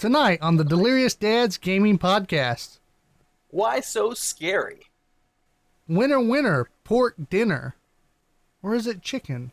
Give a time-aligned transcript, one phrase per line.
[0.00, 2.78] Tonight on the Delirious Dads Gaming Podcast.
[3.48, 4.86] Why so scary?
[5.86, 7.76] Winner, winner, pork dinner.
[8.62, 9.52] Or is it chicken?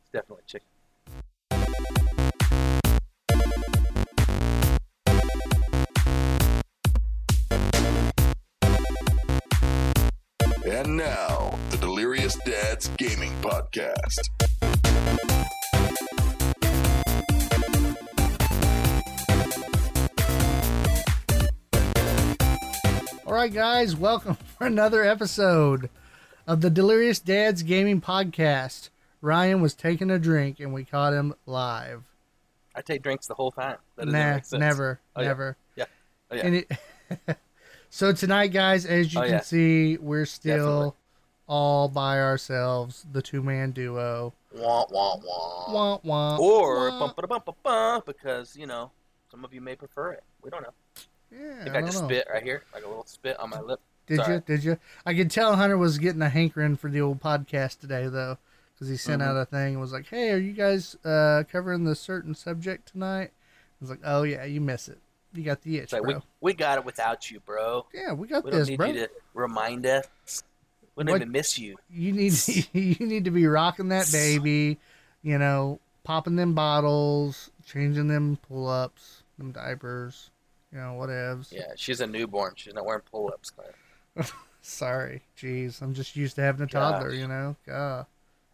[0.00, 0.68] It's definitely chicken.
[10.64, 14.30] And now, the Delirious Dads Gaming Podcast.
[23.32, 25.88] All right, guys, welcome for another episode
[26.46, 28.90] of the Delirious Dads Gaming Podcast.
[29.22, 32.02] Ryan was taking a drink and we caught him live.
[32.74, 33.78] I take drinks the whole time.
[33.96, 35.56] That Nah, never, Oh, never.
[35.76, 35.86] Yeah.
[36.30, 36.46] Oh, yeah.
[36.46, 37.38] It,
[37.88, 39.40] so tonight, guys, as you Oh, can yeah.
[39.40, 40.92] see, we're still Definitely.
[41.46, 44.34] all by ourselves, the two man duo.
[44.54, 45.72] Wah, wah, wah.
[45.72, 46.98] Wah, wah, Or wah.
[46.98, 48.90] bum ba bum ba bum because you know
[49.30, 50.22] some of you may prefer it.
[50.42, 50.74] We don't know.
[51.32, 52.08] Yeah, I think I I, just know.
[52.08, 53.80] spit right here, like a little spit on my lip.
[54.06, 54.34] Did Sorry.
[54.34, 54.42] you?
[54.46, 54.78] Did you?
[55.06, 58.36] I could tell Hunter was getting a hankering for the old podcast today, though,
[58.74, 59.26] because he sent Mhm.
[59.26, 62.90] out a thing and was like, "Hey, are you guys uh, covering the certain subject
[62.92, 64.98] tonight?" I was like, "Oh yeah, you miss it.
[65.32, 66.14] You got the itch, like bro.
[66.16, 67.86] we we got it without you, bro.
[67.94, 68.86] yeah, we got We don't this, need bro.
[68.88, 70.06] you to remind us.
[70.94, 71.76] We don't What- even miss you.
[71.88, 72.34] you need
[72.74, 74.78] you need to be rocking that baby,
[75.22, 80.28] you know, popping them bottles, changing them pull ups, them diapers,
[80.72, 81.52] you know, whatevs.
[81.52, 82.54] Yeah, she's a newborn.
[82.56, 83.50] She's not wearing pull-ups.
[83.50, 84.26] Claire.
[84.62, 87.18] Sorry, jeez, I'm just used to having a toddler, Gosh.
[87.18, 87.56] you know.
[87.66, 88.06] God.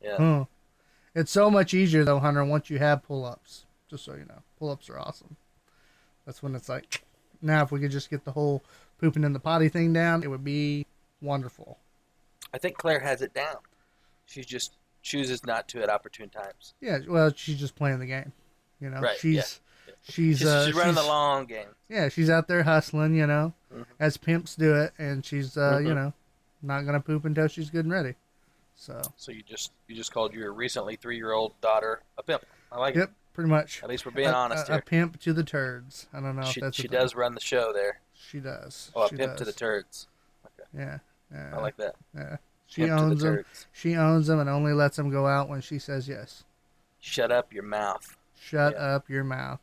[0.02, 0.44] Yeah.
[1.14, 3.64] It's so much easier though, Hunter, once you have pull ups.
[3.90, 4.42] Just so you know.
[4.58, 5.36] Pull ups are awesome.
[6.26, 7.02] That's when it's like
[7.42, 8.62] now if we could just get the whole
[9.00, 10.86] pooping in the potty thing down, it would be
[11.20, 11.78] wonderful.
[12.52, 13.56] I think Claire has it down.
[14.26, 16.74] She just chooses not to at opportune times.
[16.80, 18.32] Yeah, well she's just playing the game.
[18.80, 19.00] You know.
[19.00, 19.60] Right, She's.
[20.02, 21.68] She's She's, uh she's running she's- the long game.
[21.88, 23.86] Yeah, she's out there hustling, you know, Mhm.
[23.98, 25.94] as pimps do it, and she's, uh, you Mhm.
[25.94, 26.12] know,
[26.62, 28.14] not gonna poop until she's good and ready.
[28.76, 32.44] So, So you just you just called your recently three year old daughter a pimp.
[32.70, 32.98] I like it.
[33.00, 33.82] yep, pretty much.
[33.82, 36.06] At least we're being a, honest a, a pimp to the turds.
[36.12, 36.98] I don't know She, if that's she a thing.
[37.00, 38.00] does run the show there.
[38.14, 38.90] She does.
[38.94, 40.06] Oh, a she pimp to the turds.
[40.76, 40.98] Yeah,
[41.32, 41.50] yeah.
[41.54, 41.96] I like that.
[42.14, 42.36] Yeah.
[42.66, 43.36] She Pimp owns the them.
[43.36, 43.66] turds.
[43.72, 46.44] She owns them and only lets them go out when she says yes.
[47.00, 48.16] Shut up your mouth.
[48.38, 48.78] Shut Yeah.
[48.96, 49.60] up your mouth.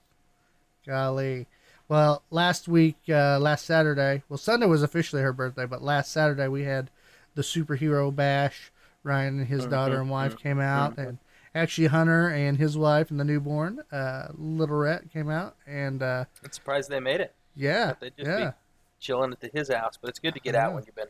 [0.86, 1.48] Golly.
[1.88, 6.48] Well, last week, uh, last Saturday, well, Sunday was officially her birthday, but last Saturday
[6.48, 6.90] we had
[7.36, 8.72] the superhero bash.
[9.04, 11.20] Ryan and his daughter and wife came out, and
[11.54, 16.26] actually Hunter and his wife and the newborn, uh, Little Rhett, came out, and uh,
[16.44, 17.36] I'm surprised they made it.
[17.56, 18.56] yeah, They'd just yeah, be
[19.00, 21.10] chilling at the, his house, but it's good to get out when you've been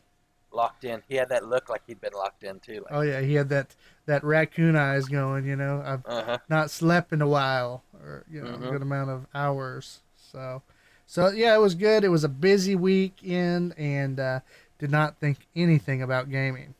[0.56, 1.02] locked in.
[1.08, 2.84] He had that look like he'd been locked in too.
[2.84, 5.46] Like, oh yeah, he had that that raccoon eyes going.
[5.46, 6.38] You know, I've uh huh.
[6.48, 8.70] not slept in a while or you know a Mhm.
[8.72, 10.62] good amount of hours so
[11.06, 14.40] so yeah it was good it was a busy weekend and uh,
[14.78, 16.74] did not think anything about gaming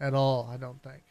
[0.00, 1.02] at all i don't think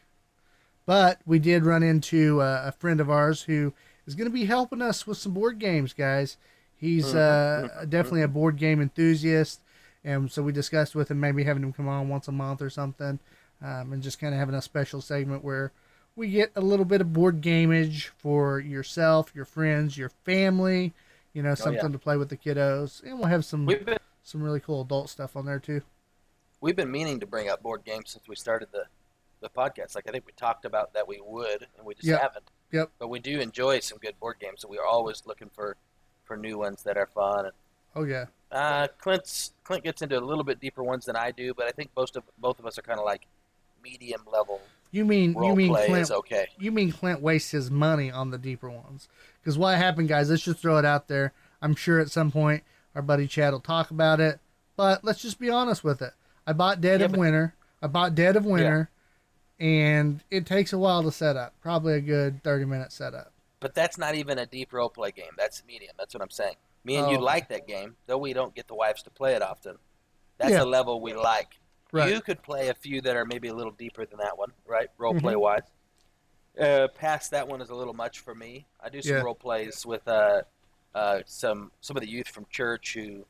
[0.85, 3.73] but we did run into uh, a friend of ours who
[4.05, 6.37] is going to be helping us with some board games guys
[6.75, 7.89] he's uh, Mhm.
[7.89, 9.61] definitely a board game enthusiast
[10.05, 12.69] and so we discussed with him maybe having him come on once a month or
[12.69, 13.19] something
[13.61, 15.71] um, and just kind of having a special segment where
[16.15, 20.93] we get a little bit of board gamage for yourself, your friends, your family,
[21.33, 21.91] you know, something yeah.
[21.91, 25.35] to play with the kiddos, and we'll have some been some really cool adult stuff
[25.35, 25.81] on there too.
[26.61, 28.85] we've been meaning to bring up board games since we started the
[29.41, 29.95] the podcast.
[29.95, 32.21] Like I think we talked about that we would, and we just Yep.
[32.21, 32.51] haven't.
[32.71, 32.91] Yep.
[32.97, 35.75] But we do enjoy some good board games, and we are always looking for
[36.23, 37.45] for new ones that are fun.
[37.45, 37.53] And
[37.95, 41.53] Oh yeah, uh, Clint's Clint gets into a little bit deeper ones than I do,
[41.53, 43.25] but I think most of both of us are kind of like
[43.83, 44.61] medium level
[44.95, 46.09] you mean you mean Clint?
[46.09, 46.47] okay.
[46.57, 49.09] You mean Clint wastes his money on the deeper ones?
[49.41, 50.29] Because what happened, guys?
[50.29, 51.33] Let's just throw it out there.
[51.61, 52.63] I'm sure at some point
[52.95, 54.39] our buddy Chad will talk about it,
[54.77, 56.13] but let's just be honest with it.
[56.47, 57.55] I bought Dead Yeah, of but- Winter.
[57.81, 58.89] I bought Dead of Winter,
[59.59, 61.53] and it takes a while to set up.
[61.61, 63.33] Probably a good 30 minute setup.
[63.59, 65.31] But that's not even a deep role play game.
[65.37, 65.93] That's medium.
[65.99, 66.55] That's what I'm saying.
[66.85, 67.21] Me and you Oh.
[67.21, 69.77] like that game, though we don't get the wives to play it often.
[70.37, 70.63] That's Yeah.
[70.63, 71.59] a level we like.
[71.91, 72.11] Right.
[72.13, 74.89] You could play a few that are maybe a little deeper than that one, right?
[74.97, 75.21] Role Mm-hmm.
[75.21, 75.63] play wise.
[76.59, 78.65] Uh, past that one is a little much for me.
[78.79, 79.21] I do some Yeah.
[79.23, 80.43] role plays with uh,
[80.93, 83.25] uh, some some of the youth from church who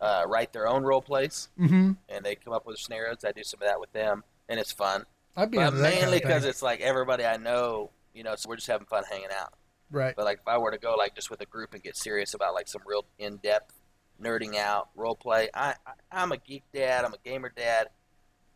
[0.00, 1.92] uh, write their own role plays Mm-hmm.
[2.08, 3.24] and they come up with scenarios.
[3.24, 5.04] I do some of that with them, and it's fun.
[5.36, 8.22] I'd be But into that kind mainly of because it's like everybody I know, you
[8.24, 9.52] know, so we're just having fun hanging out.
[9.90, 10.14] Right.
[10.16, 12.34] But like if I were to go like just with a group and get serious
[12.34, 13.74] about like some real in depth
[14.22, 17.88] nerding out role play, I, I I'm a geek dad, I'm a gamer dad,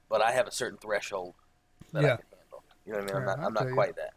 [0.08, 1.34] but I have a certain threshold
[1.92, 2.12] that Yeah.
[2.14, 2.64] I can handle.
[2.86, 3.16] You know what I mean?
[3.16, 3.74] I'm not I I'm not you.
[3.74, 4.14] quite that.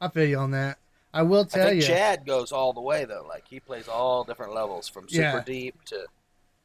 [0.00, 0.78] I feel you on that.
[1.12, 3.24] I will I tell think you, Chad goes all the way though.
[3.28, 5.40] Like he plays all different levels from super Yeah.
[5.44, 6.06] deep to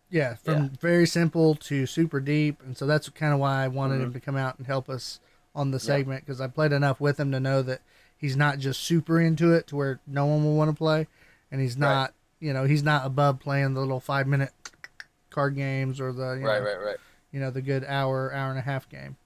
[0.09, 0.69] yeah, from Yeah.
[0.79, 4.03] very simple to super deep, and so that's kind of why I wanted Mm-hmm.
[4.03, 5.19] him to come out and help us
[5.55, 7.81] on the segment because I played enough with him to know that
[8.23, 11.07] he's not just super into it to where no one will want to play,
[11.51, 11.81] and he's Right.
[11.93, 14.51] not, you know, he's not above playing the little five minute
[15.29, 16.97] card games or the you right, know, right, right.
[17.33, 19.17] you know the good hour hour and a half game.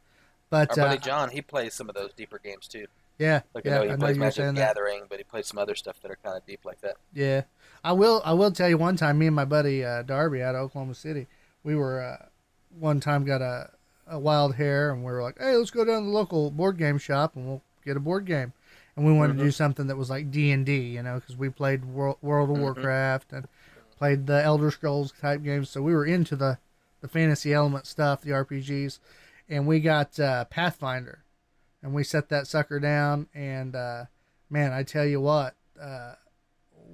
[0.49, 2.88] But Our uh, buddy John, he plays some of those deeper games too.
[3.19, 4.55] yeah, Like yeah, I know he I plays you were Magic the that.
[4.55, 6.95] Gathering, but he plays some other stuff that are kind of deep like that.
[7.13, 7.43] Yeah,
[7.83, 8.21] I will.
[8.25, 9.19] I will tell you one time.
[9.19, 11.27] Me and my buddy uh, Darby out of Oklahoma City,
[11.63, 12.25] we were uh,
[12.79, 13.69] one time got a,
[14.07, 16.77] a wild hair, and we were like, "Hey, let's go down to the local board
[16.77, 18.53] game shop and we'll get a board game."
[18.97, 21.38] And we wanted to do something that was like D and D, you know, because
[21.38, 23.47] we played World, World of Warcraft and
[23.95, 26.57] played the Elder Scrolls type games, so we were into the
[26.99, 28.97] the fantasy element stuff, the RPGs,
[29.47, 31.23] and we got uh, Pathfinder,
[31.83, 34.05] and we set that sucker down, and uh,
[34.49, 35.53] man, I tell you what.
[35.79, 36.15] Uh,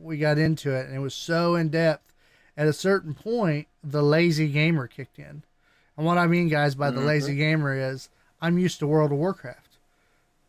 [0.03, 2.13] we got into it and it was so in depth.
[2.55, 5.43] At a certain point, the lazy gamer kicked in.
[5.97, 8.09] And what I mean, guys, by the lazy gamer is
[8.41, 9.72] I'm used to World of Warcraft.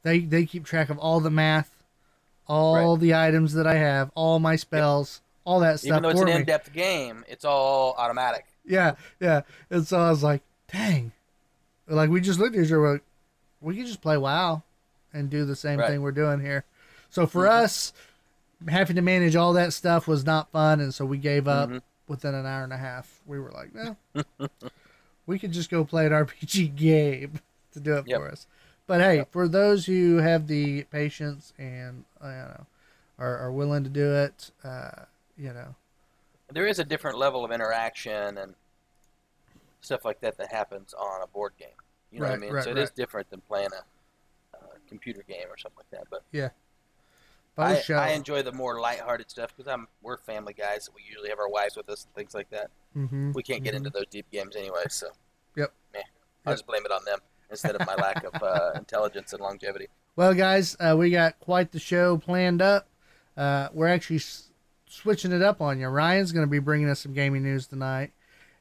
[0.04, 1.82] They they keep track of all the math,
[2.46, 3.00] all Right.
[3.00, 6.28] the items that I have, all my spells, all that stuff Even though it's an
[6.28, 8.44] in-depth game, it's all automatic.
[8.64, 9.42] Yeah, yeah.
[9.70, 10.42] And so I was like,
[10.72, 11.12] dang.
[11.88, 13.02] Like we just looked at each other, we're like,
[13.60, 14.62] we could just play WoW
[15.12, 15.90] and do the same Right.
[15.90, 16.64] thing we're doing here.
[17.10, 17.92] So for us,
[18.68, 21.82] having to manage all that stuff was not fun, and so we gave up Mhm.
[22.08, 23.20] within an hour and a half.
[23.26, 23.96] We were like, no,
[25.26, 27.40] we could just go play an RPG game
[27.72, 28.18] to do it Yep.
[28.20, 28.46] for us.
[28.86, 29.28] But hey, Yep.
[29.31, 32.66] for those who have the patience and uh, you know
[33.19, 35.04] are, are willing to do it, uh,
[35.38, 35.75] you know,
[36.52, 38.54] There is a different level of interaction and
[39.81, 41.69] stuff like that that happens on a board game.
[42.10, 42.52] You know Right, what I mean?
[42.54, 42.96] right, so it is right.
[42.96, 43.84] different than playing a,
[44.88, 46.04] computer game or something like that.
[46.10, 46.50] But yeah,
[47.58, 47.82] I.
[47.96, 50.88] I enjoy the more lighthearted stuff because I'm we're family guys.
[50.94, 52.70] We usually have our wives with us and things like that.
[52.96, 53.78] Mhm, We can't get mhm.
[53.78, 55.08] into those deep games anyway, so
[55.56, 55.72] Yep.
[55.94, 56.04] Yep.
[56.48, 57.19] just blame it on them
[57.54, 59.86] instead of my lack of uh, intelligence and longevity.
[60.16, 62.88] Well, guys, uh, we got quite the show planned up.
[63.36, 64.50] Uh, we're actually s-
[64.88, 65.88] switching it up on you.
[65.88, 68.12] Ryan's going to be bringing us some gaming news tonight,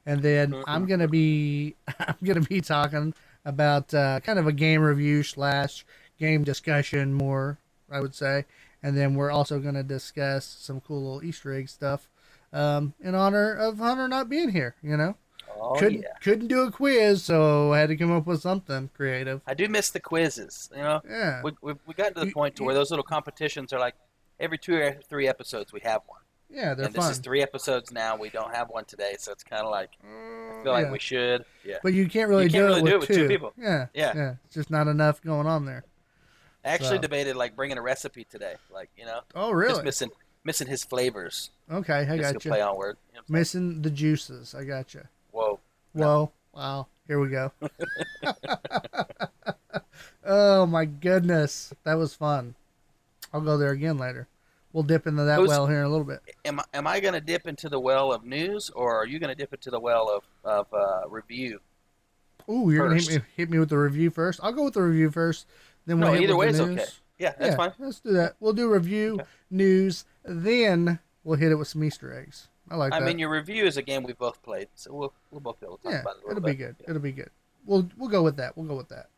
[0.06, 0.64] and then Mhm.
[0.66, 3.14] I'm going to be I'm going to be talking
[3.44, 5.84] about uh, kind of a game review slash
[6.18, 7.58] game discussion more,
[7.90, 8.46] I would say,
[8.82, 12.08] and then we're also going to discuss some cool little Easter egg stuff
[12.52, 14.74] um, in honor of Hunter not being here.
[14.82, 15.16] You know,
[15.60, 18.90] Oh couldn't yeah, couldn't do a quiz, so I had to come up with something
[18.94, 19.40] creative.
[19.46, 20.68] I do miss the quizzes.
[20.74, 21.42] You know, Yeah.
[21.42, 23.78] we we, we got to the You- point to you- where those little competitions are
[23.80, 23.94] like
[24.40, 26.20] every two or three episodes we have one.
[26.50, 27.10] Yeah, they're and this fun.
[27.12, 28.16] is three episodes now.
[28.16, 30.98] We don't have one today, so it's kind of like I mm, feel like we
[31.00, 31.44] should.
[31.64, 31.78] Yeah.
[31.82, 33.52] But you can't really, You can't do, really it do with it with two people.
[33.56, 34.12] Yeah, Yeah.
[34.14, 34.34] yeah.
[34.44, 35.84] It's just not enough going on there.
[36.64, 39.82] I actually So- debated like bringing a recipe today, like you know, Oh, just really?
[39.84, 40.10] missing
[40.44, 41.50] missing his flavors.
[41.70, 42.50] Okay, I got to you.
[42.50, 42.98] play on word.
[43.12, 43.24] You know?
[43.28, 44.54] Missing the juices.
[44.54, 45.02] I got you.
[45.94, 46.04] Whoa.
[46.04, 46.32] Whoa!
[46.52, 46.86] Wow!
[47.08, 47.50] Here we go.
[50.24, 52.54] oh my goodness, that was fun.
[53.32, 54.28] I'll go there again later.
[54.72, 56.20] We'll dip into that Who's- well here in a little bit.
[56.44, 59.18] Am I, am I going to dip into the well of news, or are you
[59.18, 61.60] going to dip into the well of of uh, review?
[62.50, 64.38] Ooh, you're gonna hit me, hit me with the review first.
[64.42, 65.46] I'll go with the review first.
[65.86, 66.80] Then we'll No, hit either with way the is news.
[66.80, 66.90] okay.
[67.18, 67.72] Yeah, that's yeah, fine.
[67.78, 68.34] Let's do that.
[68.40, 69.24] We'll do review, Okay.
[69.50, 72.48] news, then we'll hit it with some Easter eggs.
[72.70, 72.96] I like that.
[72.96, 73.06] I that.
[73.06, 75.76] mean, your review is a game we've both played, so we'll we'll both be able
[75.78, 76.78] to talk yeah, about it a it'll little be bit.
[76.78, 76.88] good.
[76.88, 77.30] It'll be good.
[77.66, 78.56] We'll we'll go with that.
[78.56, 79.10] We'll go with that.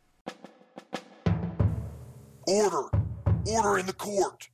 [2.48, 2.88] Order!
[3.46, 4.48] Order in the court!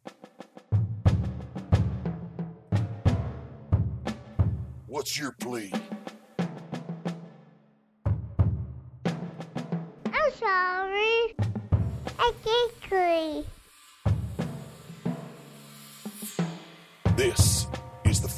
[4.87, 5.72] What's your plea?
[10.06, 11.34] I'm sorry.
[12.18, 12.72] I can't
[17.16, 17.81] This is the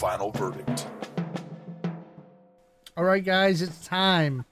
[0.05, 0.87] final verdict.
[2.95, 4.45] All right, guys, it's time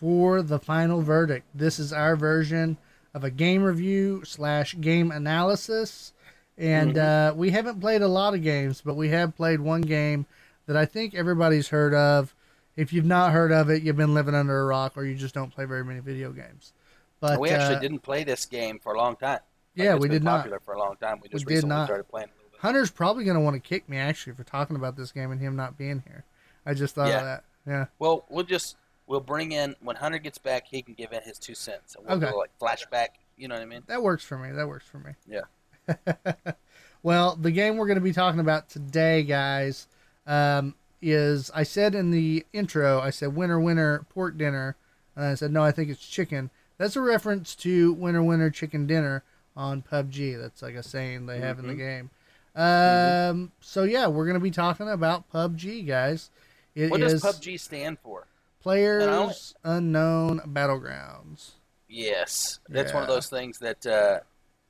[0.00, 1.44] for the final verdict.
[1.54, 2.78] This is our version
[3.12, 6.14] of a game review slash game analysis,
[6.56, 10.24] and uh, we haven't played a lot of games, but we have played one game
[10.64, 12.34] that I think everybody's heard of.
[12.74, 15.34] If you've not heard of it, you've been living under a rock, or you just
[15.34, 16.72] don't play very many video games.
[17.20, 19.32] But we actually uh, didn't play this game for a long time.
[19.32, 19.42] Like,
[19.74, 20.36] Yeah, it's we been did not.
[20.38, 21.20] popular for a long time.
[21.22, 21.88] We just We did recently not.
[21.88, 22.43] started playing a little bit.
[22.64, 25.38] Hunter's probably going to want to kick me actually for talking about this game and
[25.40, 26.24] him not being here.
[26.64, 27.18] I just thought Yeah.
[27.18, 27.44] of that.
[27.66, 27.86] Yeah.
[27.98, 30.66] Well, we'll just we'll bring in when Hunter gets back.
[30.68, 31.94] He can give in his two cents.
[31.94, 32.34] And we'll Okay.
[32.34, 33.08] like flashback.
[33.36, 33.82] You know what I mean?
[33.86, 34.50] That works for me.
[34.52, 35.12] That works for me.
[35.26, 35.42] Yeah.
[37.02, 39.86] well, the game we're going to be talking about today, guys,
[40.26, 44.76] um, is I said in the intro, I said winner, winner, pork dinner.
[45.16, 46.48] And I said, no, I think it's chicken.
[46.78, 49.22] That's a reference to winner, winner, chicken dinner
[49.56, 50.40] on PUBG.
[50.40, 51.78] That's like a saying they have in the Mhm.
[51.78, 52.10] game.
[52.56, 53.30] Mm-hmm.
[53.30, 56.30] Um, so yeah, we're gonna be talking about PUBG, guys.
[56.74, 58.26] It What does PUBG stand for?
[58.60, 61.52] Players Unknown Battlegrounds.
[61.88, 64.20] Yes, that's one of those things that uh,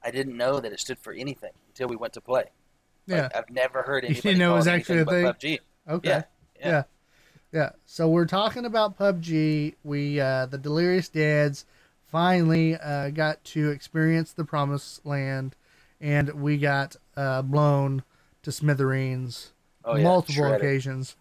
[0.02, 2.44] I didn't know that it stood for anything until we went to play.
[3.06, 3.22] Yeah.
[3.22, 5.24] Like, I've never heard You anybody didn't know it was actually a thing.
[5.26, 5.58] PUBG.
[5.88, 6.08] Okay.
[6.08, 6.22] Yeah,
[6.58, 6.68] Yeah.
[6.68, 6.82] yeah.
[7.52, 7.70] yeah.
[7.86, 9.74] So we're talking about PUBG.
[9.84, 11.64] We uh the Delirious Dads
[12.06, 15.54] finally uh got to experience the promised land
[16.00, 18.02] and we got uh blown
[18.42, 19.52] to smithereens
[19.84, 20.02] Oh, yeah.
[20.04, 21.16] multiple Shredded, occasions.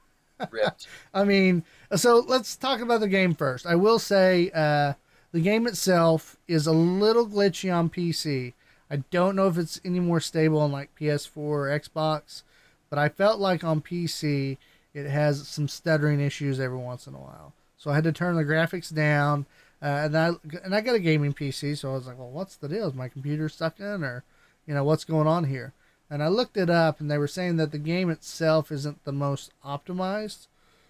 [0.52, 0.88] ripped.
[1.14, 1.64] I mean,
[1.96, 3.66] so let's talk about the game first.
[3.66, 4.94] I will say uh
[5.32, 8.54] the game itself is a little glitchy on PC.
[8.90, 12.44] I don't know if it's any more stable on like PS4 or Xbox,
[12.90, 14.58] but I felt like on PC
[14.94, 17.54] it has some stuttering issues every once in a while.
[17.78, 19.46] So I had to turn the graphics down,
[19.82, 20.32] uh, and I
[20.64, 22.88] and I got a gaming PC, so I was like, well, what's the deal?
[22.88, 24.24] Is my computer stuck in, or
[24.68, 25.74] you know what's going on here?
[26.13, 29.12] And I looked it up, and they were saying that the game itself isn't the
[29.12, 30.46] most optimized.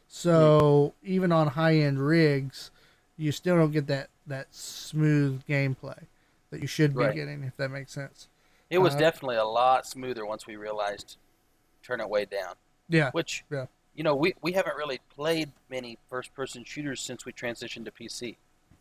[0.10, 2.72] So even on high end rigs,
[3.15, 6.08] you still don't get that that smooth gameplay
[6.50, 7.15] that you should be Right.
[7.15, 8.27] getting, if that makes sense.
[8.70, 11.15] It was Uh, definitely a lot smoother once we realized
[11.84, 12.56] turn it way down.
[12.89, 13.12] Yeah.
[13.12, 13.68] Which, Yeah.
[13.96, 17.92] you know, we, we haven't really played many first person shooters since we transitioned to
[17.94, 18.36] PC.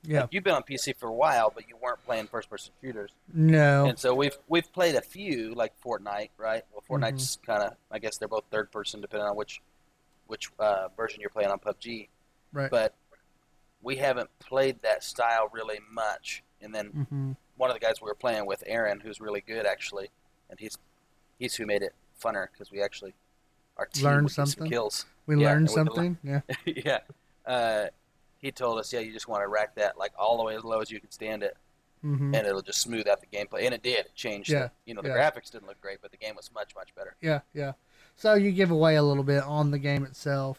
[0.04, 0.22] Yeah.
[0.22, 3.10] Like, you've been on PC for a while, but you weren't playing first person shooters.
[3.32, 3.86] No.
[3.86, 6.64] And so we've we've played a few like Fortnite, right?
[6.72, 7.50] Well, Fortnite's Mm-hmm.
[7.52, 9.60] kind of I guess they're both third person depending on which
[10.26, 12.08] which uh, version you're playing on PUBG.
[12.52, 12.70] Right.
[12.70, 12.94] But
[13.82, 16.42] we haven't played that style really much.
[16.60, 19.66] And then hmm one of the guys we were playing with, Aaron, who's really good
[19.66, 20.10] actually,
[20.50, 20.76] and he's
[21.38, 23.14] he's who made it funner because we actually
[23.76, 24.70] our team Learned get some something?
[24.70, 25.06] kills.
[25.26, 26.18] We Yeah, learned and we- something.
[26.24, 26.40] Yeah.
[26.66, 26.98] yeah.
[27.46, 27.86] Uh,
[28.42, 30.64] he told us, yeah, you just want to rack that like all the way as
[30.64, 31.56] low as you can stand it,
[32.02, 33.64] hmm and it'll just smooth out the gameplay.
[33.64, 34.00] And it did.
[34.06, 34.50] It changed.
[34.50, 35.30] Yeah, The, you know, the yeah.
[35.30, 37.16] graphics didn't look great, but the game was much much better.
[37.22, 37.40] Yeah.
[37.54, 37.72] Yeah.
[38.16, 40.58] So you give away a little bit on the game itself.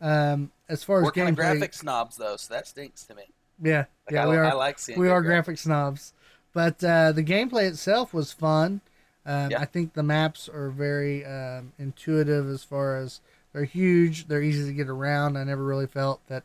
[0.00, 3.24] Um, as far as We're kind of graphic snobs though, so that stinks to me.
[3.62, 4.44] yeah, Like, yeah, I, we are.
[4.44, 4.98] I like seeing.
[4.98, 6.12] we are graphic snobs,
[6.52, 8.80] but uh, the gameplay itself was fun.
[9.26, 9.60] Um, Yeah.
[9.60, 13.20] I think the maps are very um, intuitive as far as
[13.52, 15.36] they're huge, they're easy to get around.
[15.38, 16.44] I never really felt that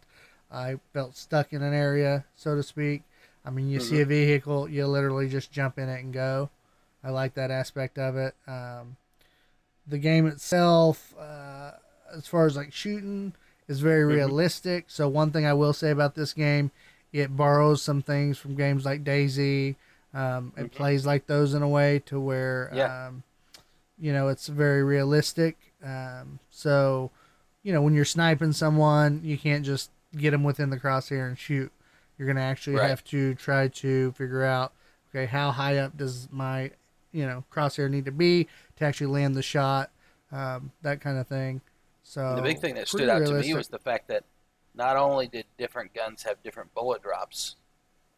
[0.51, 3.03] I felt stuck in an area, so to speak.
[3.46, 6.50] I mean, you see a vehicle, you literally just jump in it and go.
[7.03, 8.36] I like that aspect of it.
[8.48, 8.98] Um,
[9.88, 11.72] the game itself, uh,
[12.13, 13.34] as far as like shooting,
[13.68, 14.15] is very Mhm.
[14.15, 14.86] realistic.
[14.88, 16.72] So one thing I will say about this game,
[17.13, 19.75] it borrows some things from games like DayZ.
[20.13, 20.72] Um, it Mhm.
[20.72, 23.08] plays like those in a way to where, Yeah.
[23.08, 23.24] um,
[23.98, 25.58] you know, it's very realistic.
[25.84, 27.12] Um, so,
[27.63, 31.38] you know, when you're sniping someone, you can't just get them within the crosshair and
[31.38, 31.72] shoot.
[32.18, 32.89] You're gonna actually Right.
[32.89, 34.74] have to try to figure out,
[35.10, 36.72] okay, how high up does my,
[37.12, 38.48] you know, crosshair need to be
[38.78, 39.92] to actually land the shot,
[40.32, 41.62] um, that kind of thing.
[42.04, 44.24] So And the big thing that stood out to me was the fact that
[44.74, 47.56] not only did different guns have different bullet drops,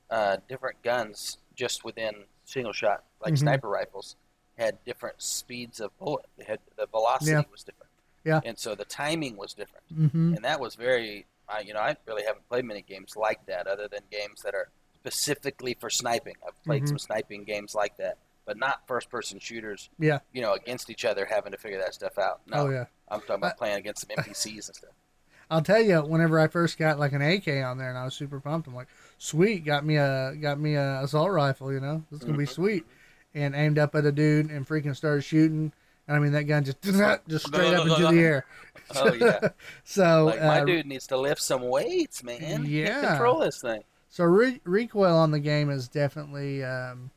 [0.10, 3.39] uh, different guns just within single shot, like Mhm.
[3.39, 4.15] sniper rifles,
[4.57, 6.25] had different speeds of bullet.
[6.38, 7.43] They had the velocity Yeah.
[7.51, 7.91] was different.
[8.24, 8.41] Yeah.
[8.43, 9.86] And so the timing was different.
[9.89, 13.46] hmm And that was very, I you know, I really haven't played many games like
[13.48, 16.36] that other than games that are specifically for sniping.
[16.48, 16.89] I've played Mhm.
[16.89, 20.20] some sniping games like that, but not first person shooters, Yeah.
[20.31, 22.41] you know, against each other having to figure that stuff out.
[22.48, 22.86] No, Oh yeah.
[23.08, 24.91] I'm talking about Uh, playing against some NPCs and stuff.
[25.51, 28.13] I'll tell you, whenever I first got like an AK on there, and I was
[28.13, 32.05] super pumped, I'm like, "Sweet, got me a got me a assault rifle, you know,
[32.10, 32.50] this is gonna be Mhm.
[32.50, 32.86] sweet."
[33.34, 35.74] And aimed up at a dude and freaking started shooting,
[36.08, 36.81] and I mean that gun just
[37.27, 38.46] just straight up into the air.
[38.96, 39.50] Oh yeah.
[39.86, 42.65] So Like my uh, dude needs to lift some weights, man.
[42.65, 43.01] Yeah.
[43.01, 43.84] control this thing.
[44.10, 47.12] so re- recoil on the game is definitely um,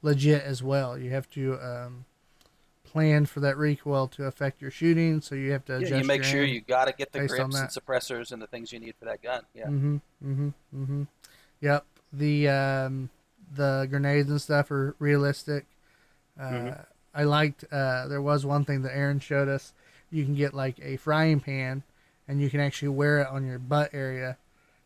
[0.00, 0.96] legit as well.
[0.96, 2.04] You have to um,
[2.84, 6.04] plan for that recoil to affect your shooting, so you have to adjust Yeah, you
[6.06, 8.94] make sure you got to get the grips and suppressors and the things you need
[8.98, 9.42] for that gun.
[9.54, 9.66] Yeah.
[9.66, 9.96] Mm-hmm.
[10.24, 10.48] Mm-hmm.
[10.74, 11.02] Mm-hmm.
[11.60, 11.84] Yep.
[12.14, 13.10] The um,
[13.54, 15.66] the grenades and stuff are realistic.
[16.40, 16.86] Uh, Mhm.
[17.14, 17.64] I liked.
[17.70, 19.72] Uh, there was one thing that Aaron showed us.
[20.10, 21.82] You can get like a frying pan,
[22.28, 24.36] and you can actually wear it on your butt area,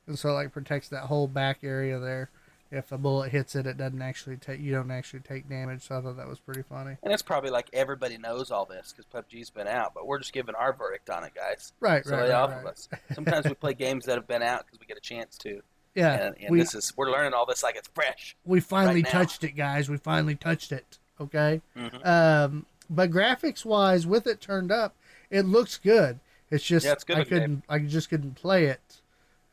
[0.07, 2.31] and so it, like protects that whole back area there.
[2.69, 4.61] If a bullet hits it, it doesn't actually take.
[4.61, 5.83] You don't actually take damage.
[5.83, 6.97] So I thought that was pretty funny.
[7.05, 10.33] And it's probably like everybody knows all this because PUBG's been out, but we're just
[10.33, 11.73] giving our verdict on it, guys.
[11.79, 12.05] Right.
[12.05, 12.23] So right.
[12.23, 12.61] right, off right.
[12.61, 12.89] of us.
[13.15, 15.63] Sometimes we play games that have been out because we get a chance to,
[15.95, 16.15] Yeah.
[16.15, 18.37] and, and we, this is we're learning all this like it's fresh.
[18.45, 19.89] we finally right touched it, guys.
[19.89, 20.99] We finally touched it.
[21.21, 21.61] Okay.
[21.77, 22.07] Mhm.
[22.07, 24.95] Um, but graphics wise, with it turned up,
[25.31, 26.21] it looks good.
[26.51, 29.01] It's just Yeah, it's I couldn't, I just couldn't play it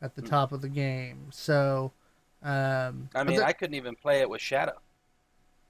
[0.00, 0.28] at the Mm.
[0.28, 1.28] top of the game.
[1.32, 1.92] So,
[2.42, 4.78] um, I mean, the- I couldn't even play it with Shadow.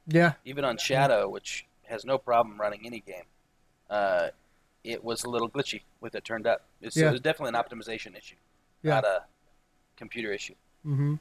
[0.07, 0.35] Yeah.
[0.45, 3.25] Even on Shadow, which has no problem running any game,
[3.89, 4.31] uh,
[4.83, 6.63] it was a little glitchy with it turned up.
[6.83, 7.09] It's, Yeah.
[7.09, 8.37] It was definitely an optimization issue,
[8.83, 8.97] Yeah.
[8.97, 9.25] not a
[9.97, 10.55] computer issue.
[10.83, 11.15] hmm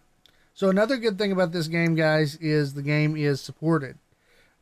[0.55, 3.97] So another good thing about this game, guys, is the game is supported.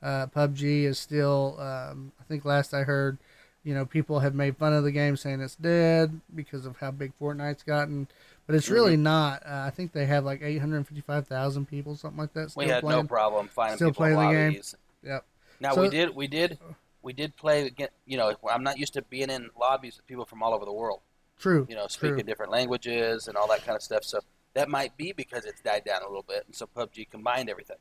[0.02, 1.58] Uh, PUBG is still.
[1.60, 3.18] Um, I think last I heard,
[3.64, 6.92] you know, people have made fun of the game, saying it's dead because of how
[6.92, 8.08] big Fortnite's gotten,
[8.48, 9.04] but it's really Mm-hmm.
[9.04, 9.44] not.
[9.46, 12.54] Uh, I think they have like eight hundred fifty-five thousand people, something like that.
[12.56, 13.02] We Still had playing.
[13.04, 14.62] no problem finding still people in playing the game.
[15.04, 15.26] Yep.
[15.60, 16.58] Now So- we did, we did,
[17.04, 17.72] we did play.
[18.08, 20.74] You know, I'm not used to being in lobbies with people from all over the
[20.74, 21.02] world.
[21.40, 21.66] True.
[21.70, 22.10] You know, True.
[22.10, 24.04] speaking different languages and all that kind of stuff.
[24.04, 24.20] So
[24.54, 27.78] that might be because it's died down a little bit, and so PUBG combined everything.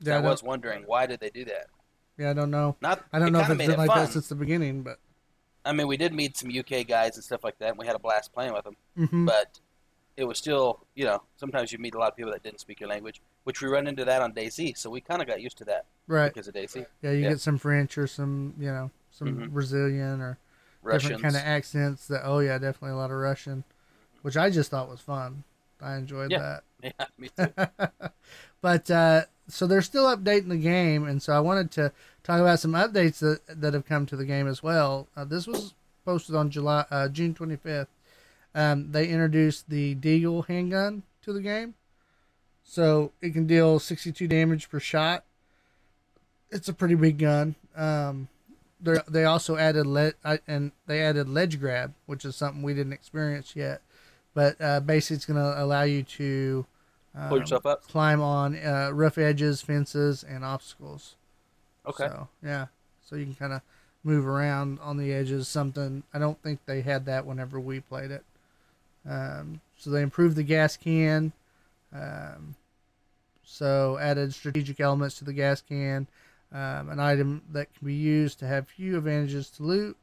[0.00, 1.66] Yeah, I I was wondering why did they do that?
[2.18, 2.76] yeah, I don't know.
[2.80, 4.06] Not, I don't know if it's been it like fun.
[4.06, 4.98] that since the beginning, but.
[5.64, 7.94] I mean, we did meet some UK guys and stuff like that, and we had
[7.94, 8.76] a blast playing with them.
[8.96, 9.60] hmm But
[10.16, 12.80] it was still, you know, sometimes you meet a lot of people that didn't speak
[12.80, 14.76] your language, which we run into that on DayZ.
[14.78, 16.32] So we kind of got used to that Right.
[16.32, 16.86] because of DayZ.
[17.02, 17.28] Yeah, you Yeah.
[17.30, 19.50] get some French or some, you know, some Mhm.
[19.50, 20.38] Brazilian or
[20.82, 21.02] Russians.
[21.10, 22.06] different kind of accents.
[22.08, 23.64] That oh yeah, definitely a lot of Russian,
[24.22, 25.44] which I just thought was fun.
[25.80, 26.60] I enjoyed Yeah.
[26.82, 27.52] yeah, me too.
[28.62, 32.60] but uh, so they're still updating the game, and so I wanted to talk about
[32.60, 35.08] some updates that that have come to the game as well.
[35.16, 35.74] Uh, this was
[36.04, 37.88] posted on July uh, June twenty fifth.
[38.54, 41.74] Um, they introduced the Deagle handgun to the game,
[42.64, 45.24] so it can deal sixty two damage per shot.
[46.50, 47.54] It's a pretty big gun.
[47.76, 48.28] Um,
[48.80, 50.14] they also added le-
[50.46, 53.82] and they added ledge grab, which is something we didn't experience yet.
[54.34, 56.66] But uh, basically, it's going to allow you to
[57.28, 57.82] Pull yourself up.
[57.88, 61.16] climb on uh, rough edges, fences, and obstacles.
[61.86, 62.06] Okay.
[62.06, 62.66] So yeah,
[63.04, 63.62] so you can kind of
[64.04, 65.48] move around on the edges.
[65.48, 68.24] Something I don't think they had that whenever we played it.
[69.08, 71.32] Um, so they improved the gas can.
[71.92, 72.54] Um,
[73.42, 76.06] so added strategic elements to the gas can.
[76.52, 79.96] Um, an item that can be used to have few advantages to loot.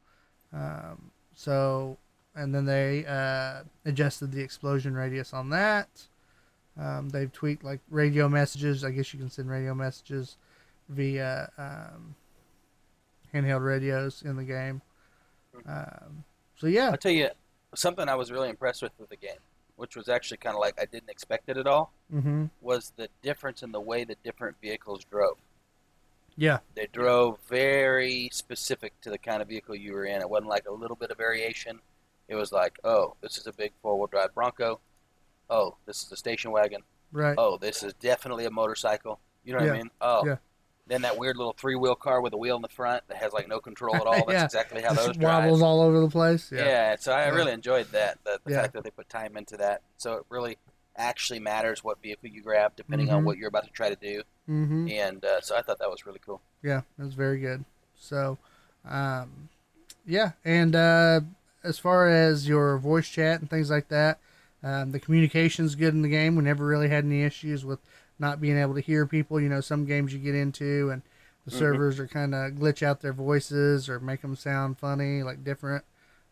[0.52, 1.96] Um, so
[2.34, 5.88] and then they uh, adjusted the explosion radius on that.
[6.78, 8.84] Um, they've tweaked like radio messages.
[8.84, 10.36] I guess you can send radio messages
[10.88, 12.14] via um,
[13.34, 14.80] handheld radios in the game.
[15.66, 16.24] Um,
[16.56, 17.30] so yeah, I'll tell you
[17.74, 19.38] something I was really impressed with with the game,
[19.76, 23.08] which was actually kind of like I didn't expect it at all, hmm was the
[23.22, 25.38] difference in the way the different vehicles drove.
[26.36, 30.20] yeah, They drove very specific to the kind of vehicle you were in.
[30.20, 31.80] It wasn't like a little bit of variation.
[32.28, 34.80] It was like, oh, this is a big four wheel drive Bronco.
[35.50, 36.82] Oh, this is a station wagon.
[37.12, 37.34] right.
[37.38, 39.18] Oh, this is definitely a motorcycle.
[39.44, 39.72] You know what Yeah.
[39.72, 39.90] I mean?
[40.00, 40.36] Oh, Yeah.
[40.86, 43.32] then that weird little three wheel car with a wheel in the front that has
[43.32, 44.12] like no control at all.
[44.26, 44.44] That's Yeah.
[44.44, 45.44] exactly how Just those drive.
[45.44, 46.52] wobbles all over the place.
[46.52, 46.64] Yeah.
[46.66, 48.18] Yeah, so I really enjoyed that.
[48.24, 49.80] The, the fact that they put time into that.
[49.96, 50.58] So it really
[50.96, 53.26] actually matters what vehicle you grab depending on Mhm.
[53.26, 54.22] what you're about to try to do.
[54.48, 54.88] Mm-hmm.
[54.90, 56.40] And uh, so I thought that was really cool.
[56.62, 57.64] Yeah, it was very good.
[57.96, 58.36] So,
[58.84, 59.48] um,
[60.06, 61.20] yeah, and uh,
[61.64, 64.18] as far as your voice chat and things like that,
[64.62, 66.36] um, the communication's good in the game.
[66.36, 67.78] We never really had any issues with
[68.18, 69.40] not being able to hear people.
[69.40, 71.02] You know, some games you get into and
[71.44, 71.58] the Mhm.
[71.58, 75.84] servers are kind of glitch out their voices or make them sound funny, like different.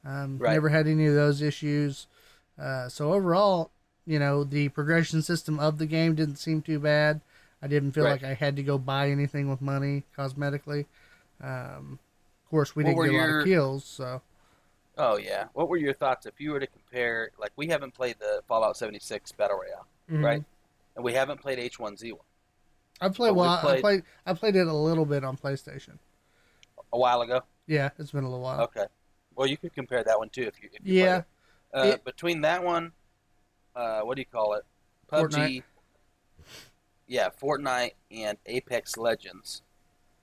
[0.04, 0.52] Um, Right.
[0.52, 2.06] Never had any of those issues.
[2.58, 3.70] Uh, so overall,
[4.06, 7.20] you know, the progression system of the game didn't seem too bad.
[7.62, 8.12] I didn't feel Right.
[8.22, 10.86] like I had to go buy anything with money cosmetically.
[11.40, 11.98] Um,
[12.44, 14.22] of course, we What didn't get a lot of kills, so
[14.98, 15.46] Oh yeah.
[15.52, 17.30] What were your thoughts if you were to compare?
[17.38, 20.24] Like we haven't played the Fallout 76 Battle Royale, Mhm.
[20.24, 20.44] right?
[20.94, 22.18] And we haven't played H1Z1
[23.00, 23.50] I played well.
[23.50, 24.02] I played- played.
[24.24, 25.98] I played it a little bit on PlayStation.
[26.92, 27.42] a while ago.
[27.66, 28.60] Yeah, it's been a little while.
[28.62, 28.86] Okay.
[29.34, 30.70] Well, you could compare that one too if you.
[30.72, 31.22] If you Yeah.
[31.72, 31.82] played.
[31.90, 32.92] Uh, It- between that one,
[33.74, 34.64] uh, what do you call it?
[35.08, 35.18] PUBG.
[35.28, 35.62] Fortnite.
[37.08, 39.62] Yeah, Fortnite and Apex Legends.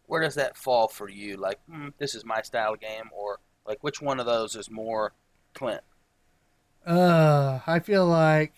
[0.07, 1.38] Where does that fall for you?
[1.38, 5.13] Like, hmm, this is my style game, or like, which one of those is more
[5.54, 5.82] Clint?
[6.86, 8.54] Uh, I feel like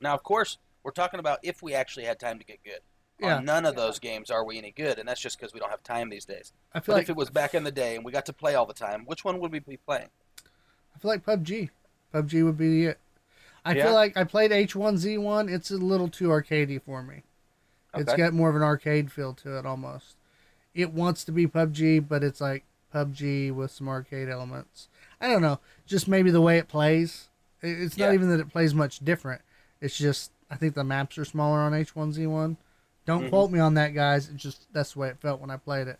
[0.00, 2.80] Now, of course, we're talking about if we actually had time to get good.
[3.18, 3.36] Yeah.
[3.36, 5.70] On none of those games are we any good, and that's just because we don't
[5.70, 6.52] have time these days.
[6.74, 8.32] I But feel like if it was back in the day and we got to
[8.32, 10.10] play all the time, which one would we be playing?
[10.94, 11.70] I feel like PUBG.
[12.12, 12.98] PUBG would be it.
[13.64, 13.84] I Yeah?
[13.86, 15.48] feel like I played H1Z1.
[15.52, 17.24] It's a little too arcadey for me.
[17.94, 20.16] It's got more of an arcade feel to it almost.
[20.74, 24.88] It wants to be PUBG, but it's like PUBG with some arcade elements.
[25.20, 25.58] I don't know.
[25.86, 27.28] Just maybe the way it plays.
[27.62, 28.12] It's not Yeah.
[28.14, 29.42] even that it plays much different.
[29.80, 32.56] It's just I think the maps are smaller on H1Z1.
[33.06, 33.28] Don't Mhm.
[33.30, 34.28] quote me on that, guys.
[34.28, 35.98] It's just that's the way it felt when I played it.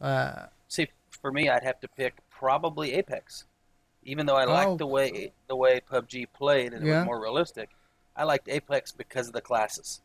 [0.00, 0.88] Uh, See,
[1.20, 3.44] for me, I'd have to pick probably Apex.
[4.02, 4.76] Even though I liked Oh.
[4.76, 6.98] the way the way PUBG played and it Yeah.
[7.00, 7.70] was more realistic,
[8.16, 10.00] I liked Apex because of the classes.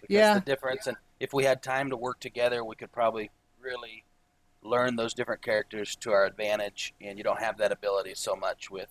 [0.00, 0.34] Because Yeah.
[0.34, 3.30] the difference and if we had time to work together, we could probably
[3.60, 4.04] really
[4.66, 8.70] learn those different characters to our advantage, and you don't have that ability so much
[8.70, 8.88] with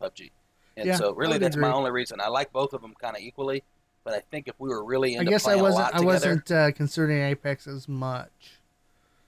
[0.00, 0.30] PUBG.
[0.76, 2.20] And Yeah, so, really, that's my only reason.
[2.20, 3.64] I like both of them kind of equally,
[4.04, 6.72] but I think if we were really I guess I wasn't I together, wasn't uh,
[6.72, 8.30] considering Apex as much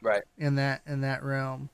[0.00, 0.22] right?
[0.38, 1.68] in that in that realm.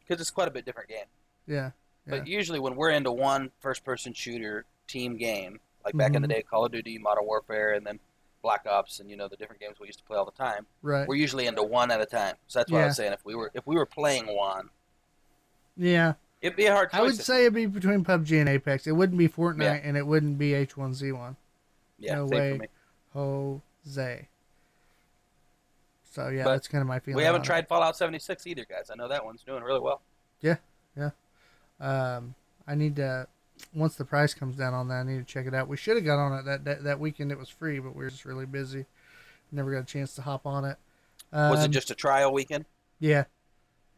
[0.00, 1.06] Because it's quite a bit different game.
[1.46, 1.70] Yeah.
[2.06, 6.32] But usually, when we're into one first-person shooter team game, like back in the Mhm.
[6.32, 7.98] day, Call of Duty, Modern Warfare, and then
[8.44, 10.66] Black Ops, and you know the different games we used to play all the time,
[10.82, 11.08] Right.
[11.08, 12.36] we're usually into one at a time.
[12.46, 14.68] So that's why I was saying if we were if we were playing one,
[15.76, 16.12] Yeah.
[16.42, 17.00] it'd be a hard choice.
[17.00, 18.86] I would say it'd be between PUBG and Apex.
[18.86, 19.72] It wouldn't be Fortnite Yeah.
[19.82, 21.36] and it wouldn't be H1Z1.
[21.98, 22.60] yeah, no way.
[23.14, 24.28] Jose.
[26.10, 27.16] So yeah, But that's kind of my feeling.
[27.16, 27.46] We haven't on it.
[27.46, 28.90] tried Fallout 76 either, guys.
[28.90, 30.00] I know that one's doing really well.
[30.40, 30.56] Yeah.
[30.96, 31.10] Yeah.
[31.80, 32.34] Um,
[32.68, 33.26] I need to
[33.74, 35.68] once the price comes down on that, I need to check it out.
[35.68, 37.32] We should have got on it that, that that weekend.
[37.32, 38.86] It was free, but we were just really busy.
[39.52, 40.76] Never got a chance to hop on it.
[41.32, 42.64] Um, Was it just a trial weekend?
[43.00, 43.24] Yeah,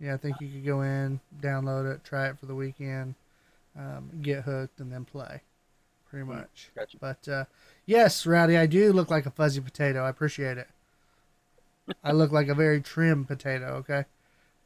[0.00, 0.14] yeah.
[0.14, 3.14] I think you could go in, download it, try it for the weekend,
[3.78, 5.42] um, get hooked, and then play.
[6.10, 6.32] Pretty Hmm.
[6.32, 6.70] much.
[6.74, 6.98] Gotcha.
[7.00, 7.44] But uh,
[7.86, 10.04] yes, Rowdy, I do look like a fuzzy potato.
[10.04, 10.68] I appreciate it.
[12.02, 13.66] I look like a very trim potato.
[13.76, 14.04] Okay,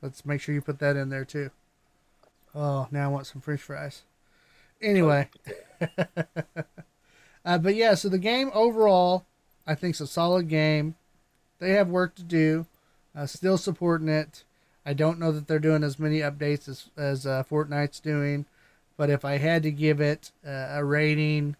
[0.02, 1.50] let's make sure you put that in there too.
[2.54, 4.02] Oh, now I want some French fries.
[4.82, 5.28] Anyway,
[7.44, 9.26] uh, but yeah, so the game overall,
[9.66, 10.94] I think, is a solid game.
[11.58, 12.66] They have work to do.
[13.14, 14.44] Uh, still supporting it.
[14.86, 18.46] I don't know that they're doing as many updates as as uh, Fortnite's doing,
[18.96, 21.56] but if I had to give it uh, a rating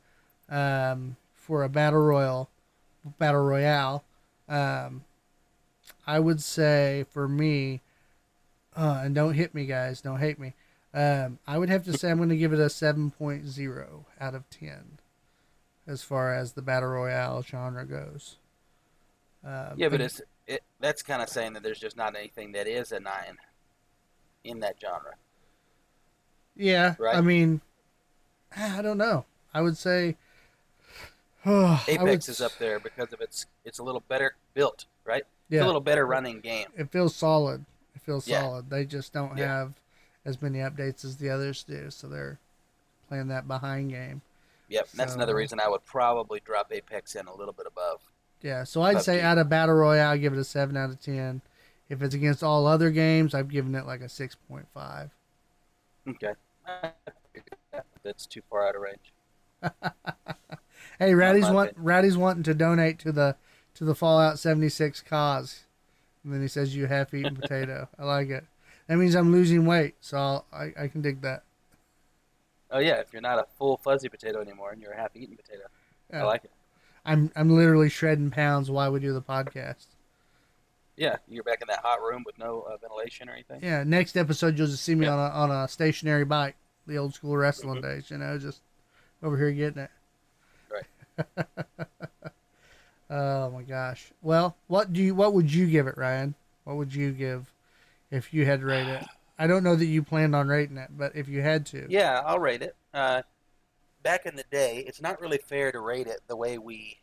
[0.48, 2.48] um, for a battle royal,
[3.18, 4.04] battle royale,
[4.48, 5.04] um,
[6.06, 7.80] I would say for me,
[8.76, 10.54] uh, and don't hit me, guys, don't hate me.
[10.92, 14.50] Um, I would have to say I'm going to give it a 7.0 out of
[14.50, 14.98] 10
[15.86, 18.36] as far as the battle royale genre goes.
[19.44, 20.62] Um, Yeah, but it's it.
[20.80, 23.38] That's kind of saying that there's just not anything that is a nine
[24.44, 25.14] in that genre.
[26.56, 27.14] Yeah, Right?
[27.16, 27.60] I mean,
[28.56, 29.24] I don't know.
[29.54, 30.16] I would say
[31.44, 35.22] I Apex would- is up there because of its it's a little better built, right?
[35.22, 36.66] It's Yeah, a little better running game.
[36.76, 37.64] it feels solid.
[37.94, 38.40] It feels Yeah.
[38.42, 38.70] solid.
[38.70, 39.46] They just don't Yeah.
[39.46, 39.72] have
[40.24, 42.38] as many updates as the others do, so they're
[43.08, 44.22] playing that behind game.
[44.68, 48.00] Yep, and that's another reason I would probably drop Apex in a little bit above.
[48.42, 51.00] Yeah, so I'd say out of battle royale, I'd give it a seven out of
[51.00, 51.42] ten.
[51.88, 55.10] If it's against all other games, I've given it like a six point five.
[56.08, 56.34] Okay,
[58.02, 59.12] that's too far out of range.
[60.98, 61.72] Hey, Rowdy's want.
[61.76, 63.36] Rowdy's wanting to donate to the
[63.74, 65.64] to the Fallout seventy six cause,
[66.22, 67.88] and then he says you half eaten potato.
[67.98, 68.44] I like it.
[68.90, 71.44] That means I'm losing weight, so I'll, I I can dig that.
[72.72, 75.62] Oh yeah, if you're not a full fuzzy potato anymore and you're a half-eaten potato,
[76.12, 76.22] Yeah.
[76.22, 76.50] I like it.
[77.06, 79.86] I'm I'm literally shredding pounds while we do the podcast.
[80.96, 83.60] Yeah, you're back in that hot room with no uh, ventilation or anything.
[83.62, 85.12] Yeah, next episode you'll just see me Yeah.
[85.14, 86.56] on a on a stationary bike,
[86.88, 87.82] the old school wrestling Mhm.
[87.82, 88.10] days.
[88.10, 88.60] You know, just
[89.22, 89.90] over here getting it.
[90.68, 91.46] Right.
[93.10, 94.10] oh my gosh.
[94.20, 96.34] Well, what do you what would you give it, Ryan?
[96.64, 97.52] What would you give
[98.10, 99.04] if you had to rate it?
[99.38, 101.86] I don't know that you planned on rating it, but if you had to.
[101.88, 102.76] Yeah, I'll rate it.
[102.92, 103.22] Uh,
[104.02, 106.98] back in the day, it's not really fair to rate it the way we.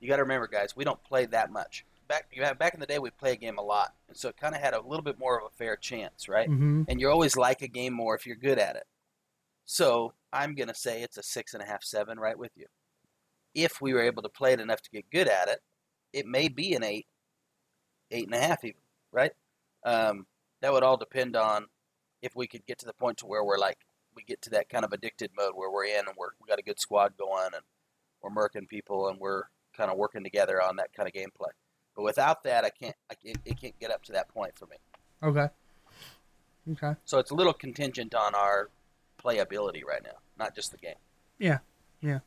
[0.00, 1.84] You got to remember, guys, we don't play that much.
[2.06, 4.28] Back you have, back in the day, we play a game a lot, and so
[4.28, 6.48] it kind of had a little bit more of a fair chance, right?
[6.48, 6.82] Mm-hmm.
[6.86, 8.84] And you always like a game more if you're good at it.
[9.64, 12.66] So I'm gonna say it's a six and a half, seven, right with you.
[13.54, 15.60] If we were able to play it enough to get good at it,
[16.12, 17.06] it may be an eight,
[18.10, 18.80] eight and a half, even,
[19.10, 19.32] right?
[19.84, 20.26] Um,
[20.64, 21.66] that would all depend on
[22.22, 23.76] if we could get to the point to where we're like
[24.16, 26.58] we get to that kind of addicted mode where we're in and we're we got
[26.58, 27.62] a good squad going and
[28.22, 29.42] we're murking people and we're
[29.76, 31.50] kind of working together on that kind of gameplay.
[31.94, 32.96] But without that, I can't.
[33.10, 34.76] I, it, it can't get up to that point for me.
[35.22, 35.48] Okay.
[36.72, 36.98] Okay.
[37.04, 38.70] So it's a little contingent on our
[39.22, 40.96] playability right now, not just the game.
[41.38, 41.58] Yeah.
[42.00, 42.20] Yeah.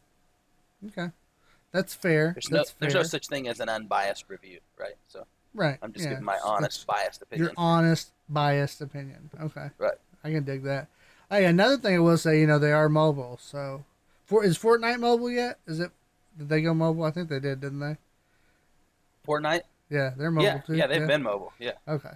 [0.85, 1.09] Okay.
[1.71, 2.33] That's fair.
[2.35, 4.95] There's no That's there's no such thing as an unbiased review, right?
[5.07, 5.25] So
[5.57, 5.77] right.
[5.81, 6.11] I'm just yeah.
[6.11, 7.47] giving my honest, biased opinion.
[7.47, 9.29] Your honest, biased opinion.
[9.41, 9.69] Okay.
[9.77, 9.97] Right.
[10.23, 10.87] I can dig that.
[11.29, 13.37] Hey, another thing I will say, you know, they are mobile.
[13.41, 13.83] So,
[14.25, 15.59] for is Fortnite mobile yet?
[15.67, 15.91] Is it?
[16.37, 17.03] Did they go mobile?
[17.03, 17.97] I think they did, didn't they?
[19.27, 20.75] Fortnite, Yeah, they're mobile yeah, too.
[20.75, 21.73] yeah, they've been mobile, yeah.
[21.87, 22.11] Okay.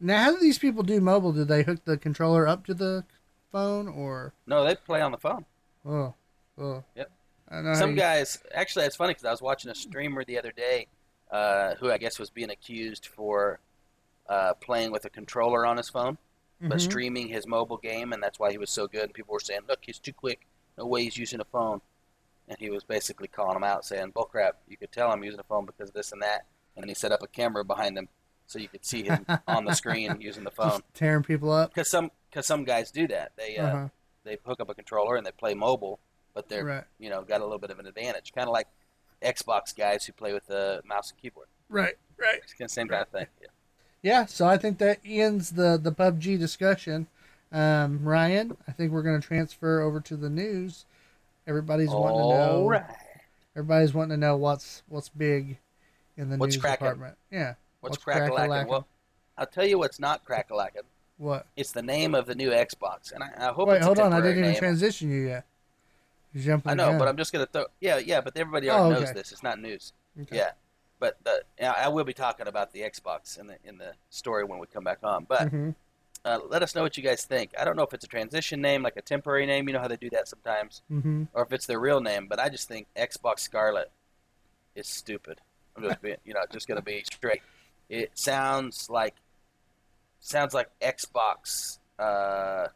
[0.00, 1.32] Now, how do these people do mobile?
[1.32, 3.04] Do they hook the controller up to the
[3.52, 4.32] phone or?
[4.46, 5.44] No, they play on the phone.
[5.84, 6.14] Oh,
[6.58, 6.84] oh.
[6.96, 7.10] Yep.
[7.50, 10.38] I know Some you- guys, actually, it's funny because I was watching a streamer the
[10.38, 10.86] other day,
[11.30, 13.60] uh, who I guess was being accused for
[14.28, 16.18] uh, playing with a controller on his phone,
[16.60, 16.80] but Mhm.
[16.82, 19.04] streaming his mobile game, and that's why he was so good.
[19.04, 20.46] And people were saying, "Look, he's too quick.
[20.76, 21.80] No way he's using a phone."
[22.46, 24.52] And he was basically calling him out, saying, "Bullcrap!
[24.68, 26.44] You could tell I'm using a phone because of this and that."
[26.76, 28.08] and then he set up a camera behind him
[28.46, 30.68] so you could see him on the screen using the phone.
[30.70, 31.70] Just tearing people up.
[31.74, 33.32] Because some because some guys do that.
[33.36, 33.88] They uh, Uh-huh.
[34.24, 35.98] they hook up a controller and they play mobile,
[36.34, 36.84] but they're Right.
[36.98, 38.32] you know got a little bit of an advantage.
[38.32, 38.68] Kind of like
[39.22, 41.48] Xbox guys who play with the mouse and keyboard.
[41.68, 41.96] Right.
[42.18, 42.40] Right.
[42.42, 43.26] It's the same kind of thing.
[43.40, 43.48] Yeah.
[44.00, 47.08] Yeah, so I think that ends the the PUBG discussion.
[47.50, 50.84] Um, Ryan, I think we're going to transfer over to the news.
[51.46, 52.52] Everybody's wanting to know.
[52.62, 52.84] All right.
[53.56, 55.58] Everybody's wanting to know what's what's big
[56.16, 56.86] in the What's news cracking?
[56.86, 57.16] department.
[57.32, 57.54] Yeah.
[57.80, 58.50] What's, What's crack a crack-a-lackin'?
[58.50, 58.70] lacking?
[58.70, 58.86] Well,
[59.36, 60.48] I'll tell you what's not crack.
[61.16, 61.46] What?
[61.56, 63.68] It's the name of the new Xbox, and I, I hope.
[63.68, 64.12] Wait, it's a hold on.
[64.12, 64.58] I didn't even name.
[64.58, 65.44] transition you yet.
[66.36, 67.66] Jumping I know, but I'm just gonna throw.
[67.80, 69.32] Yeah, yeah, but everybody already Oh, knows this.
[69.32, 69.92] It's not news.
[70.20, 70.36] Okay.
[70.36, 70.50] Yeah,
[71.00, 74.44] but the, yeah, I will be talking about the Xbox in the in the story
[74.44, 75.24] when we come back on.
[75.24, 75.74] But Mhm.
[76.24, 77.52] uh, let us know what you guys think.
[77.58, 79.68] I don't know if it's a transition name, like a temporary name.
[79.68, 81.28] You know how they do that sometimes, Mhm.
[81.32, 82.26] or if it's their real name.
[82.26, 83.90] But I just think Xbox Scarlett
[84.74, 85.40] is stupid.
[85.76, 87.42] I'm just being, you know, just gonna be straight.
[87.88, 89.14] It sounds like
[90.20, 91.78] sounds like Xbox.
[91.98, 92.68] Uh,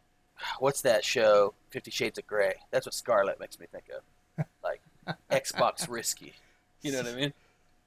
[0.58, 1.54] what's that show?
[1.72, 2.54] Fifty Shades of Grey.
[2.70, 4.44] That's what Scarlett makes me think of.
[4.62, 4.80] Like
[5.30, 6.34] Xbox risky.
[6.82, 7.32] You know what I mean?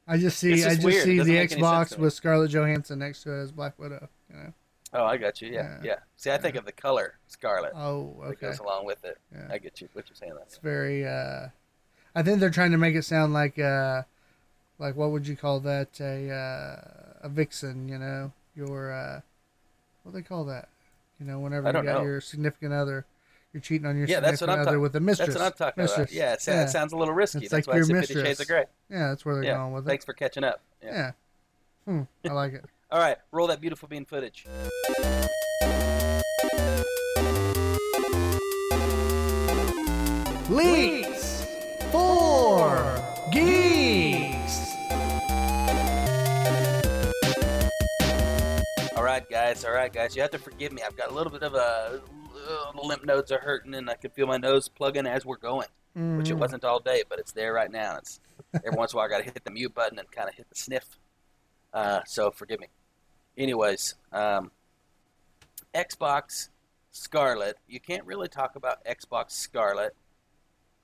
[0.07, 1.03] I just see It's I just just weird.
[1.03, 1.61] See the make any sense
[1.93, 4.07] Xbox with Scarlett Johansson next to it as Black Widow.
[4.29, 4.53] You know.
[4.93, 5.49] Oh, I got you.
[5.49, 5.79] Yeah, Yeah.
[5.83, 5.95] yeah.
[6.15, 8.47] See, I think of the color Scarlet Oh, that okay.
[8.47, 9.17] goes along with it.
[9.33, 9.47] Yeah.
[9.51, 9.89] I get you.
[9.93, 10.33] What you're saying.
[10.43, 11.05] It's very.
[11.05, 11.47] uh
[12.17, 14.03] I think they're trying to make it sound like uh
[14.79, 17.89] like what would you call that a uh, a vixen?
[17.89, 19.21] You know, your uh
[20.03, 20.69] what do they call that?
[21.19, 22.03] You know, whenever you got know.
[22.03, 23.05] your significant other,
[23.55, 25.29] you're cheating on your Yeah, that's what I'm talk- with a mistress.
[25.29, 26.11] That's what I'm talking mistress.
[26.11, 26.13] about.
[26.13, 26.63] Yeah, it, sa- yeah.
[26.65, 27.37] it sounds a little risky.
[27.39, 28.39] It's that's like why I your Fifty Shades mistress.
[28.41, 28.65] of Grey.
[28.89, 29.55] Yeah, that's where they're Yeah.
[29.55, 29.89] going with it.
[29.89, 30.59] Thanks for catching up.
[30.83, 30.91] Yeah.
[30.91, 31.11] Yeah.
[31.85, 32.65] Hmm, I like it.
[32.91, 34.45] All right, roll that beautiful bean footage.
[40.49, 41.14] Leaks for
[49.55, 49.65] guys.
[49.65, 50.15] All right, guys.
[50.15, 50.81] You have to forgive me.
[50.85, 52.01] I've got a little bit of a
[52.35, 55.67] uh, lymph nodes are hurting, and I can feel my nose plugging as we're going.
[55.93, 56.39] Which it Mhm.
[56.39, 57.95] wasn't all day, but it's there right now.
[57.95, 58.19] It's
[58.53, 60.35] every once in a while I got to hit the mute button and kind of
[60.35, 60.99] hit the sniff.
[61.73, 62.67] Uh, so forgive me.
[63.37, 64.51] Anyways, um,
[65.73, 66.49] Xbox
[66.91, 67.57] Scarlett.
[67.67, 69.95] You can't really talk about Xbox Scarlett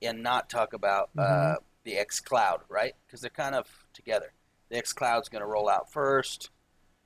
[0.00, 2.94] and not talk about uh, the X Cloud, right?
[3.06, 4.32] Because they're kind of together.
[4.70, 6.48] The X Cloud's going to roll out first,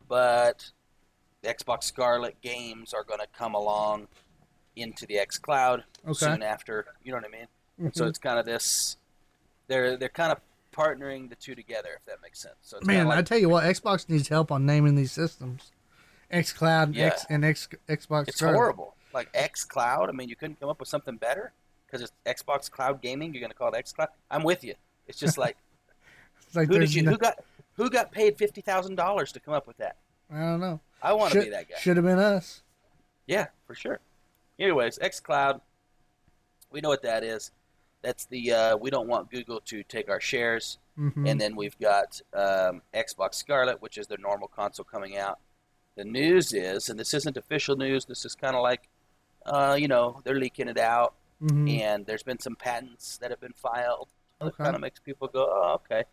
[0.07, 0.70] but
[1.46, 4.09] the Xbox Scarlett games are going to come along
[4.74, 6.14] into the X Cloud Okay.
[6.14, 6.87] soon after.
[7.04, 7.92] You know what I mean?
[7.94, 8.09] So Mhm.
[8.09, 8.96] it's kind of this.
[9.68, 10.40] They're they're kind of
[10.72, 12.56] partnering the two together, if that makes sense.
[12.62, 15.72] So it's Man, kinda I tell you what, Xbox needs help on naming these systems.
[16.30, 17.06] X Cloud and Yeah.
[17.06, 18.28] X and X Xbox.
[18.28, 18.56] it's Scarlett.
[18.56, 18.96] horrible.
[19.12, 20.09] Like X Cloud.
[20.09, 21.52] I mean, you couldn't come up with something better
[21.87, 23.32] because it's Xbox Cloud Gaming.
[23.32, 24.09] You're going to call it X Cloud.
[24.30, 24.74] I'm with you.
[25.06, 25.56] It's just like
[26.46, 27.42] It's like who did you no- who got
[27.76, 29.96] who got paid fifty thousand dollars to come up with that?
[30.30, 30.80] I don't know.
[31.02, 31.76] I want to be that guy.
[31.78, 32.62] should have been us.
[33.26, 34.00] Yeah, for sure.
[34.59, 35.61] Anyways, xCloud,
[36.70, 37.50] we know what that is.
[38.02, 40.78] That's the uh, we don't want Google to take our shares.
[40.96, 45.38] hmm And then we've got um, Xbox Scarlett, which is their normal console coming out.
[45.96, 48.88] The news is, and this isn't official news, this is kind of like,
[49.44, 53.40] uh, you know, they're leaking it out, hmm and there's been some patents that have
[53.40, 54.09] been filed.
[54.40, 56.04] That kind of makes people go, oh, okay.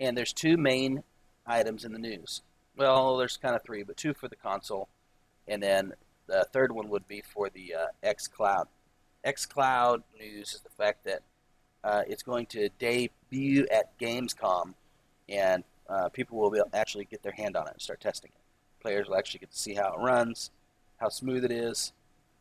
[0.00, 1.04] And there's two main
[1.46, 2.42] items in the news.
[2.80, 4.88] Well, there's kind of three, but two for the console,
[5.46, 5.92] and then
[6.26, 8.68] the third one would be for the uh, X Cloud.
[9.22, 11.20] X Cloud news is the fact that
[11.84, 14.72] uh, it's going to debut at Gamescom,
[15.28, 18.00] and uh, people will be able to actually get their hand on it and start
[18.00, 18.40] testing it.
[18.82, 20.50] Players will actually get to see how it runs,
[20.96, 21.92] how smooth it is,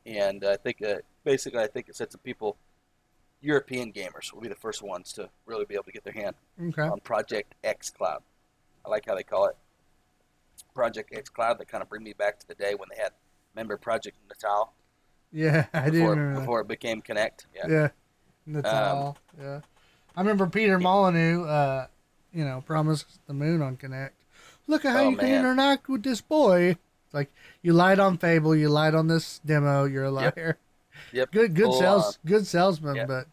[0.06, 2.56] and I think uh, basically I think it said some people,
[3.42, 6.38] European gamers, will be the first ones to really be able to get their hand
[6.62, 6.84] Okay.
[6.84, 8.24] on Project X Cloud.
[8.86, 9.58] I like how they call it
[10.74, 11.58] Project X Cloud.
[11.60, 13.12] that kind of bring me back to the day when they had
[13.56, 14.74] remember Project Natal
[15.32, 16.40] Yeah, I before, remember that.
[16.42, 17.46] before it became Kinect.
[17.56, 17.68] Yeah.
[17.68, 17.88] Yeah.
[18.46, 19.18] Natal.
[19.40, 19.62] yeah.
[20.16, 21.88] I remember Peter Molyneux, uh,
[22.34, 24.12] you know, promised the moon on Kinect.
[24.68, 26.70] Look at how Oh, you can interact with this boy.
[27.06, 30.58] It's like you lied on Fable, you lied on this demo, you're a liar.
[31.14, 31.32] Yep.
[31.32, 33.06] Good good Full sales good salesman, Yeah.
[33.06, 33.28] but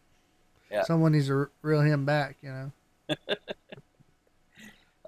[0.70, 0.82] Yeah.
[0.84, 2.72] someone needs to reel him back, you know.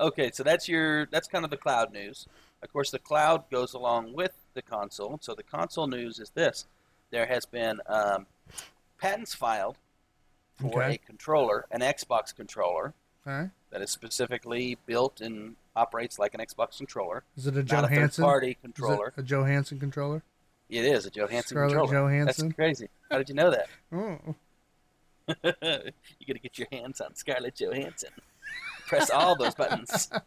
[0.00, 2.26] Okay, so that's your that's kind of the cloud news.
[2.62, 5.18] Of course, the cloud goes along with the console.
[5.22, 6.66] So the console news is this:
[7.10, 8.26] there has been um,
[9.00, 9.76] patents filed
[10.60, 10.94] for Okay.
[10.94, 12.92] a controller, an Xbox controller
[13.26, 13.50] Okay.
[13.70, 18.24] that is specifically built and operates like an Xbox controller, Is it a Johansson?
[18.42, 19.12] it controller.
[19.16, 20.22] a Johansson controller?
[20.68, 22.10] It is a Johansson Scarlett controller.
[22.10, 22.48] Johansson?
[22.48, 22.88] That's crazy.
[23.10, 23.68] How did you know that?
[23.92, 24.34] Oh.
[25.44, 28.10] you got to get your hands on Scarlett Johansson.
[28.88, 30.10] Press all those buttons.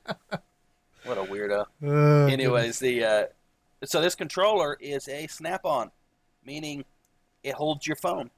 [1.04, 1.66] What a weirdo.
[1.84, 3.26] Oh, Anyways, the uh,
[3.84, 5.90] so this controller is a snap-on,
[6.46, 6.86] meaning
[7.44, 8.30] it holds your phone.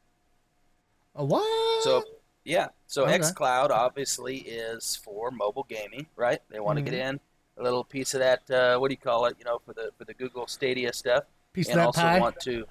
[1.16, 1.84] A what?
[1.84, 2.06] So
[2.46, 3.20] yeah, so Okay.
[3.20, 6.40] XCloud obviously is for mobile gaming, right?
[6.50, 6.86] They want to Mhm.
[6.86, 7.20] get in
[7.58, 8.50] a little piece of that.
[8.50, 9.36] Uh, what do you call it?
[9.38, 12.18] You know, for the for the Google Stadia stuff, piece of and also pie.
[12.18, 12.66] want to,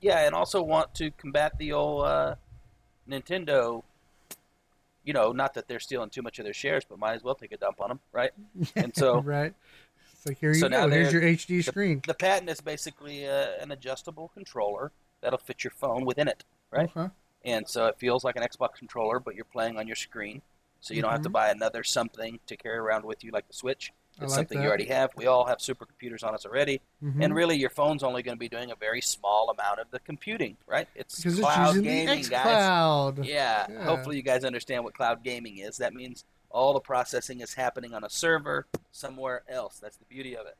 [0.00, 2.36] yeah, and also want to combat the old uh,
[3.06, 3.82] Nintendo.
[5.06, 7.34] You know, not that they're stealing too much of their shares, but might as well
[7.34, 8.32] take a dump on them, right?
[8.76, 9.54] And so right.
[10.12, 10.94] It's like here you So now go.
[10.96, 12.02] Here's your HD screen.
[12.06, 14.92] the patent is basically uh, an adjustable controller
[15.22, 16.90] that'll fit your phone within it, right?
[16.94, 17.10] Okay.
[17.44, 20.42] and so it feels like an Xbox controller, but you're playing on your screen.
[20.80, 23.54] So you don't have to buy another something to carry around with you, like the
[23.54, 23.92] Switch.
[24.16, 24.24] Mm-hmm.
[24.24, 24.64] It's like something that.
[24.64, 25.10] you already have.
[25.16, 27.22] We all have supercomputers on us already, Mhm.
[27.24, 29.98] and really, your phone's only going to be doing a very small amount of the
[30.00, 30.88] computing, right?
[30.94, 33.18] It's because it's cloud using gaming, the guys.
[33.26, 33.66] Yeah.
[33.68, 33.84] Yeah.
[33.84, 35.76] Hopefully, you guys understand what cloud gaming is.
[35.76, 39.78] That means all the processing is happening on a server somewhere else.
[39.80, 40.56] That's the beauty of it.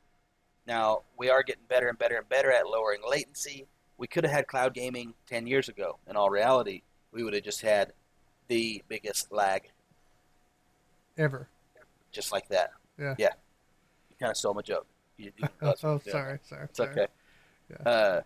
[0.67, 3.65] Now, we are getting better and better and better at lowering latency.
[3.97, 5.97] We could have had cloud gaming 10 years ago.
[6.07, 7.93] In all reality, we would have just had
[8.49, 9.71] the biggest lag,
[11.17, 11.47] Ever.
[12.11, 12.71] just like that.
[12.99, 13.15] Yeah.
[13.17, 13.33] Yeah.
[14.19, 14.85] Kind of stole my joke.
[15.17, 16.11] You, you, Oh, yeah.
[16.11, 16.63] sorry, sorry.
[16.65, 16.89] It's sorry.
[16.91, 17.07] okay.
[17.69, 17.89] Yeah.
[17.89, 18.21] Uh,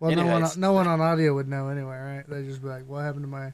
[0.00, 2.24] Well, no one, no one on audio would know anyway, right?
[2.28, 3.52] They'd just be like, "What happened to my?"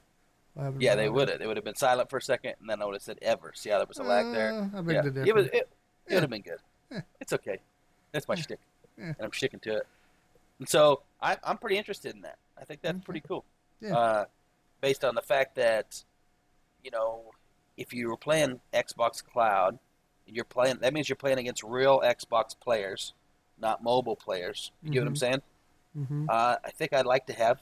[0.55, 1.39] What happened to yeah, my they would have.
[1.39, 3.53] They would have been silent for a second, and then I would have said ever.
[3.55, 4.53] See how there was a lag there?
[4.53, 5.03] Uh, I yeah.
[5.03, 5.69] the It, was, it, it
[6.09, 6.15] Yeah.
[6.15, 6.59] would have been good.
[6.91, 7.01] Yeah.
[7.21, 7.59] It's okay.
[8.13, 8.43] That's my Yeah.
[8.43, 8.59] shtick.
[8.97, 9.87] And I'm sticking to it.
[10.59, 12.39] And so I, I'm pretty interested in that.
[12.61, 13.05] I think that's Okay.
[13.05, 13.45] pretty cool.
[13.81, 13.97] Yeah.
[13.97, 14.25] Uh,
[14.81, 16.03] based on the fact that,
[16.83, 17.31] you know,
[17.77, 19.79] if you were playing Xbox Cloud,
[20.33, 23.15] you're playing, that means you're playing against real Xbox players,
[23.59, 24.73] not mobile players.
[24.83, 25.19] You get what I'm Mhm.
[25.19, 25.43] saying?
[25.95, 27.61] hmm Uh, I think I'd like to have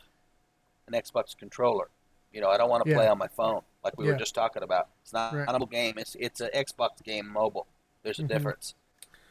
[0.88, 1.88] an Xbox controller.
[2.32, 4.12] You know, I don't want to play on my phone like we Yeah.
[4.12, 4.88] were just talking about.
[5.02, 5.48] It's not Right.
[5.48, 5.98] a mobile game.
[5.98, 7.66] It's it's an Xbox game mobile.
[8.02, 8.28] There's a Mhm.
[8.28, 8.74] difference.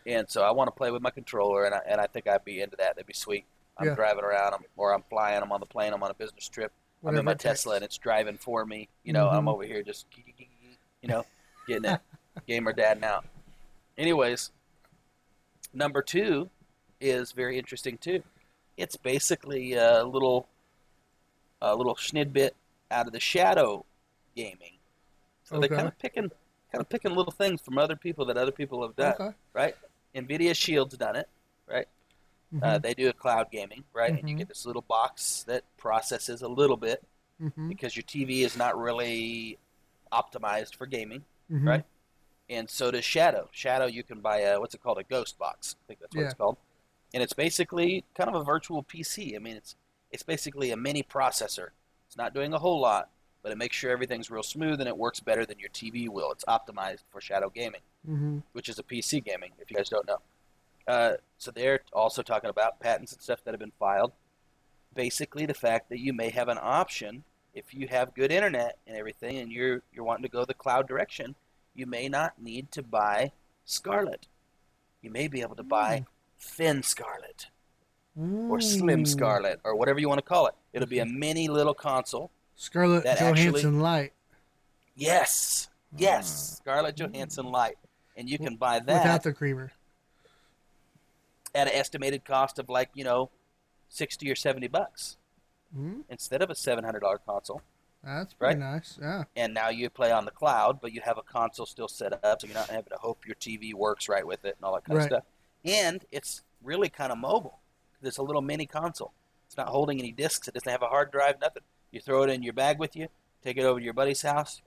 [0.05, 2.45] And so I want to play with my controller, and I, and I think I'd
[2.45, 2.95] be into that.
[2.95, 3.45] That'd be sweet.
[3.77, 3.95] I'm Yeah.
[3.95, 5.41] driving around, I'm, or I'm flying.
[5.41, 5.93] I'm on the plane.
[5.93, 6.71] I'm on a business trip.
[7.05, 7.33] I'm in my.
[7.33, 8.87] Tesla, and it's driving for me.
[9.03, 9.49] You know, I'm Mhm.
[9.49, 10.07] over here just,
[11.01, 11.25] you know,
[11.67, 11.99] getting it,
[12.41, 13.21] gamer dad now.
[13.97, 14.51] Anyways,
[15.73, 16.49] number two
[16.99, 18.23] is very interesting too.
[18.77, 20.47] It's basically a little,
[21.61, 22.51] a little snidbit
[22.91, 23.85] out of the shadow
[24.35, 24.73] gaming.
[25.43, 26.29] So they're kind of picking,
[26.71, 29.35] kind of picking little things from other people that other people have done, Okay.
[29.53, 29.75] right?
[30.15, 31.29] Nvidia Shield's done it,
[31.67, 31.87] right?
[32.53, 32.63] Mhm.
[32.63, 34.11] Uh, they do a cloud gaming, right?
[34.11, 34.39] And you Mhm.
[34.39, 37.03] get this little box that processes a little bit
[37.41, 37.69] Mhm.
[37.69, 39.57] because your TV is not really
[40.11, 41.67] optimized for gaming, Mhm.
[41.67, 41.85] right?
[42.49, 43.49] And so does Shadow.
[43.51, 45.75] Shadow, you can buy a what's it called, a Ghost Box.
[45.83, 46.27] I think that's what Yeah.
[46.27, 46.57] it's called,
[47.13, 49.35] and it's basically kind of a virtual PC.
[49.35, 49.75] I mean, it's
[50.11, 51.69] it's basically a mini processor.
[52.07, 53.09] It's not doing a whole lot,
[53.41, 56.31] but it makes sure everything's real smooth and it works better than your TV will.
[56.31, 58.43] It's optimized for Shadow gaming, Mhm.
[58.53, 59.51] which is a PC gaming.
[59.59, 60.21] If you guys don't know,
[60.87, 64.13] uh, so they're also talking about patents and stuff that have been filed.
[64.93, 68.95] Basically, the fact that you may have an option if you have good internet and
[68.97, 71.35] everything, and you're you're wanting to go the cloud direction,
[71.75, 73.31] you may not need to buy
[73.65, 74.27] Scarlett.
[75.01, 76.05] You may be able to buy
[76.39, 77.47] Thin Scarlett
[78.17, 80.55] or Slim Scarlett or whatever you want to call it.
[80.73, 82.31] It'll be a mini little console.
[82.55, 84.13] Scarlett that Johansson actually- Light
[84.95, 86.55] Yes, yes, Ah.
[86.61, 87.77] Scarlett Johansson Light,
[88.15, 89.03] and you can buy that.
[89.03, 89.71] without the creamer.
[91.53, 93.29] at an estimated cost of like you know,
[93.89, 95.15] sixty or seventy bucks
[95.75, 96.03] Mhm.
[96.09, 97.61] instead of a seven hundred dollar console.
[98.05, 98.73] That's pretty Right?
[98.73, 98.99] nice.
[99.01, 99.23] Yeah.
[99.35, 102.41] and now you play on the cloud, but you have a console still set up,
[102.41, 104.83] so you're not having to hope your TV works right with it and all that
[104.85, 105.11] kind Right.
[105.11, 105.23] of stuff.
[105.65, 107.59] And it's really kind of mobile.
[108.03, 109.13] It's a little mini console.
[109.47, 110.47] It's not holding any discs.
[110.47, 111.41] It doesn't have a hard drive.
[111.41, 111.63] Nothing.
[111.91, 113.07] You throw it in your bag with you.
[113.43, 114.61] Take it over to your buddy's house.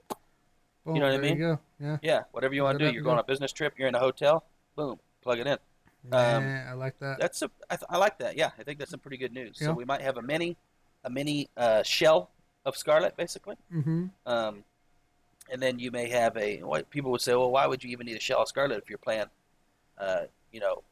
[0.85, 1.37] Boom, know what I mean?
[1.37, 1.59] You go.
[1.79, 1.97] Yeah.
[2.01, 2.91] Yeah, whatever you want to do.
[2.93, 3.19] You're going go.
[3.19, 3.73] on a business trip.
[3.77, 4.45] You're in a hotel.
[4.75, 5.57] Boom, plug it in.
[6.13, 7.19] Um, yeah, I like that.
[7.19, 7.51] That's a.
[7.69, 8.37] I, th- I like that.
[8.37, 9.57] Yeah, I think that's some pretty good news.
[9.59, 9.67] Yeah.
[9.67, 10.55] So we might have a mini,
[11.03, 12.31] a mini uh, shell
[12.65, 13.55] of Scarlett, basically.
[13.73, 14.07] Mm-hmm.
[14.25, 14.63] Um,
[15.51, 18.05] and then you may have a what people would say, well, why would you even
[18.05, 19.25] need a shell of Scarlett if you're playing,
[19.97, 20.83] uh, you know,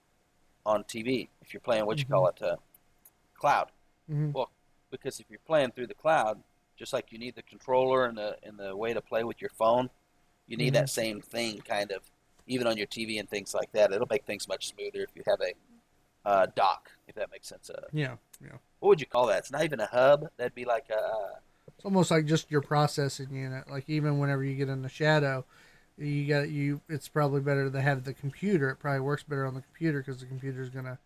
[0.66, 1.30] on TV?
[1.42, 2.56] If you're playing what you call it, uh,
[3.36, 3.68] cloud.
[4.12, 4.32] Mm-hmm.
[4.32, 4.50] Well,
[4.90, 6.42] because if you're playing through the cloud,
[6.78, 9.52] just like you need the controller and the and the way to play with your
[9.52, 9.90] phone,
[10.48, 12.02] you need that same thing kind of,
[12.48, 13.92] even on your TV and things like that.
[13.92, 17.70] It'll make things much smoother if you have a uh, dock, if that makes sense.
[17.70, 18.16] Uh, Yeah.
[18.42, 18.58] Yeah.
[18.80, 19.40] what would you call that?
[19.40, 20.30] It's not even a hub.
[20.38, 21.40] That'd be like a.
[21.78, 23.70] It's almost like just your processing unit.
[23.70, 25.46] Like even whenever you get in the shadow,
[25.98, 26.82] you got you.
[26.90, 28.70] It's probably better to have the computer.
[28.70, 30.98] It probably works better on the computer because the computer is gonna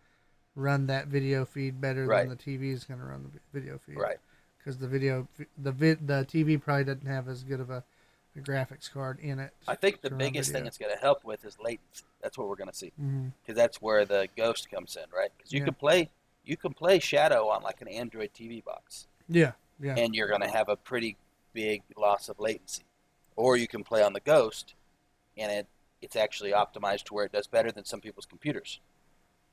[0.54, 2.28] run that video feed better Right.
[2.28, 3.96] than the TV is gonna run the video feed.
[3.98, 4.18] right.
[4.58, 5.26] Because the video,
[5.58, 7.82] the vid, the TV probably doesn't have as good of a,
[8.34, 9.52] the graphics card in it.
[9.66, 12.04] I think the biggest thing it's going to help with is latency.
[12.22, 13.30] That's what we're going to see mm-hmm.
[13.42, 15.30] because that's where the Ghost comes in, right?
[15.36, 15.64] Because you Yeah.
[15.64, 16.10] can play
[16.44, 19.52] you can play Shadow on like an Android TV box, Yeah,
[19.82, 21.16] yeah, and you're going to have a pretty
[21.52, 22.84] big loss of latency.
[23.36, 24.74] Or you can play on the Ghost,
[25.36, 25.66] and it
[26.00, 28.80] it's actually optimized to where it does better than some people's computers.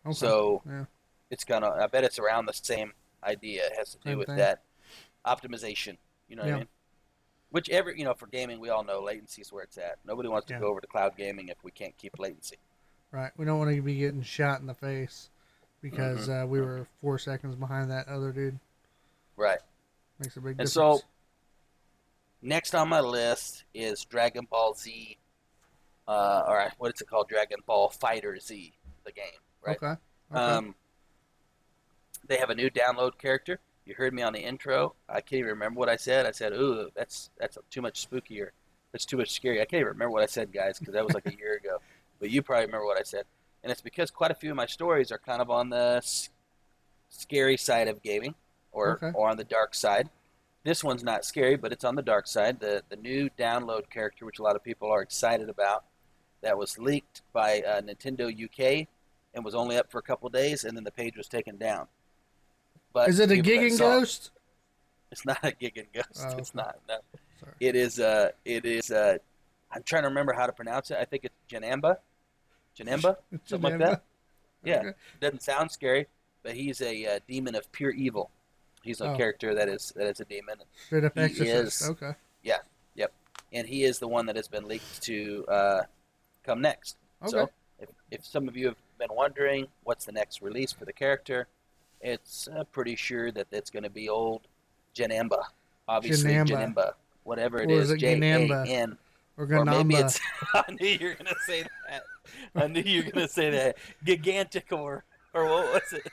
[0.06, 0.14] okay.
[0.14, 0.86] So yeah,
[1.30, 1.70] it's gonna.
[1.70, 3.66] I bet it's around the same idea.
[3.68, 4.38] It has to do Same with thing.
[4.38, 4.62] that
[5.26, 5.98] optimization.
[6.28, 6.68] You know what I mean?
[7.52, 9.98] Which every you know for gaming, we all know latency is where it's at.
[10.06, 10.60] Nobody wants to Yeah.
[10.60, 12.58] go over to cloud gaming if we can't keep latency.
[13.12, 13.32] right.
[13.38, 15.30] We don't want to be getting shot in the face
[15.82, 16.44] because Mm-hmm.
[16.44, 18.60] uh, we were four seconds behind that other dude.
[19.36, 19.60] Right.
[20.20, 20.74] Makes a big And difference.
[20.74, 21.02] so,
[22.42, 25.18] next on my list is Dragon Ball Z,
[26.08, 27.30] uh, or what is it called?
[27.30, 28.74] Dragon Ball Fighter Z,
[29.06, 29.26] the game.
[29.62, 29.78] Right.
[29.78, 29.96] okay,
[30.32, 30.42] okay.
[30.42, 30.76] Um,
[32.28, 33.60] they have a new download character.
[33.86, 34.94] You heard me on the intro.
[35.08, 36.26] I can't even remember what I said.
[36.26, 38.50] I said, "Ooh, that's that's too much spookier.
[38.92, 41.14] that's too much scary." I can't even remember what I said, guys, because that was
[41.16, 41.80] like a year ago.
[42.20, 43.24] But you probably remember what I said,
[43.64, 46.30] and it's because quite a few of my stories are kind of on the s-
[47.10, 48.36] scary side of gaming,
[48.72, 49.12] or Okay.
[49.14, 50.10] or on the dark side.
[50.64, 52.60] This one's not scary, but it's on the dark side.
[52.60, 55.84] The the new download character, which a lot of people are excited about,
[56.42, 58.88] that was leaked by uh, Nintendo UK
[59.34, 61.88] and was only up for a couple days, and then the page was taken down.
[62.94, 64.32] But Is it a gigging it- ghost?
[65.12, 66.24] It's not a gigging ghost.
[66.28, 66.58] Oh, It's okay.
[66.58, 66.78] not.
[66.88, 66.98] No.
[67.40, 67.54] Sorry.
[67.60, 68.00] It is.
[68.00, 68.92] Uh, it is.
[68.92, 69.18] Uh,
[69.72, 70.98] I'm trying to remember how to pronounce it.
[71.00, 71.98] I think it's Janemba.
[72.78, 73.18] Janemba.
[73.46, 74.04] Something like that.
[74.64, 74.80] Yeah.
[74.80, 74.92] Okay.
[75.22, 76.08] Doesn't sound scary,
[76.44, 78.30] but he's a uh, demon of pure evil.
[78.84, 79.18] He's a Oh.
[79.18, 81.82] character that is that is a demon, Straight up He exorcist.
[81.84, 82.12] is- Okay.
[82.44, 82.58] Yeah.
[82.96, 83.12] Yep.
[83.54, 85.82] And he is the one that has been leaked to uh,
[86.44, 86.96] come next.
[87.24, 87.32] Okay.
[87.32, 87.50] So,
[87.80, 91.48] if, if some of you have been wondering what's the next release for the character,
[92.02, 94.42] it's uh, pretty sure that it's going to be old
[94.96, 95.44] Janemba.
[95.88, 96.74] Obviously, Janemba.
[96.76, 96.94] Janemba.
[97.24, 98.98] Whatever it Or is, J A Ganamba?
[99.38, 100.20] Or Or maybe it's.
[100.54, 102.04] I knew you were going to say that.
[102.56, 103.78] I knew you were going to say that.
[104.04, 105.04] Gigantic or.
[105.34, 106.12] Or what was it?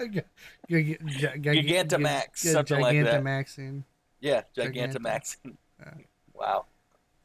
[0.00, 0.22] G- g-
[0.68, 3.22] g- g- Gigantamax, g- something like that.
[3.22, 3.82] Gigantamaxing.
[4.20, 5.02] Yeah, Gigantic.
[5.02, 5.36] Gigantamax.
[5.44, 5.90] Yeah.
[6.34, 6.64] Wow.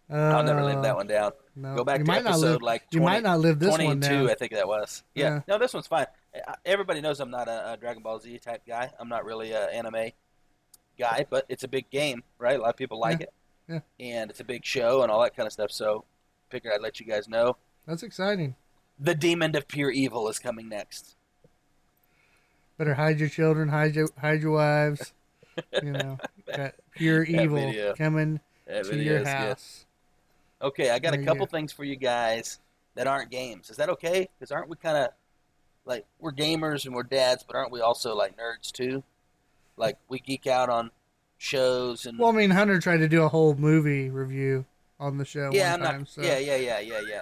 [0.09, 1.32] I'll never live that one down.
[1.55, 1.76] No.
[1.76, 4.07] Go back you to episode live, like 20, You might not live this one 22,
[4.07, 4.30] down.
[4.30, 5.03] I think that was.
[5.15, 5.24] Yeah.
[5.26, 5.41] Yeah.
[5.47, 6.05] No, this one's fine.
[6.36, 8.91] Uh, Everybody knows I'm not a, a Dragon Ball Z type guy.
[8.99, 10.11] I'm not really an anime
[10.99, 12.59] guy, but it's a big game, right?
[12.59, 13.34] A lot of people like it.
[13.67, 13.80] Yeah.
[13.99, 15.71] And it's a big show and all that kind of stuff.
[15.71, 16.05] So,
[16.49, 17.55] figured I'd let you guys know.
[17.88, 18.55] That's exciting.
[18.99, 21.15] The Demon of Pure Evil is coming next.
[22.84, 25.13] Better hide your children, hide your hide your wives.
[25.81, 26.17] You know,
[26.53, 27.93] got pure evil video.
[27.93, 29.27] coming That to your is good.
[29.27, 29.86] house.
[30.61, 32.59] Okay, I got There a couple things for you guys
[32.95, 33.69] that aren't games.
[33.69, 34.27] Is that okay?
[34.38, 35.11] Because aren't we kind of
[35.86, 39.01] like we're gamers and we're dads, but aren't we also like nerds too?
[39.77, 40.91] Like we geek out on
[41.38, 44.65] shows and Well, I mean, Hunter tried to do a whole movie review
[44.99, 45.99] on the show yeah, one I'm time.
[46.01, 46.09] not.
[46.09, 47.21] so Yeah, yeah, yeah, yeah, yeah.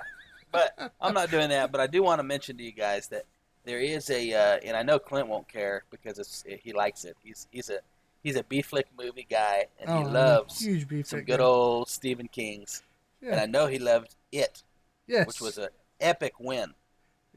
[0.52, 1.72] But I'm not doing that.
[1.72, 3.26] But I do want to mention to you guys that
[3.66, 7.16] there is a, uh, and I know Clint won't care because it's he likes it.
[7.24, 7.80] He's he's a
[8.24, 11.90] he's a B flick movie guy and oh, he loves huge beef some good old
[11.90, 12.84] Stephen King's.
[13.24, 14.64] And I know he loved it,
[15.06, 15.28] yes.
[15.28, 16.74] which was an epic win.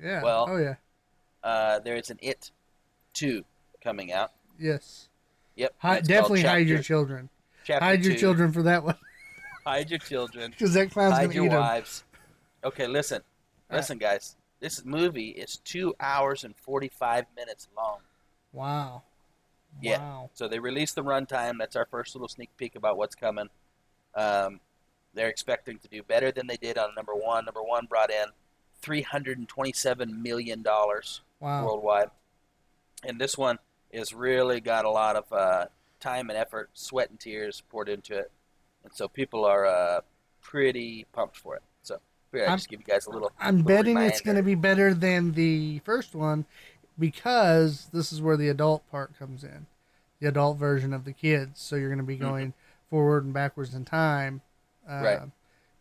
[0.02, 0.22] yeah.
[0.22, 0.76] well- oh yeah.
[1.42, 2.50] Uh, there is an It
[3.12, 3.44] two
[3.82, 4.32] coming out.
[4.58, 5.08] Yes.
[5.56, 7.28] Yep, Hi, definitely called hide your children.
[7.64, 8.18] chapter Hide your two.
[8.20, 8.96] children for that one,
[9.66, 10.50] Hide your children.
[10.58, 11.60] because that clown's hide gonna your eat them.
[11.60, 12.04] wives.
[12.64, 13.22] Okay, listen, All
[13.70, 13.76] right.
[13.76, 14.36] listen, guys.
[14.64, 17.98] This movie is two hours and forty-five minutes long.
[18.50, 19.02] Wow.
[19.82, 19.98] Yeah.
[19.98, 20.30] Wow.
[20.32, 21.58] So they released the runtime.
[21.58, 23.50] That's our first little sneak peek about what's coming.
[24.14, 24.60] Um,
[25.12, 27.44] they're expecting to do better than they did on number one.
[27.44, 28.24] Number one brought in
[28.80, 31.66] three hundred and twenty-seven million dollars Wow.
[31.66, 32.08] worldwide,
[33.06, 33.58] and this one
[33.92, 35.66] has really got a lot of uh,
[36.00, 38.30] time and effort, sweat and tears poured into it,
[38.82, 40.00] and so people are uh,
[40.40, 41.62] pretty pumped for it.
[42.42, 43.32] I I'm- just give you guys a little.
[43.38, 46.44] I'm little betting it's going to be better than the first one
[46.98, 49.66] because this is where the adult part comes in.
[50.20, 51.60] The adult version of the kids.
[51.60, 52.54] So you're going to be going
[52.90, 54.40] forward and backwards in time
[54.88, 55.04] uh, Mm-hmm.
[55.04, 55.20] Right.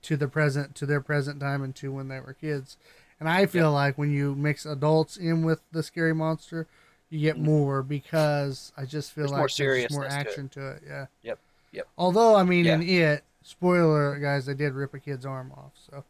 [0.03, 2.77] to the present, to their present time, and to when they were kids.
[3.19, 6.67] And I feel like when you mix adults in with the scary monster,
[7.09, 9.35] you get more because I just feel Mm-hmm.
[9.37, 10.19] There's like more there's more seriousness to it.
[10.19, 10.83] action to it.
[10.85, 11.05] Yeah.
[11.21, 11.39] Yep,
[11.71, 11.87] yep.
[11.97, 12.75] Although I mean, Yeah.
[12.75, 15.71] in it, spoiler guys, they did rip a kid's arm off.
[15.89, 16.03] So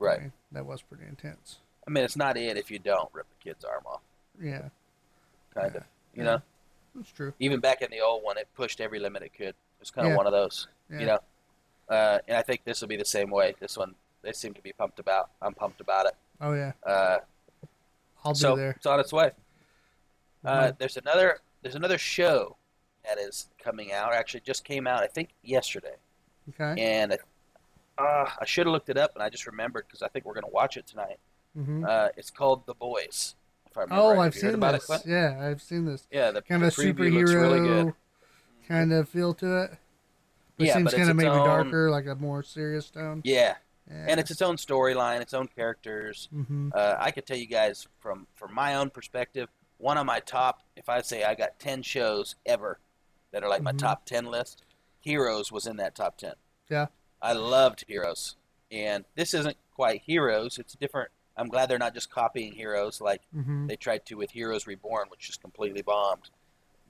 [0.00, 0.20] I Right.
[0.20, 1.58] mean, that was pretty intense.
[1.86, 4.00] I mean, it's not it if you don't rip a kid's arm off,
[4.40, 4.68] Yeah,
[5.54, 5.80] kind Yeah.
[5.80, 5.84] of.
[6.14, 6.24] You Yeah.
[6.24, 6.42] know,
[6.94, 7.32] that's true.
[7.38, 9.48] even back in the old one, it pushed every limit it could.
[9.48, 10.16] It was kind of Yeah.
[10.16, 10.68] one of those.
[10.90, 11.18] You know,
[11.88, 13.54] uh, and I think this will be the same way.
[13.58, 15.30] This one, they seem to be pumped about.
[15.42, 16.14] I'm pumped about it.
[16.40, 17.18] Oh yeah, Uh,
[18.24, 18.70] I'll be so there.
[18.72, 19.32] it's on its way.
[20.44, 20.78] Uh, Mhm.
[20.78, 22.56] there's another there's another show
[23.04, 24.12] that is coming out.
[24.12, 25.96] Actually, just came out I think yesterday,
[26.50, 26.80] Okay.
[26.80, 27.18] and
[27.98, 30.34] Uh, I should have looked it up, and I just remembered because I think we're
[30.34, 31.18] going to watch it tonight.
[31.54, 33.34] hmm Uh, it's called The Boys.
[33.70, 34.26] If I remember Oh, right.
[34.26, 34.90] I've seen this.
[34.90, 36.06] it, yeah, I've seen this.
[36.10, 37.94] Yeah, the Kind the of superhero really good.
[38.68, 39.70] kind of feel to it.
[40.58, 43.20] It Yeah, seems but it's kind of maybe own- darker, like a more serious tone.
[43.24, 43.56] Yeah,
[43.88, 44.06] Yeah.
[44.08, 46.28] and it's its own storyline, its own characters.
[46.32, 50.20] hmm Uh, I could tell you guys from from my own perspective, one of my
[50.20, 52.78] top, if I say I got ten shows ever
[53.32, 53.78] that are like my Mhm.
[53.78, 54.62] top ten list,
[55.00, 56.34] Heroes was in that top ten.
[56.70, 56.86] Yeah.
[57.22, 58.36] I loved Heroes,
[58.70, 60.58] and this isn't quite Heroes.
[60.58, 61.10] It's different.
[61.36, 65.08] I'm glad they're not just copying Heroes like hmm they tried to with Heroes Reborn,
[65.08, 66.30] which just completely bombed.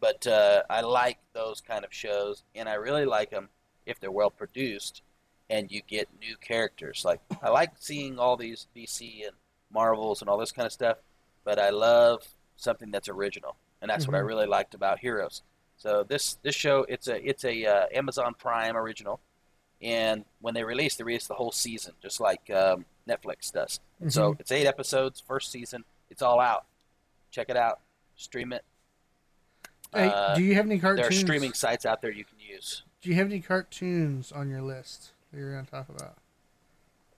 [0.00, 3.48] But uh, I like those kind of shows, and I really like them
[3.86, 5.02] if they're well produced
[5.48, 7.04] and you get new characters.
[7.04, 9.36] Like I like seeing all these DC and
[9.72, 10.98] Marvels and all this kind of stuff,
[11.44, 14.26] but I love something that's original, and that's what I Mhm.
[14.26, 15.42] really liked about Heroes.
[15.78, 19.20] So this this show it's a it's a uh, Amazon Prime original,
[19.82, 23.80] and when they release, they release the whole season, just like um, Netflix does.
[24.00, 25.84] And so it's eight episodes, first season.
[26.10, 26.64] It's all out.
[27.30, 27.80] Check it out.
[28.16, 28.64] Stream it.
[29.92, 31.00] Hey, Uh, do you have any cartoons?
[31.00, 32.82] there are streaming sites out there you can use.
[33.02, 36.16] Do you have any cartoons on your list that you're going to talk about?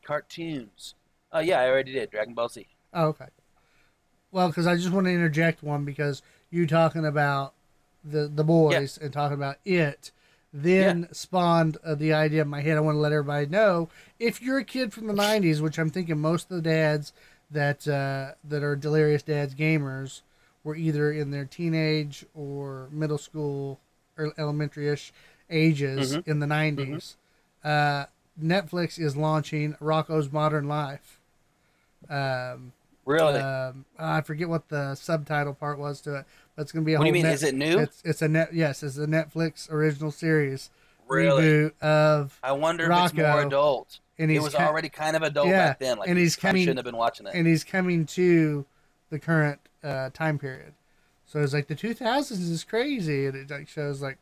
[0.02, 0.94] Cartoons.
[1.32, 2.10] Oh yeah, I already did.
[2.10, 2.66] Dragon Ball Z.
[2.94, 3.26] Oh, okay.
[4.32, 7.52] Well, because I just want to interject one because you talking about
[8.04, 10.10] the the boys and talking about it,
[10.52, 12.76] then spawned uh, the idea in my head.
[12.76, 13.88] I want to let everybody know
[14.18, 17.12] if you're a kid from the '90s, which I'm thinking most of the dads
[17.50, 20.22] that uh, that are delirious dads gamers
[20.64, 23.78] were either in their teenage or middle school
[24.16, 25.12] or elementary-ish
[25.50, 26.26] ages Mhm.
[26.28, 27.16] in the '90s.
[27.64, 28.06] Uh,
[28.40, 31.18] Netflix is launching Rocko's Modern Life.
[32.08, 32.72] Um,
[33.08, 33.40] Really?
[33.40, 36.94] um, I forget what the subtitle part was to it, but it's going to be
[36.94, 37.22] a what do you mean?
[37.22, 37.78] net- Is it new?
[37.78, 38.52] It's it's a net.
[38.52, 40.68] Yes, it's a Netflix original series
[41.08, 41.42] really?
[41.42, 44.00] reboot of, I wonder if it's more adult.
[44.18, 45.98] and It was already kind of adult Yeah, back then.
[45.98, 47.34] Like and he's coming- shouldn't have been watching it.
[47.34, 48.66] and he's coming to
[49.10, 50.74] the current uh, time period.
[51.24, 54.18] So it's like the 2000s is crazy, and it like shows like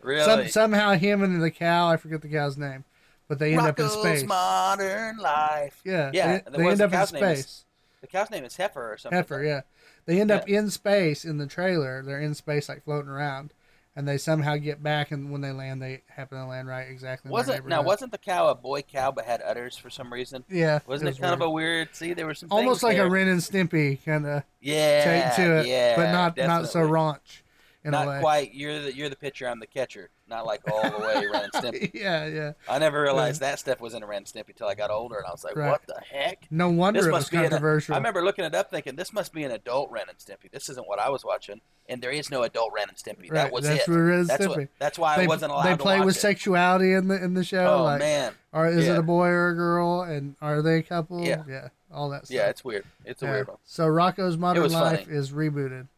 [0.00, 0.24] really?
[0.24, 1.88] some somehow him and the cow.
[1.88, 2.84] I forget the cow's name,
[3.28, 4.24] but they end up in space.
[4.24, 5.80] Modern Life.
[5.84, 7.64] Yeah, Yeah, they, they end up in space.
[8.02, 9.22] The cow's name is Heffer or something.
[9.22, 9.60] Heffer, yeah.
[10.06, 12.02] They end up in space in the trailer.
[12.02, 13.54] They're in space, like floating around,
[13.94, 15.12] and they somehow get back.
[15.12, 17.30] And when they land, they happen to land right exactly.
[17.30, 17.82] Wasn't now?
[17.82, 20.44] Wasn't the cow a boy cow but had udders for some reason?
[20.50, 21.94] Yeah, Wasn't it, was kind of a weird?
[21.94, 23.06] See, there was some almost like there.
[23.06, 26.80] a Ren and Stimpy kind of yeah, take to it, yeah, but not not so
[26.80, 27.42] raunch
[27.84, 28.52] in not quite.
[28.52, 29.48] You're the you're the pitcher.
[29.48, 30.10] I'm the catcher.
[30.32, 31.90] Not like all the way Ren and Stimpy.
[31.92, 32.52] yeah, yeah.
[32.68, 35.16] I never realized that stuff was in a Ren and Stimpy until I got older,
[35.18, 35.70] and I was like, Right.
[35.70, 37.94] "What the heck?" No wonder This it was must be an- controversial.
[37.94, 40.50] I remember looking it up, thinking this must be an adult Ren and Stimpy.
[40.50, 43.24] This isn't what I was watching, and there is no adult Ren and Stimpy.
[43.30, 43.90] right, That was that's it.
[43.90, 44.56] where Ren That's Stimpy.
[44.56, 44.68] what.
[44.78, 46.20] That's why they, I wasn't allowed they play with it.
[46.20, 47.66] sexuality in the in the show.
[47.66, 50.00] Oh like, man, or is it a boy or a girl?
[50.02, 51.22] And are they a couple?
[51.22, 51.42] Yeah.
[51.46, 52.34] yeah, all that stuff.
[52.34, 52.84] yeah, it's weird.
[53.04, 53.32] It's a Yeah.
[53.32, 53.58] weird one.
[53.64, 55.14] So Rocko's Modern Life funny.
[55.16, 55.88] is rebooted.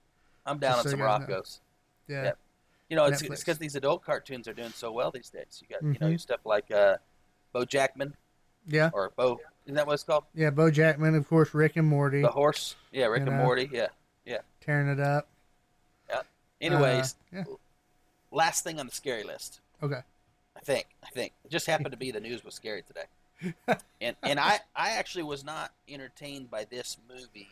[0.45, 1.27] I'm down Just on so some you guys know.
[1.37, 1.61] Rocko's.
[2.09, 2.23] Yeah.
[2.25, 2.33] Yeah.
[2.89, 5.63] You know, it's because these adult cartoons are doing so well these days.
[5.63, 6.21] You got you know Mhm.
[6.21, 6.99] stuff like uh,
[7.53, 8.15] Bo Jackman
[8.67, 8.91] Yeah.
[8.93, 9.41] or Bo.
[9.65, 10.25] Isn't that what it's called?
[10.35, 12.77] Yeah, Bo Jackman, of course, Rick and Morty, The horse.
[12.93, 13.45] Yeah, Rick You and know.
[13.45, 13.69] Morty.
[13.73, 13.89] Yeah.
[14.27, 14.41] Yeah.
[14.61, 15.27] Tearing it up.
[16.11, 16.21] Yeah.
[16.61, 17.45] Anyways, Uh, yeah.
[18.31, 19.61] last thing on the scary list.
[19.83, 20.03] Okay.
[20.57, 20.87] I think.
[21.03, 23.07] I think it just happened to be the news was scary today,
[24.01, 27.51] and and I I actually was not entertained by this movie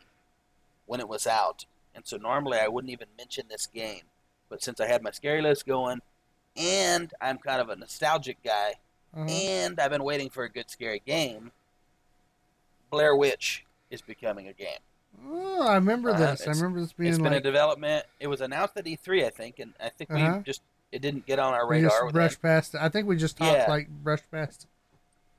[0.86, 1.64] when it was out,
[1.94, 4.02] and so normally I wouldn't even mention this game,
[4.52, 6.02] but since I had my scary list going,
[6.58, 8.74] and I'm kind of a nostalgic guy,
[9.16, 9.24] Uh-huh.
[9.24, 11.52] and I've been waiting for a good scary game,
[12.90, 14.78] Blair Witch is becoming a game.
[15.26, 16.46] Oh, I remember Uh, this.
[16.46, 18.04] I remember this being it's been a development.
[18.20, 20.34] It was announced at E3, I think, and I think Uh-huh.
[20.38, 22.02] we just it didn't get on our radar.
[22.04, 22.80] we just brushed past it.
[22.82, 23.66] I think we just talked Yeah.
[23.70, 24.64] like brushed past.
[24.64, 24.68] it.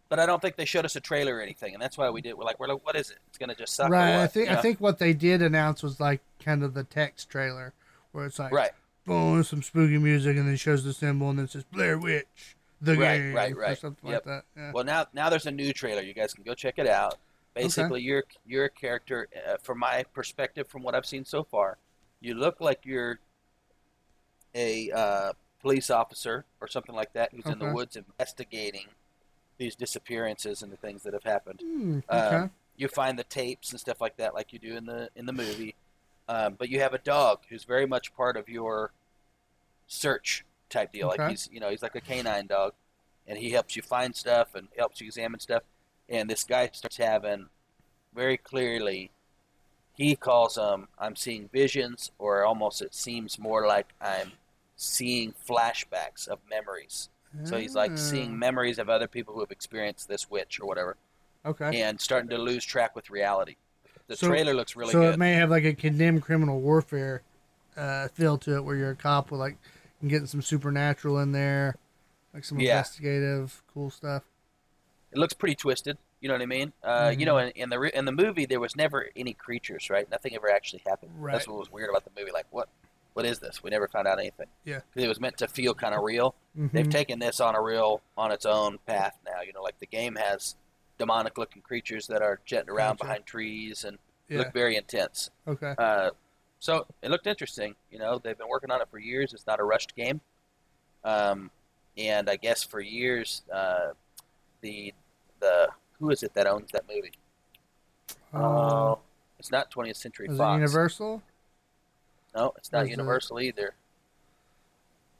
[0.09, 2.21] But I don't think they showed us a trailer or anything, and that's why we
[2.21, 2.33] did.
[2.33, 3.19] We're like, we're like, what is it?
[3.29, 3.91] It's gonna just suck.
[3.91, 4.15] Right.
[4.15, 7.29] I think You I think what they did announce was like kind of the text
[7.29, 7.73] trailer
[8.13, 8.71] where it's like Right.
[9.05, 12.55] Boom, some spooky music, and then shows the symbol, and then it says Blair Witch,
[12.81, 13.77] the Right, game, right, or right.
[13.77, 14.25] something Yep.
[14.25, 14.45] like that.
[14.57, 14.71] Yeah.
[14.73, 16.01] Well, now now there's a new trailer.
[16.01, 17.17] You guys can go check it out.
[17.53, 19.27] Basically, you're you're a character.
[19.47, 21.77] Uh, from my perspective, from what I've seen so far,
[22.19, 23.19] you look like you're
[24.55, 28.85] a uh, police officer or something like that who's in the woods investigating
[29.57, 31.61] these disappearances and the things that have happened.
[31.61, 32.49] Um, okay.
[32.75, 35.33] you find the tapes and stuff like that, like you do in the in the
[35.33, 35.75] movie.
[36.27, 38.93] Um, but you have a dog who's very much part of your
[39.87, 41.07] search type deal.
[41.07, 41.25] Like Okay.
[41.25, 42.73] he's you know he's like a canine dog,
[43.27, 45.63] and he helps you find stuff and helps you examine stuff.
[46.09, 47.49] And this guy starts having
[48.15, 49.11] very clearly.
[49.93, 54.33] He calls them I'm seeing visions, or almost it seems more like I'm
[54.75, 57.09] seeing flashbacks of memories
[57.43, 60.97] So he's like seeing memories of other people who have experienced this witch or whatever,
[61.45, 61.73] Okay.
[61.73, 63.57] and starting to lose track with reality.
[64.13, 65.13] The So- trailer looks really so good.
[65.15, 67.21] it may have like a condemned criminal warfare
[67.75, 69.57] uh, feel to it, where you're a cop with like
[70.07, 71.75] getting some supernatural in there,
[72.33, 72.73] like some Yeah.
[72.77, 74.23] investigative cool stuff.
[75.11, 75.97] it looks pretty twisted.
[76.21, 76.73] You know what I mean?
[76.83, 77.49] Uh, You know, Mm-hmm.
[77.57, 80.09] in, in the re- in the movie, there was never any creatures, right?
[80.09, 81.11] Nothing ever actually happened.
[81.19, 81.33] Right.
[81.33, 82.31] That's what was weird about the movie.
[82.31, 82.67] Like, what
[83.13, 83.61] what is this?
[83.61, 84.47] We never found out anything.
[84.65, 84.79] Yeah.
[84.95, 86.33] it was meant to feel kind of real.
[86.57, 86.71] Mhm.
[86.71, 89.41] They've taken this on a real on its own path now.
[89.41, 90.55] You know, like the game has
[90.97, 93.03] demonic looking creatures that are jetting around Gotcha.
[93.05, 93.97] behind trees and
[94.29, 94.39] yeah.
[94.39, 95.29] look very intense.
[95.47, 95.73] Okay.
[95.77, 96.11] Uh,
[96.59, 97.75] so it looked interesting.
[97.91, 99.33] You know, they've been working on it for years.
[99.33, 100.21] It's not a rushed game.
[101.03, 101.51] Um,
[101.97, 103.89] and I guess for years, uh,
[104.61, 104.93] the
[105.39, 105.69] the
[105.99, 107.11] who is it that owns that movie?
[108.33, 108.99] Uh, Oh,
[109.37, 110.57] it's not 20th Century is it Fox.
[110.59, 111.21] Universal?
[112.35, 113.73] No, it's not is it- Universal either.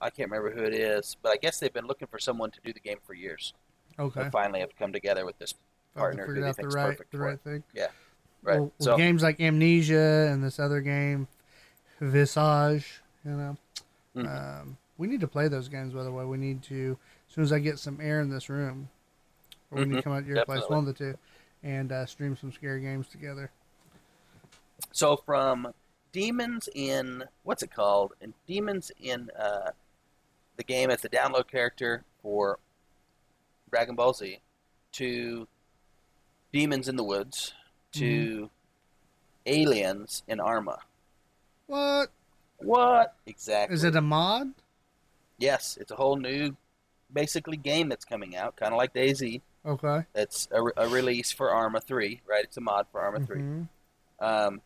[0.02, 2.60] I can't remember who it is, but I guess they've been looking for someone to
[2.64, 3.54] do the game for years.
[4.00, 4.24] Okay.
[4.24, 5.54] They finally have come together with this
[5.96, 7.64] partner who they out the right perfect the right thing.
[8.42, 8.60] Right.
[8.60, 11.28] Well, so games like Amnesia and this other game,
[12.02, 13.58] Visage, you know,
[14.16, 14.62] Mhm.
[14.62, 15.94] um, we need to play those games.
[15.94, 16.98] By the way, we need to
[17.30, 18.90] as soon as I get some air in this room,
[19.72, 21.18] or we need to Mhm, come out to your place, one of the two,
[21.64, 23.50] and uh, stream some scary games together.
[24.92, 25.74] So from
[26.12, 28.14] Demons in what's it called?
[28.22, 29.72] And Demons in uh,
[30.58, 32.60] the game as the download character for
[33.74, 34.38] Dragon Ball Z
[34.92, 35.48] to
[36.52, 37.56] Demons in the Woods
[37.94, 38.52] to
[39.48, 40.78] Aliens in Arma.
[41.66, 42.12] What
[42.60, 43.74] What exactly?
[43.74, 43.96] is it?
[43.96, 44.54] A mod?
[45.40, 46.56] yes, it's a whole new,
[47.12, 49.42] basically game that's coming out, kind of like DayZ.
[49.66, 50.06] Okay.
[50.14, 52.44] That's a, re- a release for Arma Three, right?
[52.44, 53.68] It's a mod for Arma Three, Mhm.
[54.20, 54.62] um,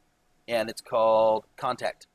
[0.50, 2.08] and it's called Contact.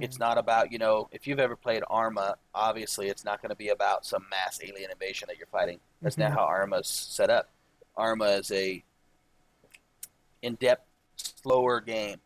[0.00, 3.56] It's not about, you know, if you've ever played Arma, obviously it's not going to
[3.56, 5.80] be about some mass alien invasion that you're fighting.
[6.00, 6.34] That's not Mhm.
[6.34, 7.48] how Arma's set up.
[7.96, 8.84] Arma is a
[10.42, 12.20] in-depth, slower game.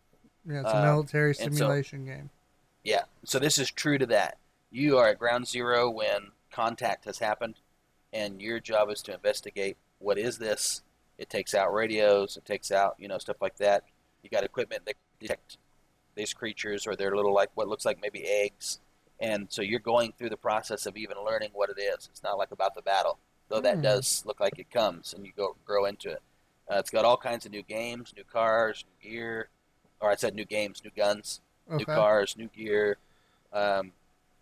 [0.44, 2.30] yeah, it's a uh, military so- simulation game.
[2.84, 3.04] Yeah.
[3.24, 4.38] So this is true to that.
[4.70, 7.56] You are at ground zero when contact has happened,
[8.12, 10.82] and your job is to investigate what is this.
[11.18, 12.36] It takes out radios.
[12.36, 13.84] It takes out, you know, stuff like that.
[14.22, 15.58] You got equipment that detect
[16.18, 18.80] these creatures or they're little like what looks like maybe eggs,
[19.20, 22.08] and so you're going through the process of even learning what it is.
[22.12, 23.82] It's not like about the battle, though that Hmm.
[23.82, 26.22] does look like it comes, and you go grow into it.
[26.70, 29.48] Uh, it's got all kinds of new games, new cars, new gear,
[30.00, 31.40] or I said new games, new guns
[31.70, 31.76] Okay.
[31.78, 32.96] new cars, new gear.
[33.52, 33.92] Um,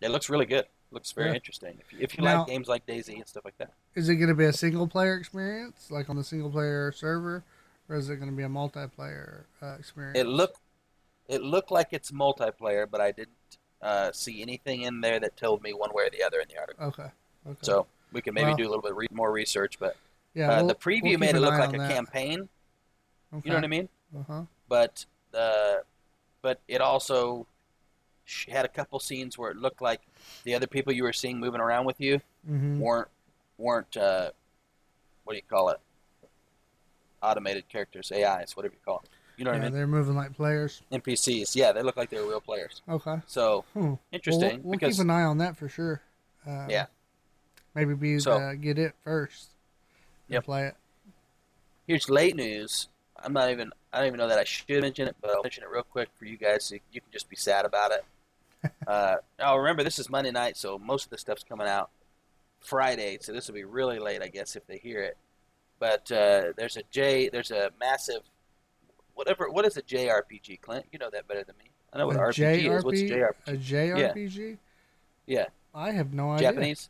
[0.01, 0.65] it looks really good.
[0.91, 1.35] Looks very Yeah.
[1.35, 1.77] interesting.
[1.81, 4.15] If you, if you Now- like games like DayZ and stuff like that, Is it
[4.15, 7.43] going to be a single player experience, like on the single player server,
[7.89, 10.17] or is it going to be a multiplayer uh, experience?
[10.17, 10.59] it looked
[11.27, 13.31] it looked like it's multiplayer, but I didn't
[13.81, 16.57] uh, see anything in there that told me one way or the other in the
[16.57, 16.85] article.
[16.87, 17.09] okay.
[17.47, 17.57] Okay.
[17.61, 19.77] So we can maybe Well- do a little bit re- more research.
[19.79, 19.95] But
[20.33, 21.91] yeah, uh, we'll- the preview we'll made it look like a that.
[21.91, 22.49] campaign.
[23.33, 23.41] Okay.
[23.45, 23.89] You know what I mean?
[24.17, 24.41] Uh huh.
[24.67, 25.83] But the
[26.41, 27.45] but it also
[28.49, 30.01] had a couple scenes where it looked like
[30.43, 32.79] the other people you were seeing moving around with you Mm-hmm.
[32.79, 33.07] weren't
[33.57, 34.31] weren't uh,
[35.23, 35.79] what do you call it?
[37.21, 39.11] Automated characters, AIs, whatever you call them.
[39.37, 39.73] You know what Yeah, I mean?
[39.73, 40.81] they're moving like players.
[40.91, 41.55] NPCs.
[41.55, 42.81] Yeah, they look like they're real players.
[42.89, 43.17] Okay.
[43.27, 43.93] So Hmm.
[44.11, 46.01] Interesting we'll, we'll because keep an eye on that for sure.
[46.45, 46.87] Uh, Yeah.
[47.75, 49.49] Maybe be So- uh, get it first.
[50.29, 50.43] Yep.
[50.45, 50.75] Play it.
[51.85, 52.87] here's late news.
[53.15, 53.71] I'm not even.
[53.93, 56.09] I don't even know that I should mention it, but I'll mention it real quick
[56.19, 58.05] for you guys, so you can just be sad about it.
[58.87, 61.89] uh, now remember, this is Monday night, so most of the stuff's coming out
[62.59, 65.17] Friday, so this will be really late, I guess, if they hear it.
[65.79, 67.29] But uh, there's a J.
[67.29, 68.21] There's a massive.
[69.17, 69.49] Whatever.
[69.49, 70.85] What is a JRPG, Clint?
[70.91, 71.71] You know that better than me.
[71.91, 72.83] I know what A RPG is.
[72.85, 73.33] What's a JRPG?
[73.47, 74.57] A JRPG?
[75.25, 75.45] Yeah.
[75.73, 76.49] I have no idea.
[76.51, 76.89] Japanese.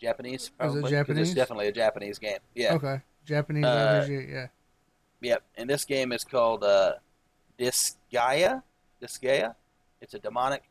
[0.00, 0.82] Japanese, probably.
[0.82, 1.28] 'cause Japanese?
[1.30, 2.38] It's definitely a Japanese game.
[2.54, 2.74] Yeah.
[2.74, 3.00] Okay.
[3.24, 4.30] Japanese Uh, RPG.
[4.32, 4.46] Yeah.
[5.20, 6.94] Yep, and this game is called uh,
[7.58, 8.62] Disgaea.
[9.02, 9.54] Disgaea.
[10.00, 10.62] It's a demonic,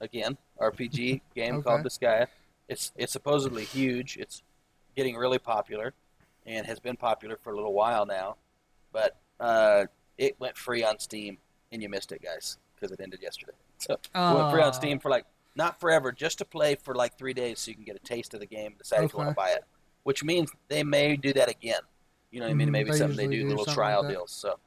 [0.00, 1.62] again, RPG game Okay.
[1.62, 2.26] called Disgaea.
[2.68, 4.18] It's it's supposedly huge.
[4.18, 4.42] It's
[4.94, 5.94] getting really popular,
[6.46, 8.36] and has been popular for a little while now.
[8.92, 9.86] But uh,
[10.18, 11.38] it went free on Steam,
[11.72, 13.52] and you missed it, guys, because it ended yesterday.
[13.78, 15.24] So it went free on Steam for like
[15.56, 18.34] not forever, just to play for like three days, so you can get a taste
[18.34, 19.64] of the game, decide if you want to buy it.
[20.04, 21.80] Which means they may do that again.
[22.30, 22.68] You know what I mean?
[22.68, 24.30] Mhm, Maybe they something they do, do little trial like deals.
[24.32, 24.58] So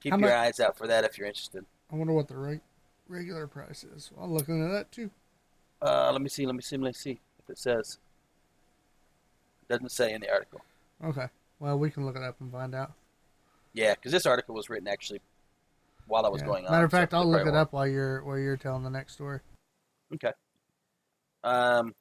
[0.00, 1.64] keep How your mu- eyes out for that if you're interested.
[1.90, 2.60] I wonder what the reg-
[3.08, 4.10] regular price is.
[4.18, 5.10] I'll look into that too.
[5.82, 6.46] Uh, let me see.
[6.46, 6.76] Let me see.
[6.76, 7.98] Let me see if it says.
[9.68, 10.60] Doesn't say in the article.
[11.04, 11.26] Okay.
[11.58, 12.92] Well, we can look it up and find out.
[13.76, 15.20] Yeah, because this article was written actually
[16.06, 16.46] while that was Yeah.
[16.46, 16.72] going on.
[16.72, 18.90] Matter of fact, they I'll look probably it up while you're while you're telling the
[18.90, 19.40] next story.
[20.14, 20.32] Okay.
[21.44, 21.94] Um.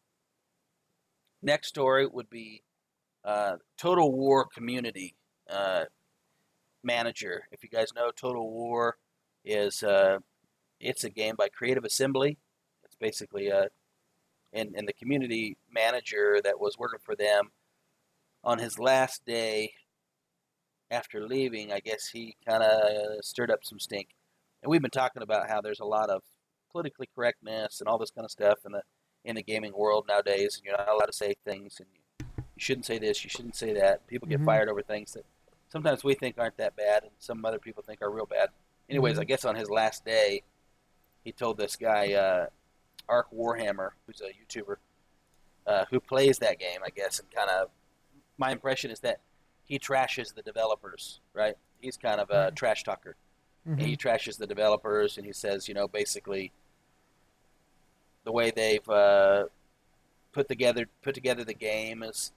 [1.41, 2.63] next story would be
[3.23, 5.15] uh, Total War Community
[5.49, 5.86] uh,
[6.82, 7.43] Manager.
[7.51, 8.97] If you guys know, Total War
[9.43, 10.19] is uh,
[10.80, 12.38] it's a game by Creative Assembly.
[12.86, 13.67] It's basically a
[14.53, 17.51] and, and the community manager that was working for them
[18.45, 19.73] on his last day
[20.91, 24.09] after leaving, I guess he kind of stirred up some stink.
[24.61, 26.21] And we've been talking about how there's a lot of
[26.71, 28.81] politically correctness and all this kind of stuff in the
[29.23, 32.59] in the gaming world nowadays, and you're not allowed to say things, and you, you
[32.59, 34.05] shouldn't say this, you shouldn't say that.
[34.05, 34.45] People get Mhm.
[34.45, 35.25] fired over things that
[35.69, 38.49] sometimes we think aren't that bad, and some other people think are real bad.
[38.88, 39.21] Anyways, Mhm.
[39.21, 40.43] I guess on his last day,
[41.23, 42.49] he told this guy, uh,
[43.09, 44.77] Arch Warhammer, who's a YouTuber,
[45.65, 47.71] uh, who plays that game, I guess, and kind of
[48.38, 49.21] my impression is that
[49.66, 51.57] he trashes the developers, right?
[51.82, 52.55] He's kind of a Mhm.
[52.55, 53.16] trash talker.
[53.68, 53.80] Mhm.
[53.80, 56.51] He trashes the developers, and he says, you know, basically
[58.24, 59.45] the way they've uh,
[60.32, 62.32] put together put together the game is,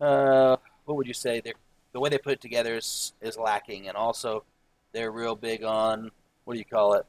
[0.00, 1.40] uh, what would you say?
[1.40, 1.54] They're,
[1.92, 4.44] the way they put it together is is lacking, and also
[4.92, 6.10] they're real big on
[6.44, 7.06] what do you call it?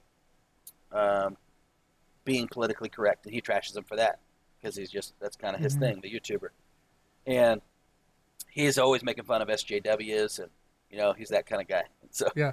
[0.92, 1.38] Um,
[2.26, 4.20] being politically correct, and he trashes them for that
[4.62, 5.80] because he's just that's kind of his Mhm.
[5.80, 6.50] thing, the YouTuber,
[7.28, 7.62] and
[8.54, 10.50] he's always making fun of SJWs, and
[10.90, 11.84] you know he's that kind of guy.
[12.12, 12.52] So Yeah.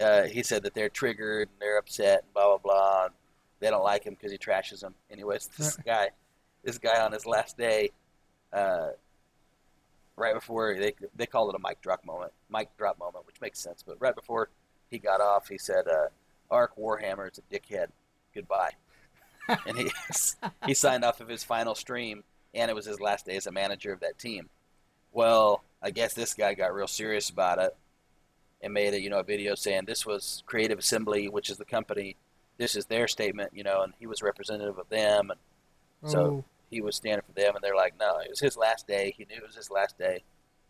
[0.00, 3.04] uh, he said that they're triggered and they're upset and blah blah blah.
[3.06, 3.14] And
[3.60, 4.94] they don't like him because he trashes them.
[5.10, 6.08] Anyways, this guy,
[6.64, 7.90] this guy on his last day,
[8.54, 8.88] uh,
[10.16, 13.58] right before they they called it a mic drop moment, mic drop moment, which makes
[13.58, 13.82] sense.
[13.86, 14.48] But right before
[14.90, 16.08] he got off, he said, uh,
[16.50, 17.88] "Arch Warhammer is a dickhead.
[18.34, 18.72] Goodbye."
[19.66, 19.90] and he
[20.66, 22.24] he signed off of his final stream,
[22.54, 24.48] and it was his last day as a manager of that team.
[25.12, 27.76] Well, I guess this guy got real serious about it
[28.62, 31.64] and made a you know a video saying this was Creative Assembly, which is the
[31.64, 32.16] company.
[32.58, 35.40] This is their statement, you know, and he was representative of them, and
[36.10, 38.86] so Oh, he was standing for them, and they're like, no, it was his last
[38.86, 39.14] day.
[39.16, 40.22] He knew it was his last day,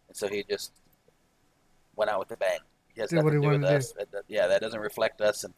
[0.08, 0.72] and so he just
[1.96, 2.58] went out with a bang.
[2.94, 3.92] He has Did nothing to do with us.
[3.92, 5.52] That- that- yeah, that doesn't reflect us, and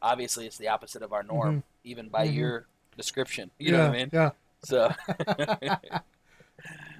[0.00, 2.34] obviously it's the opposite of our norm, even by Mhm.
[2.34, 2.66] your
[2.96, 3.50] description.
[3.58, 4.10] You yeah, know what I mean?
[4.12, 4.30] Yeah.
[4.64, 4.92] So,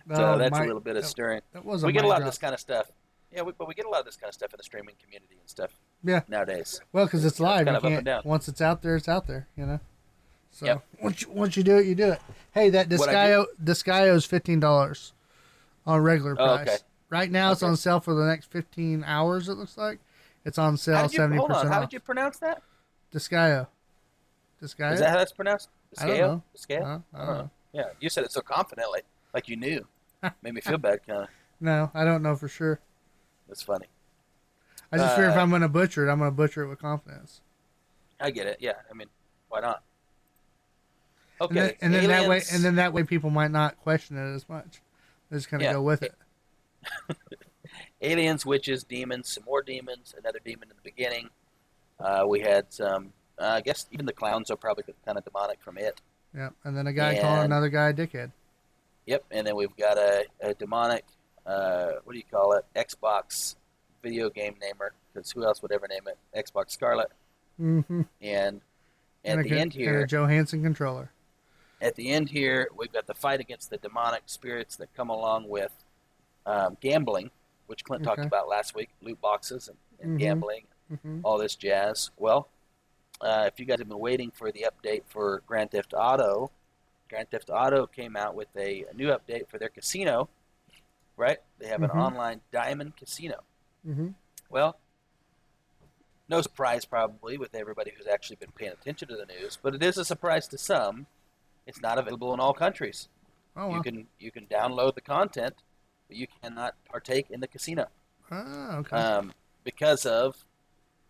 [0.06, 1.40] No, so that's my- a little bit of that- stirring.
[1.52, 2.90] That was We get a lot of this kind of stuff.
[3.32, 4.94] Yeah, we, but we get a lot of this kind of stuff in the streaming
[5.02, 5.72] community and stuff.
[6.04, 6.20] Yeah.
[6.28, 6.80] Nowadays.
[6.92, 8.22] Well, because it's Yeah, it's live, kind you of up and down.
[8.24, 9.48] Once it's out there, it's out there.
[9.56, 9.80] You know.
[10.52, 10.84] So Yep.
[11.02, 12.20] once you once you do it, you do it.
[12.52, 15.12] Hey, that Disgayo Disgayo is fifteen dollars
[15.86, 16.68] on regular Oh, price.
[16.68, 16.76] okay.
[17.10, 19.48] Right now, it's on sale for the next fifteen hours.
[19.48, 19.98] It looks like
[20.44, 21.56] it's on sale seventy hold on.
[21.56, 21.90] percent How off.
[21.90, 22.62] did you pronounce that?
[23.12, 23.66] Disgayo.
[24.62, 24.92] Disgayo.
[24.94, 25.68] Is that how that's pronounced?
[25.92, 26.28] The I don't scale?
[26.28, 26.42] know.
[26.52, 26.82] The scale?
[26.84, 27.50] Uh, I don't know.
[27.72, 29.02] Yeah, you said it so confidently,
[29.34, 29.86] like you knew.
[30.42, 31.28] Made me feel bad, kind of.
[31.60, 32.80] No, I don't know for sure.
[33.48, 33.86] That's funny.
[34.92, 36.68] I just fear if Uh, I'm going to butcher it, I'm going to butcher it
[36.68, 37.40] with confidence.
[38.20, 38.58] I get it.
[38.60, 39.08] Yeah, I mean,
[39.48, 39.82] why not?
[41.48, 44.16] And Okay, then, and then that way, and then that way, people might not question
[44.16, 44.80] it as much.
[45.28, 45.72] They're just kind of Yeah.
[45.74, 46.14] go with it.
[48.00, 51.28] aliens, witches, demons, some more demons, another demon in the beginning.
[52.00, 53.12] Uh, we had some.
[53.38, 56.00] Uh, I guess even the clowns are probably kind of demonic from it.
[56.34, 58.32] Yeah, and then a guy calling another guy a dickhead.
[59.06, 61.04] Yep, and then we've got a, a demonic.
[61.46, 62.64] Uh, what do you call it?
[62.74, 63.54] Xbox
[64.02, 64.92] video game namer.
[65.14, 66.18] Because who else would ever name it?
[66.36, 67.10] Xbox Scarlett.
[67.60, 68.02] Mm-hmm.
[68.20, 68.60] And
[69.24, 71.10] and at a, the end and a Johansson controller.
[71.80, 75.48] at the end here, we've got the fight against the demonic spirits that come along
[75.48, 75.72] with
[76.44, 77.30] um, gambling,
[77.66, 80.20] which Clint talked about last week, loot boxes and, and Mhm.
[80.20, 80.64] gambling,
[81.02, 82.10] hmm all this jazz.
[82.16, 82.48] Well,
[83.20, 86.50] uh, if you guys have been waiting for the update for Grand Theft Auto,
[87.08, 90.28] Grand Theft Auto came out with a, a new update for their casino,
[91.16, 91.38] right?
[91.58, 91.84] They have Mhm.
[91.84, 93.42] an online diamond casino.
[93.84, 94.08] hmm
[94.50, 94.78] Well,
[96.28, 99.82] no surprise probably with everybody who's actually been paying attention to the news, but it
[99.82, 101.06] is a surprise to some.
[101.66, 103.08] It's not available in all countries.
[103.56, 105.54] Oh, You can you can download the content,
[106.08, 107.86] but you cannot partake in the casino
[108.30, 108.96] Ah, okay.
[108.96, 109.32] um,
[109.64, 110.44] because of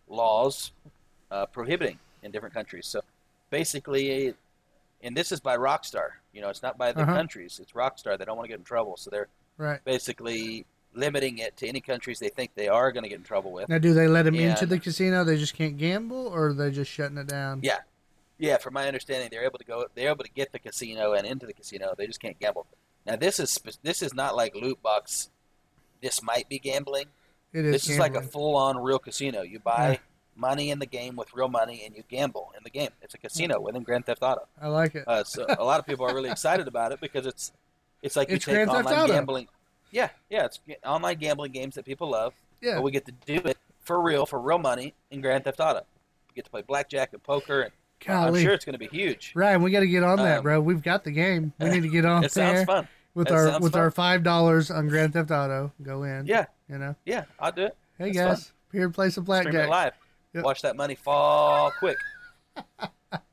[0.08, 0.72] laws
[1.30, 2.86] uh, prohibiting in different countries.
[2.86, 3.00] So
[3.50, 4.34] basically,
[5.02, 6.10] and this is by Rockstar.
[6.32, 7.14] You know, it's not by the Uh-huh.
[7.14, 7.58] countries.
[7.62, 8.18] It's Rockstar.
[8.18, 9.28] They don't want to get in trouble, so they're
[9.58, 9.82] right.
[9.84, 13.52] basically limiting it to any countries they think they are going to get in trouble
[13.52, 13.68] with.
[13.68, 15.24] Now, do they let him into the casino?
[15.24, 17.60] They just can't gamble, or are they just shutting it down?
[17.62, 17.78] Yeah.
[18.38, 19.86] Yeah, from my understanding, they're able to go.
[19.94, 21.94] They're able to get the casino and into the casino.
[21.96, 22.66] They just can't gamble.
[23.06, 25.30] Now, this is this is not like loot box.
[26.02, 27.06] This might be gambling.
[27.54, 27.72] it is.
[27.72, 29.40] This is like a full-on real casino.
[29.40, 29.98] You buy Yeah.
[30.36, 32.90] Money in the game with real money, and you gamble in the game.
[33.02, 34.46] It's a casino within Grand Theft Auto.
[34.60, 35.04] I like it.
[35.06, 37.52] Uh, so a lot of people are really excited about it because it's
[38.02, 39.12] it's like you It's take Grand Theft online Auto.
[39.12, 39.48] gambling.
[39.90, 42.34] Yeah, yeah, it's online gambling games that people love.
[42.60, 42.74] yeah.
[42.74, 45.80] But we get to do it for real, for real money in Grand Theft Auto.
[46.28, 47.72] We get to play blackjack and poker, and
[48.08, 49.32] I'm sure it's going to be huge.
[49.34, 50.60] Ryan, we got to get on that, Um, bro.
[50.60, 51.52] We've got the game.
[51.60, 52.56] We need to get on It there.
[52.56, 52.88] sounds fun.
[53.14, 53.80] with That our with fun.
[53.82, 55.72] our five dollars on Grand Theft Auto.
[55.82, 56.26] Go in.
[56.26, 56.94] Yeah, You know.
[57.06, 57.76] yeah, I'll do it.
[57.96, 59.68] Hey That's guys, here to play some Stream it blackjack.
[59.70, 59.92] live.
[60.36, 60.44] Yep.
[60.44, 61.96] Watch that money fall quick.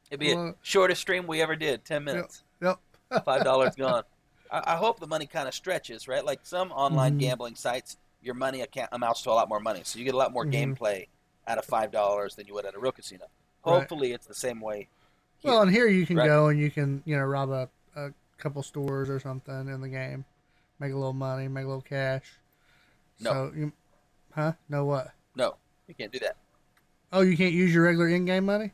[0.10, 1.84] It'd be the shortest stream we ever did.
[1.86, 2.44] Ten minutes.
[2.62, 2.80] Yep.
[3.26, 4.04] Five dollars gone.
[4.50, 6.24] I, I hope the money kind of stretches, right?
[6.24, 7.20] Like some online Mhm.
[7.20, 10.18] gambling sites, your money account amounts to a lot more money, so you get a
[10.18, 10.78] lot more Mhm.
[10.78, 11.08] gameplay
[11.46, 13.26] out of five dollars than you would at a real casino.
[13.66, 13.80] Right.
[13.80, 14.88] Hopefully, it's the same way.
[15.40, 15.52] here.
[15.52, 16.28] Well, and here you can Right.
[16.28, 19.90] go and you can you know rob a, a couple stores or something in the
[19.90, 20.24] game,
[20.80, 22.38] make a little money, make a little cash.
[23.20, 23.32] No.
[23.32, 23.74] So you,
[24.34, 24.54] huh?
[24.70, 25.12] No what?
[25.36, 25.56] no,
[25.88, 26.38] you can't do that.
[27.14, 28.72] Oh, you can't use your regular in-game money.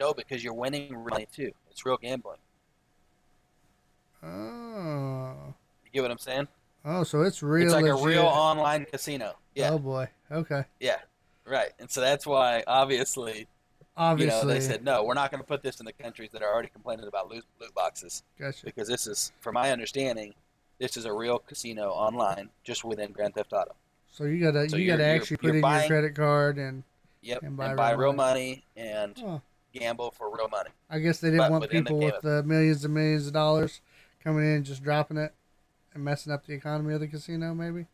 [0.00, 1.52] No, because you're winning real money too.
[1.70, 2.38] It's real gambling.
[4.22, 5.54] Oh.
[5.84, 6.48] You get what I'm saying?
[6.84, 7.64] Oh, so it's real.
[7.66, 9.34] it's like a real online casino.
[9.54, 10.08] Yeah, Oh boy.
[10.30, 10.64] Okay.
[10.80, 10.96] yeah,
[11.44, 11.70] right.
[11.78, 13.46] And so that's why, obviously,
[13.96, 14.36] Obviously.
[14.38, 16.42] you know, they said no, we're not going to put this in the countries that
[16.42, 18.64] are already complaining about loot, loot boxes Gotcha.
[18.64, 20.34] because this is, from my understanding,
[20.78, 23.74] this is a real casino online just within Grand Theft Auto.
[24.10, 26.84] So you gotta So you gotta actually put in buying- your credit card and.
[27.22, 28.64] Yep, And and buy buy, real money.
[28.76, 29.40] money and Oh,
[29.72, 30.70] gamble for real money.
[30.88, 33.32] I guess they didn't But want within the people with uh, millions and millions of
[33.32, 33.80] dollars
[34.22, 35.34] coming in and just dropping it
[35.94, 37.54] and messing up the economy of the casino.
[37.54, 37.86] Maybe.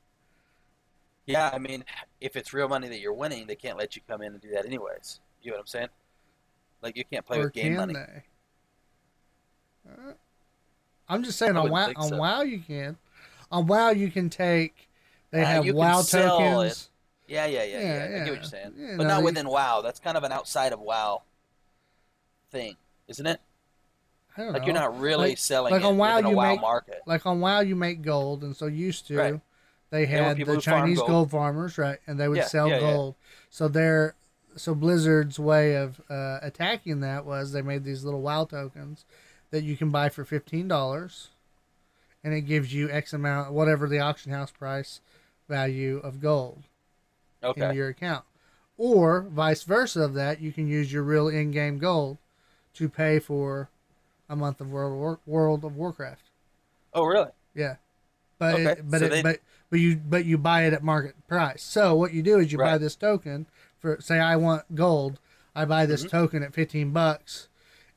[1.26, 1.84] Yeah, I mean,
[2.20, 4.50] if it's real money that you're winning, they can't let you come in and do
[4.50, 5.20] that anyways.
[5.42, 5.88] You know what I'm saying?
[6.82, 7.94] Like you can't play or with game can money.
[7.94, 8.22] they?
[9.90, 10.12] Uh,
[11.08, 12.16] I'm just saying on WoW, on so.
[12.18, 12.98] WoW you can.
[13.50, 14.88] On WoW you can take.
[15.30, 16.90] They Uh, have WoW tokens.
[17.26, 17.80] Yeah, yeah, yeah, yeah.
[17.80, 19.80] Yeah, I get what you're saying, Yeah, but no, not they- within WoW.
[19.82, 21.22] That's kind of an outside of WoW
[22.50, 22.76] thing,
[23.08, 23.40] isn't it?
[24.36, 24.66] I don't Like know.
[24.66, 27.02] you're not really Like- selling like on WoW you WoW make- market.
[27.06, 29.40] like on WoW you make gold, and so used to Right.
[29.90, 31.08] they had the Chinese gold.
[31.10, 31.30] gold.
[31.30, 31.98] farmers, right?
[32.06, 32.92] And they would Yeah, sell yeah, yeah.
[32.92, 33.14] gold.
[33.50, 34.14] So their
[34.56, 39.04] so Blizzard's way of uh, attacking that was they made these little WoW tokens
[39.50, 41.30] that you can buy for fifteen dollars,
[42.22, 45.00] and it gives you X amount, whatever the auction house price
[45.48, 46.64] value of gold
[47.44, 47.68] Okay.
[47.70, 48.24] in your account.
[48.76, 52.18] Or vice versa of that, you can use your real in-game gold
[52.74, 53.68] to pay for
[54.28, 56.22] a month of World of War- World of Warcraft.
[56.92, 57.30] Oh, really?
[57.54, 57.76] Yeah,
[58.38, 59.40] but Okay, it, but so it, they- but
[59.70, 61.62] but you but you buy it at market price.
[61.62, 63.46] So what you do is you buy this token
[63.78, 65.18] for say I want gold.
[65.54, 66.10] I buy this Mhm.
[66.10, 67.48] token at fifteen bucks,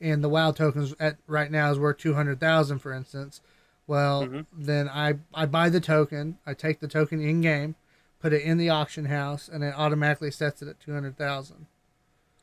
[0.01, 3.41] and the WoW tokens at right now is worth two hundred thousand, for instance.
[3.87, 4.45] Well, Mhm.
[4.53, 6.37] then I I buy the token.
[6.45, 7.75] I take the token in game,
[8.20, 11.68] put it in the auction house, and it automatically sets it at two hundred thousand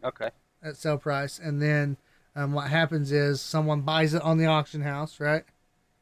[0.03, 0.31] Okay.
[0.62, 1.39] at sell price.
[1.39, 1.97] And then
[2.37, 5.45] um, what happens is someone buys it on the auction house, right,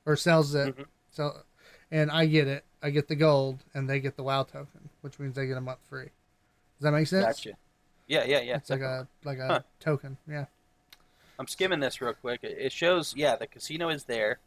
[0.07, 0.77] or sells it.
[0.77, 0.87] Mhm.
[1.11, 1.43] So,
[1.91, 2.65] and I get it.
[2.83, 5.61] I get the gold, and they get the WoW token, which means they get a
[5.61, 6.05] month free.
[6.79, 7.25] Does that make sense?
[7.27, 7.53] Gotcha.
[8.09, 8.57] Yeah, yeah, yeah.
[8.57, 9.61] It's like a like a Huh.
[9.79, 10.17] token.
[10.29, 10.47] Yeah.
[11.39, 12.41] I'm skimming this real quick.
[12.43, 14.39] It it shows, yeah, the casino is there,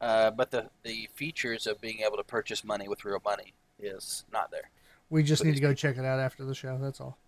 [0.00, 4.24] uh, but the the features of being able to purchase money with real money is
[4.32, 4.70] not there.
[5.10, 6.78] We just need to go check it out after the show.
[6.80, 7.18] That's all.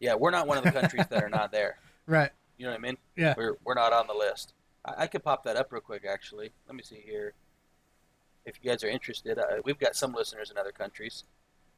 [0.00, 1.78] Yeah, we're not one of the countries that are not there.
[2.06, 2.30] Right.
[2.58, 2.98] You know what I mean?
[3.16, 3.32] Yeah.
[3.34, 4.52] We're we're not on the list.
[4.84, 6.50] I, I could pop that up real quick, actually.
[6.66, 7.32] Let me see here.
[8.44, 11.24] If you guys are interested, uh, we've got some listeners in other countries,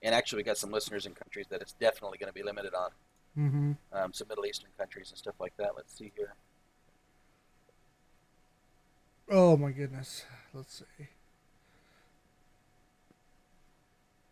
[0.02, 2.74] and actually, we got some listeners in countries that it's definitely going to be limited
[2.74, 2.90] on.
[3.38, 3.72] Mm-hmm.
[3.92, 5.76] Um, some Middle Eastern countries and stuff like that.
[5.76, 6.34] Let's see here.
[9.30, 10.24] Oh my goodness.
[10.54, 11.06] Let's see.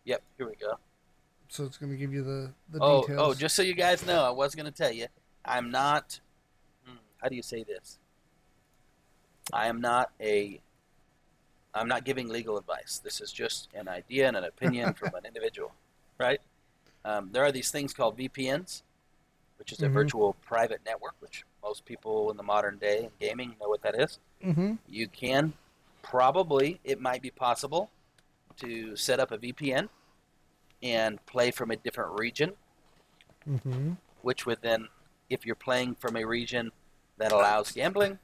[0.04, 0.78] Yep, here we go.
[1.48, 3.20] So it's going to give you the the oh, details.
[3.20, 5.06] oh, just so you guys know, I was going to tell you,
[5.44, 6.20] I'm not.
[6.86, 7.98] hmm, How do you say this?
[9.52, 10.60] I am not a.
[11.74, 13.00] I'm not giving legal advice.
[13.02, 15.72] This is just an idea and an opinion from an individual,
[16.18, 16.40] right?
[17.04, 18.82] Um, there are these things called VPNs,
[19.58, 19.92] which is a Mhm.
[19.92, 23.94] virtual private network, which most people in the modern day in gaming know what that
[23.98, 24.18] is.
[24.42, 24.74] Mm-hmm.
[24.88, 25.52] You can
[26.02, 27.90] probably, it might be possible
[28.60, 29.88] to set up a VPN
[30.82, 32.52] and play from a different region
[33.48, 33.92] Mm-hmm.
[34.22, 34.88] which would then,
[35.28, 36.72] if you're playing from a region
[37.18, 38.18] that allows gambling,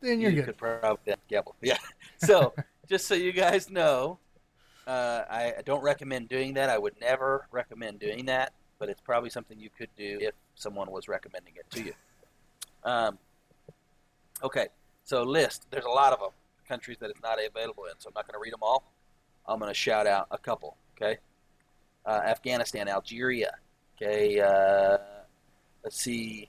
[0.00, 0.56] Then you're you good.
[0.56, 1.56] could probably gamble.
[1.62, 1.78] Yeah.
[2.18, 2.54] So
[2.88, 4.18] just so you guys know,
[4.86, 6.70] uh, I, I don't recommend doing that.
[6.70, 10.92] I would never recommend doing that, but it's probably something you could do if someone
[10.92, 11.92] was recommending it to you.
[12.84, 13.18] Um,
[14.44, 14.68] okay.
[15.02, 15.66] So list.
[15.72, 16.30] There's a lot of them.
[16.68, 17.92] Countries that it's not available in.
[17.98, 18.84] So I'm not going to read them all.
[19.48, 20.76] I'm going to shout out a couple.
[20.96, 21.18] Okay.
[22.04, 23.52] Uh, Afghanistan, Algeria.
[23.96, 24.40] Okay.
[24.40, 24.98] Uh,
[25.84, 26.48] let's see.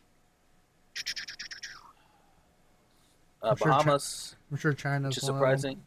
[3.42, 5.82] Uh, I'm sure Bahamas, I'm sure China's which is surprising.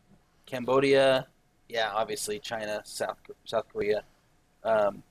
[0.47, 1.27] Cambodia,
[1.69, 4.05] yeah, obviously China, South South Korea.
[4.63, 5.03] Um,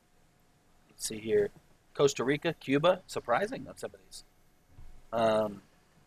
[0.90, 1.50] let's see here,
[1.94, 4.24] Costa Rica, Cuba, surprising on some of these.
[5.12, 5.62] Um,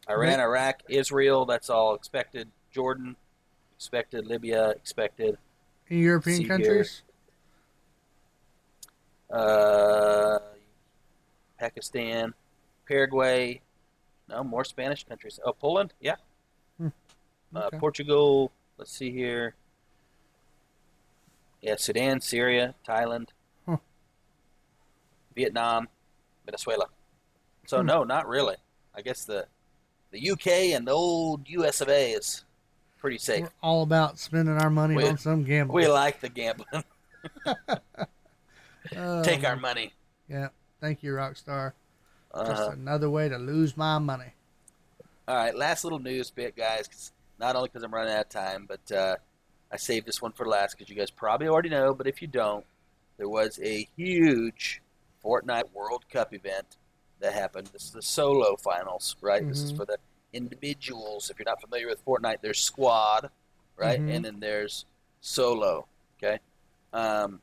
[0.08, 2.48] Iran, Iraq, Israel, that's all expected.
[2.72, 3.16] Jordan,
[3.76, 4.26] expected.
[4.26, 5.36] Libya expected.
[5.92, 6.48] In European See here.
[6.56, 7.02] countries?
[9.30, 10.38] Uh,
[11.58, 12.32] Pakistan,
[12.88, 13.60] Paraguay.
[14.26, 15.38] No more Spanish countries.
[15.44, 15.92] Oh, Poland.
[16.00, 16.16] Yeah.
[16.82, 16.88] Uh,
[17.54, 17.78] Okay.
[17.78, 18.50] Portugal.
[18.78, 19.54] Let's see here.
[21.60, 23.28] Yeah, Sudan, Syria, Thailand,
[23.66, 23.76] Huh.
[25.36, 25.88] Vietnam,
[26.46, 26.86] Venezuela.
[27.66, 27.86] So Hmm.
[27.86, 28.56] no, not really.
[28.94, 29.46] I guess the
[30.10, 32.44] the UK and the old US of A is
[33.02, 33.42] pretty safe.
[33.42, 35.74] We're all about spending our money We- on some gambling.
[35.84, 36.84] We like the gambling.
[38.96, 39.92] Oh, Take our money.
[40.28, 40.48] Yeah.
[40.80, 41.72] Thank you, Rockstar.
[42.34, 44.32] Just Uh, another way to lose my money.
[45.28, 46.88] all right, last little news bit, guys.
[46.88, 49.16] 'cause- not only because I'm running out of time, but uh,
[49.70, 51.92] I saved this one for last because you guys probably already know.
[51.92, 52.64] But if you don't,
[53.18, 54.80] there was a huge
[55.24, 56.76] Fortnite World Cup event
[57.20, 57.68] that happened.
[57.68, 59.46] This is the solo finals, right?
[59.46, 59.76] This is Mhm.
[59.76, 59.98] for the
[60.32, 61.30] individuals.
[61.30, 63.30] If you're not familiar with Fortnite, there's squad,
[63.76, 64.00] right?
[64.00, 64.14] Mhm.
[64.16, 64.86] And then there's
[65.20, 65.86] solo.
[66.18, 66.38] Okay.
[66.92, 67.40] Um,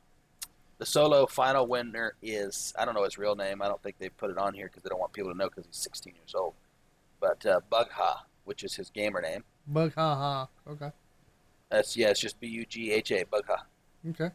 [0.78, 3.62] the solo final winner is I don't know his real name.
[3.62, 5.50] I don't think they put it on here because they don't want people to know
[5.50, 6.54] because he's 16 years old.
[7.20, 9.44] But uh, Bugha, which is his gamer name.
[9.68, 10.48] Bug ha ha.
[10.72, 10.92] Okay.
[11.70, 13.62] That's yeah, it's just B U G H A Bugha,
[14.10, 14.32] Okay.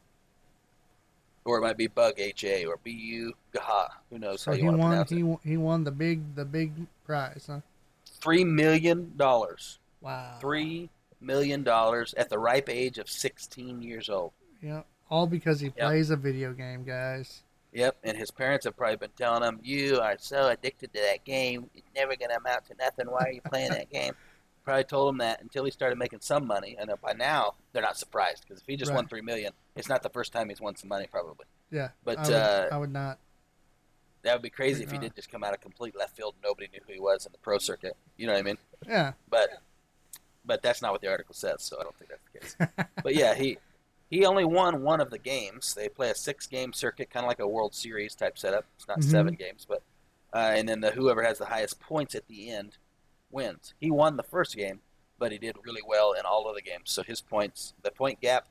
[1.45, 3.89] or it might be Bug H A or B U Gaha.
[4.11, 5.39] Who knows So how you he want to won pronounce he it?
[5.51, 6.73] he won the big the big
[7.05, 7.61] prize, huh?
[8.25, 9.79] Three million dollars.
[10.01, 10.39] Wow.
[10.41, 10.89] Three
[11.21, 14.33] million dollars at the ripe age of 16 years old.
[14.63, 14.83] Yeah.
[15.11, 17.43] All because he plays a video game, guys.
[17.75, 21.25] Yep, and his parents have probably been telling him, "You are so addicted to that
[21.25, 23.11] game, it's never gonna amount to nothing.
[23.11, 24.15] Why are you playing that game?"
[24.65, 27.99] Probably told him that until he started making some money, and by now they're not
[27.99, 30.77] surprised because if he just won three million, it's not the first time he's won
[30.77, 31.45] some money, probably.
[31.71, 31.91] Yeah.
[32.03, 33.19] But, I would, uh, I would not.
[34.25, 36.35] That would be crazy if he did just come out of complete left field.
[36.37, 37.97] and Nobody knew who he was in the pro circuit.
[38.17, 38.59] You know what I mean?
[38.89, 39.13] Yeah.
[39.31, 39.49] But
[40.45, 42.87] but that's not what the article says, so I don't think that's the case.
[43.03, 43.59] but yeah, he
[44.11, 45.75] he only won one of the games.
[45.75, 48.65] They play a six game circuit, kind of like a World Series type setup.
[48.77, 49.05] It's not Mhm.
[49.11, 49.83] seven games, but
[50.33, 52.77] uh, and then the whoever has the highest points at the end
[53.31, 53.75] wins.
[53.81, 54.81] He won the first game,
[55.19, 56.91] but he did really well in all of the games.
[56.91, 58.47] So his points, the point gap.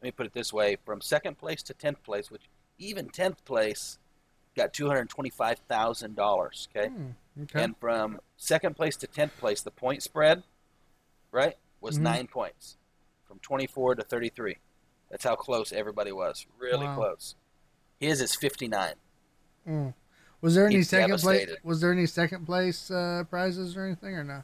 [0.00, 2.42] Let me put it this way: from second place to tenth place, which
[2.78, 3.98] even tenth place
[4.56, 6.68] got two hundred twenty-five thousand dollars.
[6.74, 6.88] Okay.
[6.88, 7.06] Hmm,
[7.42, 7.62] okay.
[7.64, 10.42] And from second place to tenth place, the point spread,
[11.32, 12.02] right, was Mhm.
[12.02, 12.76] nine points,
[13.26, 14.58] from twenty-four to thirty-three.
[15.10, 16.46] That's how close everybody was.
[16.58, 16.96] Really Wow.
[16.96, 17.34] close.
[18.00, 18.94] His is fifty-nine.
[19.66, 19.94] Mm.
[20.40, 21.48] Was there any He's second place?
[21.62, 24.42] Was there any second place uh, prizes or anything or no?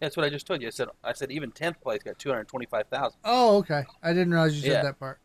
[0.00, 0.66] That's what I just told you.
[0.66, 3.18] I said I said even tenth place got two hundred twenty-five thousand.
[3.24, 3.84] Oh, okay.
[4.02, 4.82] I didn't realize you said Yeah.
[4.82, 5.20] that part.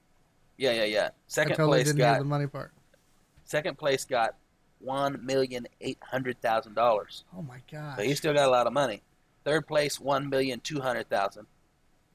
[0.58, 1.10] Yeah, yeah, yeah.
[1.28, 2.72] Second I totally place didn't hear got the money part.
[3.50, 4.36] Second place got
[4.80, 7.24] one million eight hundred thousand dollars.
[7.36, 7.98] Oh my god!
[7.98, 9.02] So he still got a lot of money.
[9.44, 11.48] Third place, one million two hundred thousand.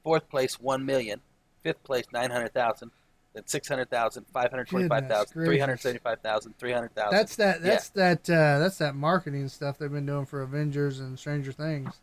[0.03, 1.21] Fourth place, one million.
[1.63, 2.91] Fifth place, nine hundred thousand.
[3.33, 7.17] Then six hundred thousand, five hundred twenty-five thousand, three hundred seventy-five thousand, three hundred thousand.
[7.17, 7.61] That's that.
[7.61, 7.69] Yeah.
[7.69, 8.29] That's that.
[8.29, 11.99] Uh, that's that marketing stuff they've been doing for Avengers and Stranger Things.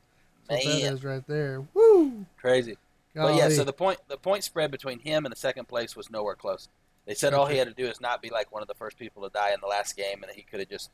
[0.49, 1.64] That's what that is right there.
[1.74, 2.26] Woo!
[2.37, 2.76] crazy.
[3.14, 6.11] But yeah, so the point the point spread between him and the second place was
[6.11, 6.68] nowhere close.
[7.07, 8.96] They said all he had to do is not be like one of the first
[8.98, 10.90] people to die in the last game, and he could have just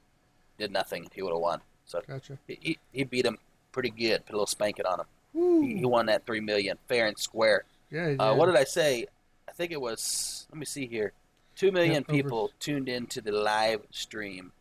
[0.59, 1.09] did nothing.
[1.15, 1.61] He would have won.
[1.85, 2.39] So Gotcha.
[2.47, 3.39] he, he, beat him
[3.73, 4.25] pretty good.
[4.27, 5.07] Put a little spanking on him.
[5.65, 7.65] He, he won that three million fair and square.
[7.91, 8.15] yeah.
[8.19, 9.07] Uh, what did I say?
[9.49, 10.47] I think it was.
[10.51, 11.13] Let me see here.
[11.57, 14.53] Two million Yeah, over- people tuned into the live stream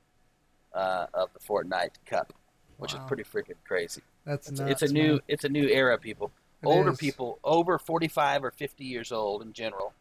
[0.74, 2.34] uh, of the Fortnite Cup,
[2.78, 3.02] which Wow.
[3.02, 4.02] is pretty freaking crazy.
[4.26, 5.22] That's It's, nuts, it's a new man.
[5.28, 6.32] it's a new era, people.
[6.62, 6.98] It Older is.
[6.98, 9.94] people, over forty five or fifty years old in general,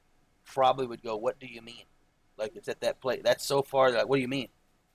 [0.46, 1.84] probably would go, "What do you mean?"
[2.38, 3.20] Like it's at that play.
[3.22, 3.90] That's so far.
[3.90, 4.48] Like, what do you mean?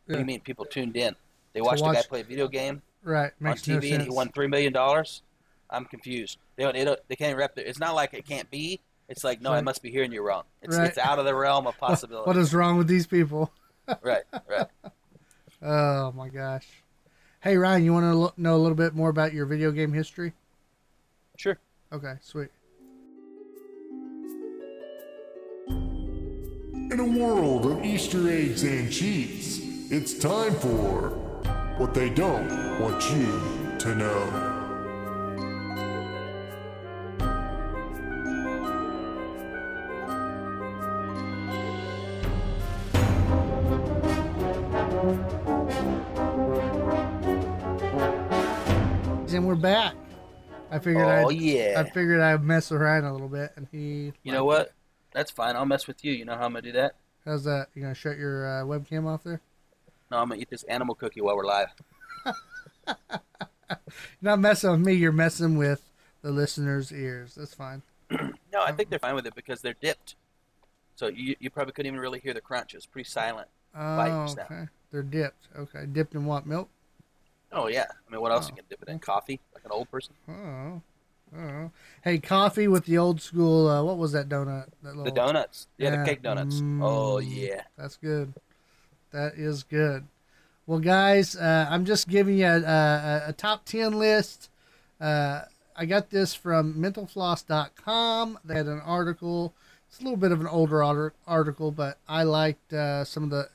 [0.05, 0.39] What do you mean?
[0.41, 1.15] People tuned in.
[1.53, 3.31] They watched a guy play a video game Right.
[3.41, 5.21] on Makes no TV and he won three million dollars.
[5.69, 6.37] I'm confused.
[6.55, 6.99] They don't, they don't.
[7.07, 7.65] They can't wrap their.
[7.65, 8.79] It's not like it can't be.
[9.09, 10.43] It's like no, I must be hearing you wrong.
[10.61, 10.87] It's Right.
[10.87, 12.27] it's out of the realm of possibility.
[12.27, 13.51] what is wrong with these people?
[14.01, 14.67] right, right.
[15.63, 16.67] Oh my gosh.
[17.41, 20.33] Hey Ryan, you want to know a little bit more about your video game history?
[21.37, 21.57] Sure.
[21.93, 22.49] Okay, sweet.
[26.91, 31.11] In a world of Easter eggs and cheats, it's time for
[31.77, 32.49] what they don't
[32.81, 34.47] want you to know.
[49.33, 49.95] And we're back.
[50.69, 51.75] I figured Oh I'd, yeah.
[51.77, 54.11] I figured I'd mess with Ryan a little bit, and he.
[54.23, 54.73] You know what?
[55.13, 55.55] That's fine.
[55.55, 56.13] I'll mess with you.
[56.13, 56.95] You know how I'm gonna do that?
[57.25, 57.67] How's that?
[57.75, 59.41] You gonna shut your uh, webcam off there?
[60.09, 61.67] No, I'm gonna eat this animal cookie while we're live.
[62.25, 62.35] You're
[64.21, 64.93] not messing with me.
[64.93, 65.89] You're messing with
[66.21, 67.35] the listeners' ears.
[67.35, 67.81] That's fine.
[68.53, 70.15] No, I think they're fine with it because they're dipped.
[70.97, 72.73] So you, you probably couldn't even really hear the crunch.
[72.73, 73.47] It was pretty silent.
[73.73, 74.67] Oh, okay.
[74.91, 75.47] They're dipped.
[75.57, 76.67] Okay, dipped in what milk?
[77.53, 77.85] Oh yeah.
[77.89, 78.49] I mean, what else Oh.
[78.49, 78.99] you can dip it in?
[78.99, 80.13] Coffee, like an old person.
[80.27, 80.81] Oh, oh.
[82.03, 83.67] Hey, coffee with the old school.
[83.67, 84.65] Uh, what was that donut?
[84.83, 85.67] That little, The donuts.
[85.77, 85.97] Yeah, Yeah.
[86.03, 86.57] the cake donuts.
[86.59, 87.25] Oh Mm.
[87.29, 87.61] yeah.
[87.77, 88.33] That's good.
[89.11, 90.07] That is good.
[90.67, 94.49] Well, guys, uh, I'm just giving you a, a, a top 10 list.
[94.99, 95.41] Uh,
[95.75, 98.39] I got this from mentalfloss.com.
[98.45, 99.53] They had an article.
[99.89, 103.49] It's a little bit of an older article, but I liked uh, some of the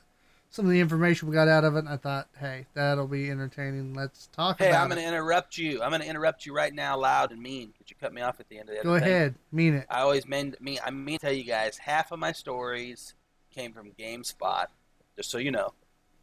[0.57, 1.79] some of the information we got out of it.
[1.79, 3.93] And I thought, hey, that'll be entertaining.
[3.93, 5.83] Let's talk Hey, about I'm going to interrupt you.
[5.83, 8.39] I'm going to interrupt you right now, loud and mean, because you cut me off
[8.39, 9.03] at the end of the Go thing.
[9.07, 9.35] ahead.
[9.51, 9.85] Mean it.
[9.87, 13.13] I always mean, mean I mean to tell you guys, half of my stories
[13.53, 14.65] came from GameSpot.
[15.15, 15.73] Just so you know,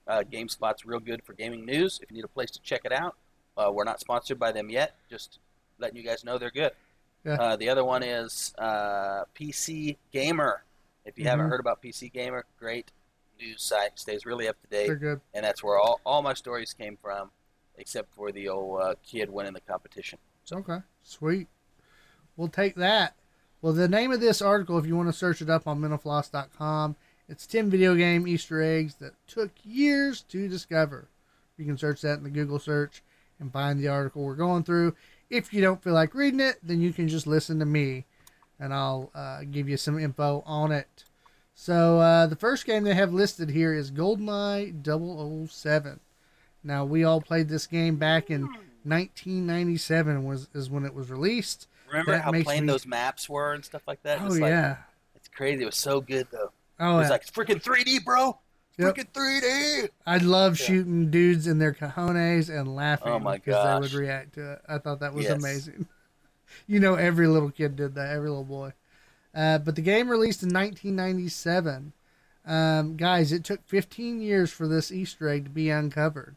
[0.08, 2.00] uh, GameSpot's real good for gaming news.
[2.02, 3.14] If you need a place to check it out,
[3.56, 4.96] uh, we're not sponsored by them yet.
[5.08, 5.38] Just
[5.78, 6.72] letting you guys know they're good.
[7.24, 7.34] Yeah.
[7.34, 10.64] Uh, the other one is uh, PC Gamer.
[11.04, 11.50] If you haven't Mhm.
[11.50, 12.90] heard about PC Gamer, great
[13.40, 13.98] news site.
[13.98, 15.20] Stays really up to date They're good.
[15.32, 17.30] and that's where all, all my stories came from,
[17.76, 20.18] except for the old uh, kid winning the competition.
[20.52, 21.48] Okay, sweet.
[22.36, 23.14] We'll take that.
[23.62, 26.96] Well, the name of this article, if you want to search it up on mentalfloss.com,
[27.28, 31.08] it's 10 video game Easter eggs that took years to discover.
[31.56, 33.02] You can search that in the Google search
[33.40, 34.94] and find the article we're going through.
[35.30, 38.04] If you don't feel like reading it, then you can just listen to me
[38.60, 41.04] and I'll uh, give you some info on it.
[41.54, 44.84] So, uh, the first game they have listed here is GoldenEye
[45.48, 46.00] 007.
[46.62, 48.42] Now, we all played this game back in
[48.84, 51.68] 1997 was is when it was released.
[51.88, 54.20] Remember That how plain me- those maps were and stuff like that?
[54.20, 54.76] Oh It's like, yeah.
[55.14, 55.62] it's crazy.
[55.62, 56.50] It was so good though.
[56.80, 57.10] Oh, it was yeah.
[57.10, 58.38] like freaking 3D, bro.
[58.78, 58.96] Yep.
[58.96, 59.88] Freaking 3D.
[60.06, 60.66] I love Yeah.
[60.66, 64.62] shooting dudes in their cojones and laughing Oh, because they would react to it.
[64.68, 65.38] I thought that was Yes.
[65.38, 65.86] amazing.
[66.66, 68.08] you know, every little kid did that.
[68.10, 68.72] Every little boy.
[69.34, 71.92] Uh, but the game released in 1997.
[72.46, 76.36] Um, guys, it took 15 years for this Easter egg to be uncovered.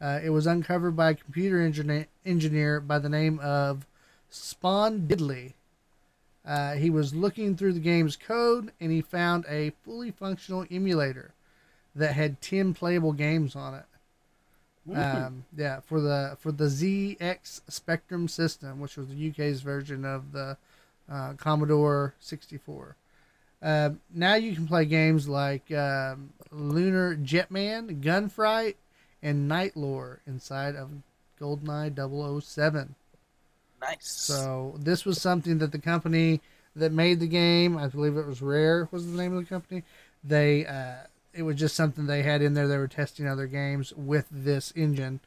[0.00, 3.86] Uh, it was uncovered by a computer engineer, engineer by the name of
[4.30, 5.52] Sean Riddle.
[6.44, 11.32] Uh, he was looking through the game's code and he found a fully functional emulator
[11.94, 13.84] that had 10 playable games on it.
[14.94, 20.32] Um, yeah, for the for the ZX Spectrum system, which was the UK's version of
[20.32, 20.58] the
[21.10, 22.96] uh, Commodore 64.
[23.62, 28.74] Um, now you can play games like um, Lunar Jetman, Gunfight,
[29.22, 30.90] and Knight Lore inside of
[31.40, 32.94] GoldenEye 007.
[33.80, 33.98] nice.
[34.02, 36.40] So this was something that the company
[36.76, 39.82] that made the game, I believe it was Rare, was the name of the company.
[40.22, 42.68] They uh, it was just something they had in there.
[42.68, 45.20] They were testing other games with this engine,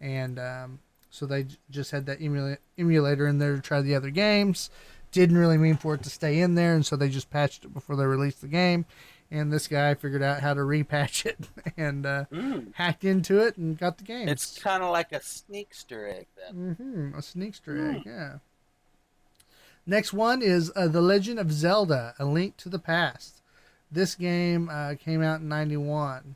[0.00, 0.78] and um,
[1.10, 4.70] so they just had that emula- emulator in there to try the other games.
[5.14, 7.72] Didn't really mean for it to stay in there, and so they just patched it
[7.72, 8.84] before they released the game.
[9.30, 11.38] And this guy figured out how to repatch it
[11.76, 12.74] and uh, Mm.
[12.74, 14.28] hacked into it and got the game.
[14.28, 16.76] It's kind of like a sneakster egg then.
[16.78, 17.14] Mm-hmm.
[17.16, 18.38] A sneakster egg, yeah.
[19.86, 23.40] Next one is uh, The Legend of Zelda: A Link to the Past.
[23.90, 26.34] This game uh, came out in '91.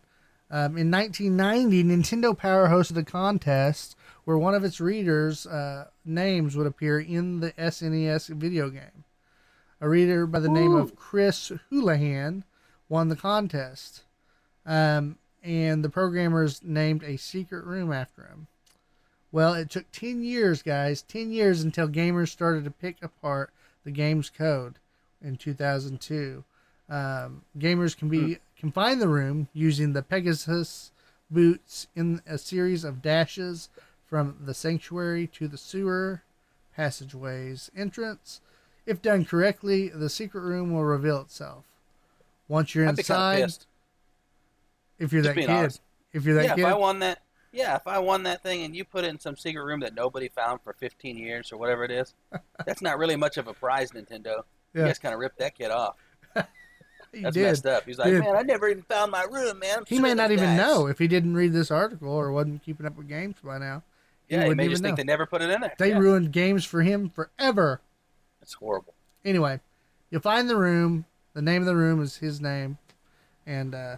[0.51, 6.57] Um, in 1990, Nintendo Power hosted a contest where one of its readers' uh, names
[6.57, 9.05] would appear in the SNES video game.
[9.81, 12.45] A reader by the name of Chris Houlihan
[12.89, 14.05] won the contest,
[14.65, 18.47] um, and the programmers named a secret room after him.
[19.31, 23.53] Well, it took 10 years, guys, 10 years until gamers started to pick apart
[23.85, 24.79] the game's code
[25.23, 26.45] in 2002.
[26.89, 30.91] Um, gamers can be can find the room using the Pegasus
[31.31, 33.69] boots in a series of dashes
[34.07, 36.23] from the sanctuary to the sewer
[36.75, 38.41] passageways entrance.
[38.87, 41.65] If done correctly, the secret room will reveal itself.
[42.49, 43.53] Once you're I'd inside,
[44.99, 45.81] if you're Just that kid, honest.
[46.13, 48.63] if you're that Yeah, kid, if I won that, yeah, if I won that thing
[48.65, 51.59] and you put it in some secret room that nobody found for 15 years or
[51.59, 52.15] whatever it is,
[52.65, 54.43] that's not really much of a prize, Nintendo.
[54.79, 54.87] You Yeah.
[54.87, 55.97] guys kind of ripped that kid off.
[57.13, 57.43] He That's did.
[57.43, 57.85] messed up.
[57.85, 58.21] He's like, Did.
[58.21, 59.79] man, I never even found my room, man.
[59.79, 62.63] I'm He may not even guys." know if he didn't read this article or wasn't
[62.63, 63.83] keeping up with games by now.
[64.29, 64.89] He Yeah, he may even just know.
[64.89, 65.75] think they never put it in there.
[65.79, 65.99] They yeah.
[65.99, 67.81] ruined games for him forever.
[68.43, 68.95] It's horrible.
[69.25, 69.61] Anyway,
[70.11, 71.05] you'll find the room.
[71.35, 72.79] The name of the room is his name,
[73.47, 73.97] and uh,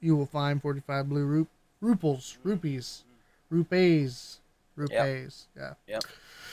[0.00, 1.48] you will find forty-five blue rup-
[1.82, 3.04] ruples, rupees,
[3.50, 4.40] rupees,
[4.76, 5.46] rupees.
[5.56, 5.74] Yeah.
[5.88, 6.04] Yep.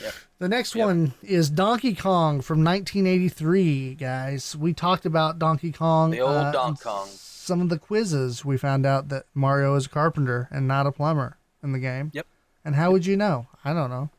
[0.03, 0.13] Yep.
[0.39, 0.85] The next Yep.
[0.85, 4.55] one is Donkey Kong from 1983, guys.
[4.55, 6.11] We talked about Donkey Kong.
[6.11, 7.07] The old uh, Donkey Kong.
[7.09, 10.91] Some of the quizzes we found out that Mario is a carpenter and not a
[10.91, 12.11] plumber in the game.
[12.13, 12.27] Yep.
[12.65, 13.47] And how would you know?
[13.65, 14.09] I don't know.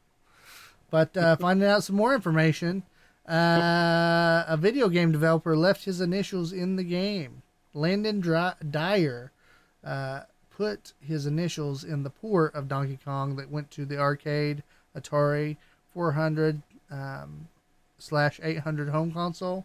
[0.91, 2.83] But uh, finding out some more information,
[3.29, 7.43] uh, a video game developer left his initials in the game.
[7.73, 9.33] Landon Dry- Dyer
[9.83, 10.21] uh,
[10.57, 14.63] put his initials in the port of Donkey Kong that went to the arcade
[14.97, 15.57] Atari
[15.95, 16.61] 400
[16.91, 17.49] um,
[17.99, 19.65] slash 800 home console.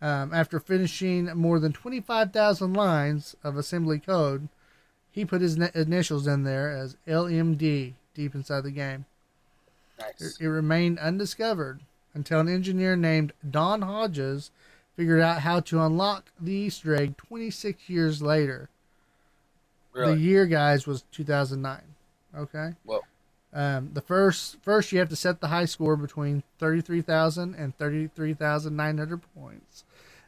[0.00, 4.48] Um, after finishing more than 25,000 lines of assembly code,
[5.10, 9.06] he put his initials in there as LMD deep inside the game.
[9.98, 10.38] It, Nice.
[10.40, 11.80] it remained undiscovered
[12.14, 14.52] until an engineer named Don Hodges
[14.96, 18.68] figured out how to unlock the Easter egg 26 years later.
[19.92, 20.14] Really?
[20.14, 21.80] The year, guys, was 2009.
[22.36, 22.74] Okay.
[22.84, 23.00] Whoa.
[23.52, 29.22] Um, the first first you have to set the high score between 33,000 and 33,900
[29.34, 29.84] points.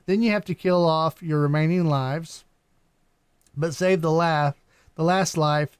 [0.07, 2.45] Then you have to kill off your remaining lives,
[3.57, 4.57] but save the last
[4.95, 5.79] the last life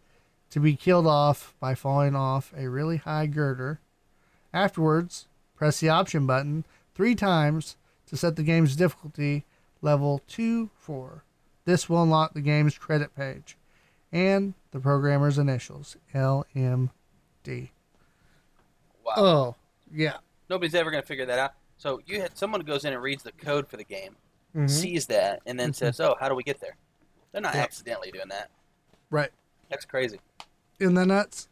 [0.51, 3.81] to be killed off by falling off a really high girder.
[4.53, 5.27] Afterwards,
[5.57, 6.65] press the option button
[6.95, 7.77] three times
[8.07, 9.45] to set the game's difficulty
[9.81, 11.25] level 2 4.
[11.65, 13.57] This will unlock the game's credit page
[14.13, 15.97] and the programmer's initials
[17.45, 17.69] LMD.
[19.05, 19.13] Wow.
[19.17, 19.55] Oh,
[19.93, 20.17] yeah.
[20.49, 21.53] Nobody's ever going to figure that out.
[21.79, 24.17] So you had someone goes in and reads the code for the game,
[24.55, 24.69] Mhm.
[24.69, 26.77] sees that, and then says, "Oh, how do we get there?"
[27.33, 27.63] They're not Yep.
[27.65, 28.51] accidentally doing that.
[29.09, 29.31] Right.
[29.71, 30.21] That's crazy.
[30.79, 31.49] In the nuts?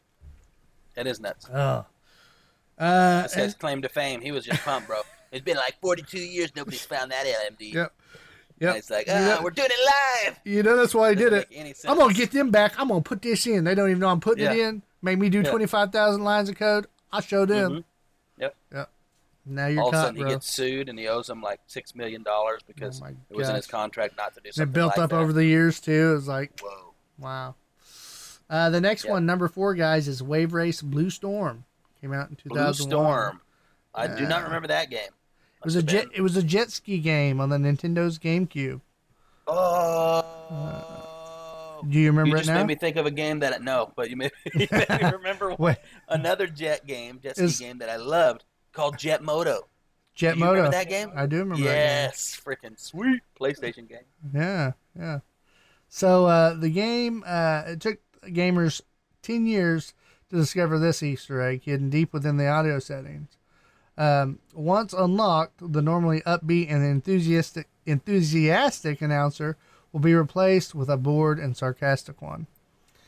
[0.94, 1.47] That is nuts.
[1.48, 1.86] Oh.
[2.77, 4.20] Uh, That's his claim to fame.
[4.20, 5.01] He was just pumped, bro.
[5.31, 7.70] It's been like 42 years nobody's found that LMD.
[7.74, 7.93] Yep.
[8.60, 8.77] And Yep.
[8.77, 10.40] it's like, ah, we're doing it live.
[10.43, 11.51] You know that's why I did it.
[11.51, 11.85] make any sense.
[11.85, 12.78] I'm gonna get them back.
[12.81, 13.65] I'm gonna put this in.
[13.65, 14.82] They don't even know I'm putting it in.
[15.03, 15.51] Make me do Yeah.
[15.51, 16.87] 25,000 lines of code.
[17.12, 17.70] I showed him.
[17.73, 17.85] Mhm.
[18.41, 18.57] Yep.
[18.73, 18.91] Yep.
[19.47, 20.31] Now you're All of a sudden, he bro.
[20.33, 23.55] gets sued and he owes them like six million dollars because Oh it was in
[23.55, 25.16] his contract not to do It built like up that.
[25.16, 26.15] over the years too.
[26.19, 26.93] It's like Whoa.
[27.19, 27.55] wow.
[28.51, 29.12] Uh, the next Yeah.
[29.12, 31.65] one, number four, guys, is Wave Race Blue Storm.
[32.01, 32.65] Came out in 2001.
[32.75, 33.41] Blue Storm.
[33.95, 35.01] I do not remember that game.
[35.61, 36.07] It was a jet.
[36.15, 38.81] It was a jet ski game on the Nintendo's GameCube.
[39.47, 41.05] Oh.
[41.83, 42.59] Do you remember you it just now?
[42.59, 45.55] made me think of a game that no, but you made, you made me remember
[46.09, 49.69] another jet game, jet ski Is- game that I loved called Jet Moto.
[50.15, 50.57] Jet Do you Moto.
[50.57, 51.13] remember that game?
[51.15, 51.71] I do remember that.
[51.71, 54.01] yes, freaking sweet PlayStation game.
[54.33, 54.33] game.
[54.35, 55.19] Yeah, yeah.
[55.89, 58.81] So uh, the game uh, it took gamers
[59.23, 59.95] ten years
[60.31, 63.29] to discover this Easter egg hidden deep within the audio settings.
[63.97, 69.57] Um, once unlocked, the normally upbeat and enthusiastic enthusiastic announcer
[69.93, 72.47] will be replaced with a bored and sarcastic one.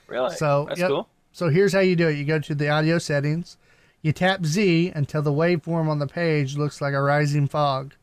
[0.07, 0.35] Really?
[0.36, 0.89] So, that's yep.
[0.89, 1.09] cool.
[1.32, 2.16] So here's how you do it.
[2.16, 3.57] You go to the audio settings,
[4.02, 7.94] you tap Z until the waveform on the page looks like a rising fog.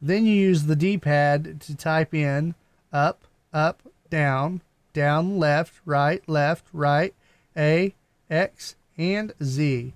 [0.00, 2.54] Then you use the D-pad to type in
[2.92, 4.62] up, up, down,
[4.92, 7.14] down, left, right, left, right,
[7.56, 7.94] A,
[8.28, 9.94] X, and Z.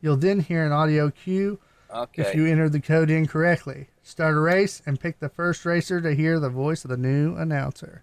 [0.00, 1.58] You'll then hear an audio cue
[1.92, 2.22] Okay.
[2.22, 3.88] if you enter the code incorrectly.
[4.10, 7.36] Start a race and pick the first racer to hear the voice of the new
[7.36, 8.02] announcer.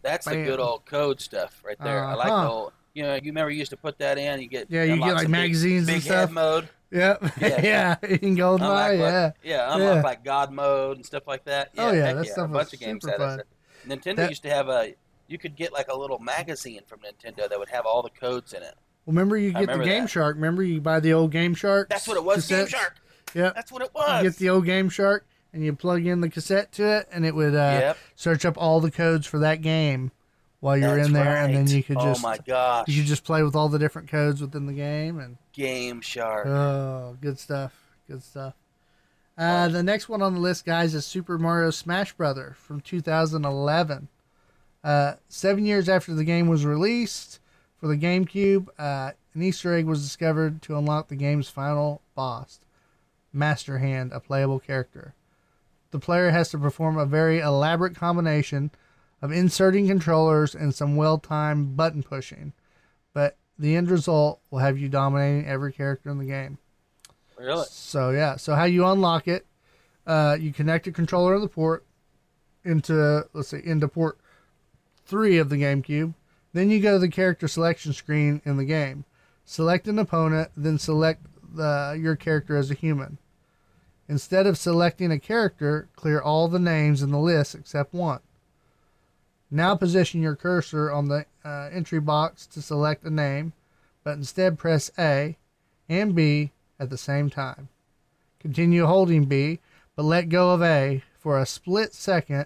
[0.00, 2.02] That's the good old code stuff right there.
[2.02, 2.50] I like the Uh-huh.
[2.52, 2.72] old.
[2.94, 4.40] You know, you remember you used to put that in.
[4.40, 6.28] You get Yeah, you get, like, some big- magazines and big stuff.
[6.28, 6.68] head mode.
[6.90, 7.22] Yep.
[7.40, 7.60] Yeah.
[7.62, 7.96] Yeah.
[8.02, 9.22] in GoldenEye, Unlock yeah.
[9.24, 10.02] like, yeah, unlock Yeah.
[10.02, 11.70] like God mode and stuff like that.
[11.76, 12.32] Oh, yeah, that yeah.
[12.32, 13.42] stuff a was bunch of games had.
[13.86, 14.94] Nintendo That- used to have a.
[15.28, 18.54] You could get like a little magazine from Nintendo that would have all the codes
[18.54, 18.74] in it.
[19.04, 20.10] Well, remember you I get the Game that.
[20.10, 20.36] Shark.
[20.36, 21.90] Remember you buy the old Game Shark.
[21.90, 22.46] That's what it was.
[22.48, 22.66] Game?
[22.66, 22.96] Shark.
[23.34, 23.54] Yep.
[23.54, 24.22] That's what it You was.
[24.22, 27.34] get the old Game Shark and you plug in the cassette to it, and it
[27.34, 27.98] would uh, Yep.
[28.16, 30.10] search up all the codes for that game
[30.60, 32.88] while you're That's in there, and then you could just Oh my gosh.
[32.88, 36.46] you could just play with all the different codes within the game, and Game Shark.
[36.46, 37.74] oh, good stuff,
[38.08, 38.54] good stuff.
[39.36, 44.08] Uh, the next one on the list, guys, is Super Mario Smash Brother from 2011.
[44.84, 47.40] Uh, seven years after the game was released
[47.78, 52.60] for the GameCube, uh, an Easter egg was discovered to unlock the game's final boss,
[53.32, 55.14] Master Hand, a playable character.
[55.92, 58.70] The player has to perform a very elaborate combination
[59.20, 62.52] of inserting controllers and some well timed button pushing,
[63.14, 66.58] but the end result will have you dominating every character in the game.
[67.38, 67.66] really?
[67.68, 69.46] So yeah, so how you unlock it?
[70.06, 71.84] Uh, you connect a controller in the port
[72.64, 74.18] into let's see, into port
[75.04, 76.14] three of the GameCube.
[76.52, 79.04] Then you go to the character selection screen in the game.
[79.44, 83.18] Select an opponent, then select the, your character as a human.
[84.12, 88.20] Instead of selecting a character, clear all the names in the list except one.
[89.50, 93.54] Now position your cursor on the uh, entry box to select a name,
[94.04, 95.38] but instead press A
[95.88, 97.70] and B at the same time.
[98.38, 99.60] Continue holding B,
[99.96, 102.44] but let go of A for a split second,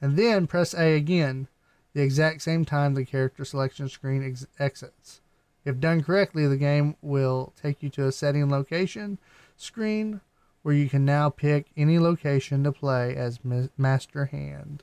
[0.00, 1.48] and then press A again,
[1.92, 5.20] the exact same time the character selection screen ex- exits.
[5.66, 9.18] If done correctly, the game will take you to a setting location
[9.58, 10.22] screen
[10.64, 14.82] where you can now pick any location to play as ma- Master Hand.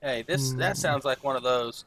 [0.00, 0.58] Hey, this Hmm.
[0.58, 1.84] that sounds like one of those.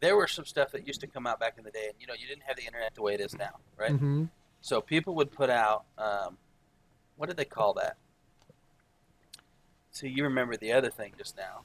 [0.00, 2.06] There were some stuff that used to come out back in the day, and you
[2.06, 3.92] know, you didn't have the internet the way it is now, right?
[3.92, 4.26] Mm-hmm.
[4.60, 6.36] So people would put out, um,
[7.16, 7.96] what did they call that?
[9.90, 11.62] See, you remember the other thing just now,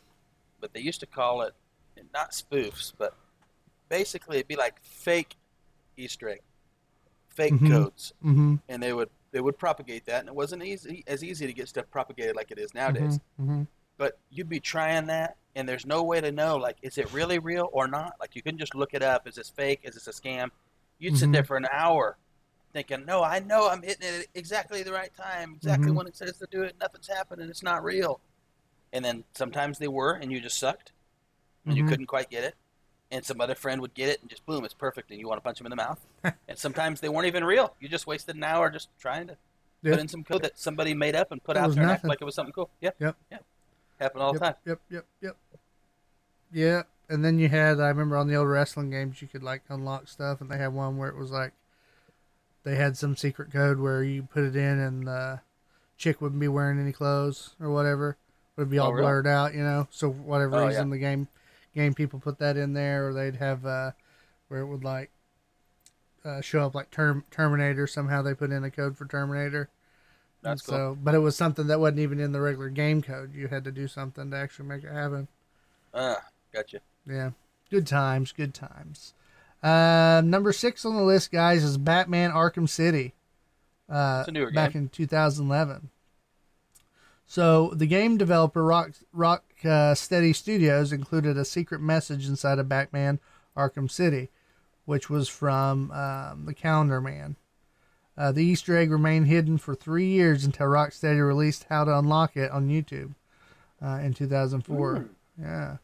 [0.61, 1.53] but they used to call it
[2.13, 3.15] not spoofs, but
[3.89, 5.35] basically it'd be like fake
[5.97, 6.41] Easter egg,
[7.27, 7.69] fake Mhm.
[7.69, 8.55] codes, Mm-hmm.
[8.69, 11.67] and they would they would propagate that, and it wasn't easy as easy to get
[11.67, 13.19] stuff propagated like it is nowadays.
[13.41, 13.63] Mm-hmm.
[13.97, 17.39] But you'd be trying that, and there's no way to know like is it really
[17.39, 18.13] real or not.
[18.19, 19.27] Like you couldn't just look it up.
[19.27, 19.81] Is this fake?
[19.83, 20.49] Is this a scam?
[20.99, 21.33] You'd sit Mhm.
[21.33, 22.15] there for an hour
[22.71, 25.95] thinking, no, I know I'm hitting it exactly the right time, exactly Mhm.
[25.95, 26.75] when it says to do it.
[26.79, 27.49] Nothing's happening.
[27.49, 28.19] It's not real.
[28.91, 30.91] And then sometimes they were, and you just sucked,
[31.65, 32.55] and you couldn't quite get it.
[33.13, 35.37] And some other friend would get it, and just boom, it's perfect, and you want
[35.37, 35.99] to punch them in the mouth.
[36.23, 37.75] and sometimes they weren't even real.
[37.79, 39.37] You just wasted an hour just trying to
[39.83, 39.93] Yep.
[39.93, 42.05] put in some code that somebody made up and put It out there and act
[42.05, 42.69] like it was something cool.
[42.81, 42.91] Yeah.
[42.99, 43.17] Yep.
[43.31, 43.37] Yeah.
[43.99, 44.55] Happened all yep, the time.
[44.65, 45.37] Yep, yep, yep.
[46.51, 49.61] Yeah, and then you had I remember on the old wrestling games you could like
[49.69, 51.51] unlock stuff, and they had one where it was like
[52.63, 55.41] they had some secret code where you put it in and the
[55.97, 58.17] chick wouldn't be wearing any clothes or whatever.
[58.57, 59.03] It would be Oh, all really?
[59.03, 59.87] blurred out, you know.
[59.91, 61.27] So whatever Oh, reason the game
[61.73, 63.91] game people put that in there, or they'd have uh,
[64.47, 65.11] where it would like
[66.25, 67.87] uh, show up like term Terminator.
[67.87, 69.69] Somehow they put in a code for Terminator.
[70.41, 73.33] That's And So, but it was something that wasn't even in the regular game code.
[73.33, 75.27] You had to do something to actually make it happen.
[75.93, 76.23] Ah,
[76.53, 76.79] gotcha.
[77.05, 77.31] Yeah,
[77.69, 79.13] good times, good times.
[79.61, 83.13] Uh, number six on the list, guys, is Batman: Arkham City.
[83.89, 84.83] Uh, It's a newer back game.
[84.83, 85.89] in 2011.
[87.33, 92.69] So the game developer Rock Rock uh, Steady Studios included a secret message inside of
[92.69, 93.19] Batman:
[93.57, 94.29] Arkham City,
[94.85, 97.35] which was from um, the Calendar Man.
[98.15, 102.37] Uh, the Easter egg remained hidden for three years until Rocksteady released how to unlock
[102.37, 103.15] it on YouTube
[103.83, 104.95] uh, in 2004.
[104.97, 105.41] Hmm.
[105.41, 105.77] Yeah.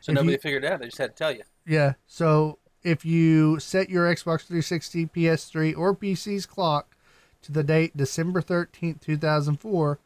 [0.00, 0.80] So If nobody you- figured it out.
[0.80, 1.44] They just had to tell you.
[1.64, 1.92] Yeah.
[2.08, 6.96] So if you set your Xbox 360, PS3, or PC's clock
[7.42, 10.00] to the date December 13th, 2004,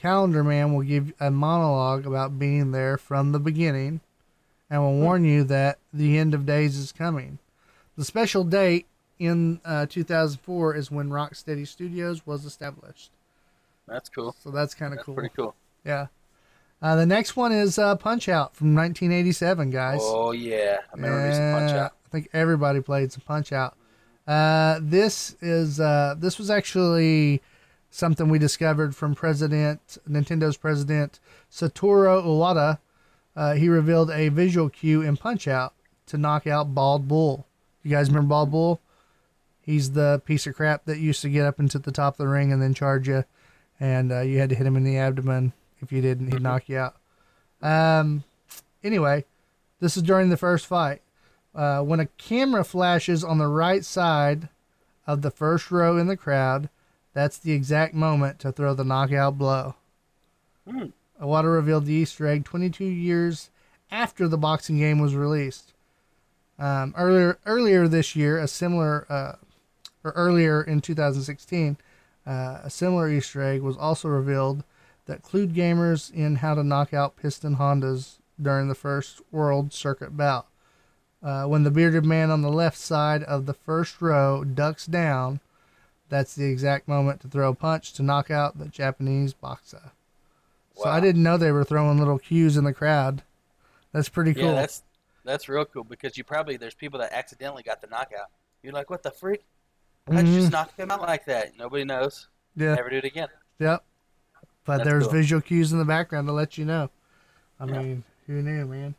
[0.00, 4.00] Calendar Man will give a monologue about being there from the beginning
[4.70, 7.38] and will warn you that the end of days is coming.
[7.98, 8.86] The special date
[9.18, 13.10] in uh, 2004 is when Rocksteady Studios was established.
[13.86, 14.34] That's cool.
[14.42, 15.14] So that's kind of cool.
[15.14, 15.54] pretty cool.
[15.84, 16.06] Yeah.
[16.80, 20.00] Uh, the next one is uh, Punch Out from 1987, guys.
[20.02, 21.92] Oh yeah, I remember me some punch out.
[22.06, 23.76] I think everybody played some Punch Out.
[24.26, 27.42] Uh, this is uh, this was actually
[27.90, 31.18] something we discovered from President Nintendo's president
[31.50, 32.78] Satoru Iwata.
[33.36, 35.74] Uh, he revealed a visual cue in Punch Out
[36.06, 37.46] to knock out Bald Bull.
[37.82, 38.80] You guys remember Bald Bull?
[39.60, 42.28] He's the piece of crap that used to get up into the top of the
[42.28, 43.24] ring and then charge you,
[43.78, 45.52] and uh, you had to hit him in the abdomen.
[45.80, 46.96] If you didn't, he'd knock you out.
[47.62, 48.24] Um,
[48.82, 49.24] anyway,
[49.80, 51.02] this is during the first fight.
[51.54, 54.48] Uh, when a camera flashes on the right side
[55.06, 56.68] of the first row in the crowd,
[57.12, 59.74] that's the exact moment to throw the knockout blow.
[60.68, 60.86] Hmm.
[61.20, 63.50] Iwata revealed the Easter egg 22 years
[63.90, 65.72] after the boxing game was released.
[66.58, 69.36] Um, earlier, earlier this year, a similar, uh,
[70.04, 71.76] or earlier in 2016,
[72.26, 74.62] uh, a similar Easter egg was also revealed
[75.06, 80.16] that clued gamers in how to knock out piston Hondas during the first World Circuit
[80.16, 80.46] bout.
[81.22, 85.40] Uh, when the bearded man on the left side of the first row ducks down,
[86.10, 89.92] that's the exact moment to throw a punch to knock out the Japanese boxer.
[90.76, 93.22] So I didn't know they were throwing little cues in the crowd.
[93.92, 94.44] That's pretty cool.
[94.44, 94.82] Yeah, that's
[95.24, 98.28] that's real cool because you probably there's people that accidentally got the knockout.
[98.62, 99.44] You're like, what the freak?
[100.10, 100.40] How'd you Mhm.
[100.40, 101.56] just knock him out like that?
[101.58, 102.28] Nobody knows.
[102.56, 102.74] yeah.
[102.74, 103.28] Never do it again.
[103.58, 103.84] Yep.
[104.64, 105.12] But That's there's cool.
[105.12, 106.90] visual cues in the background to let you know.
[107.58, 107.72] I Yeah.
[107.82, 108.94] mean, who knew, man?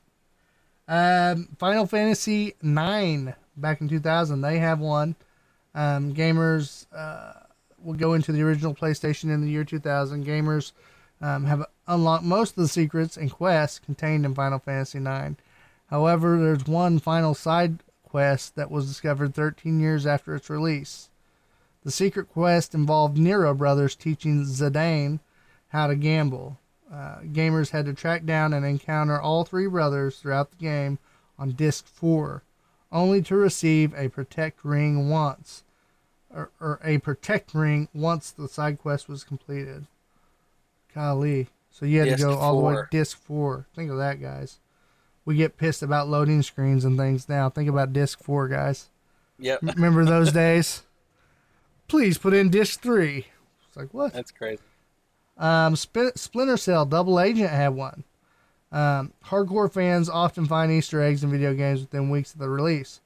[0.87, 5.15] Um, Final Fantasy Nine back in 2000, they have one.
[5.73, 7.33] Um, gamers uh,
[7.81, 10.25] will go into the original PlayStation in the year 2000.
[10.25, 10.71] Gamers
[11.21, 15.37] um, have unlocked most of the secrets and quests contained in Final Fantasy Nine.
[15.89, 21.09] However, there's one final side quest that was discovered 13 years after its release.
[21.83, 25.19] The secret quest involved Nero brothers teaching Zidane
[25.69, 26.59] how to gamble.
[26.91, 30.99] Uh, gamers had to track down and encounter all three brothers throughout the game
[31.39, 32.43] on disc 4,
[32.91, 35.63] only to receive a protect ring once,
[36.33, 39.85] or, or a protect ring once the side quest was completed.
[40.93, 41.47] Golly.
[41.69, 43.65] So you had Disc to go all the way to disc 4.
[43.73, 44.59] Think of that, guys.
[45.23, 47.49] We get pissed about loading screens and things now.
[47.49, 48.89] Think about disc 4, guys.
[49.39, 49.59] Yep.
[49.61, 50.83] Remember those days?
[51.87, 53.27] Please put in disc three.
[53.67, 54.13] It's like what?
[54.13, 54.61] That's crazy.
[55.37, 58.03] Um, Sp- Splinter Cell Double Agent had one.
[58.71, 63.01] Um, hardcore fans often find Easter eggs in video games within weeks of the release.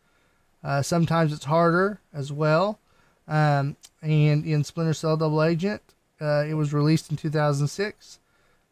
[0.64, 2.80] Uh, sometimes it's harder as well.
[3.28, 5.82] Um, and in Splinter Cell Double Agent,
[6.22, 8.20] uh, it was released in 2006.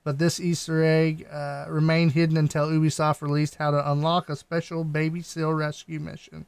[0.03, 4.83] But this Easter egg uh, remained hidden until Ubisoft released how to unlock a special
[4.83, 6.45] Baby Seal rescue mission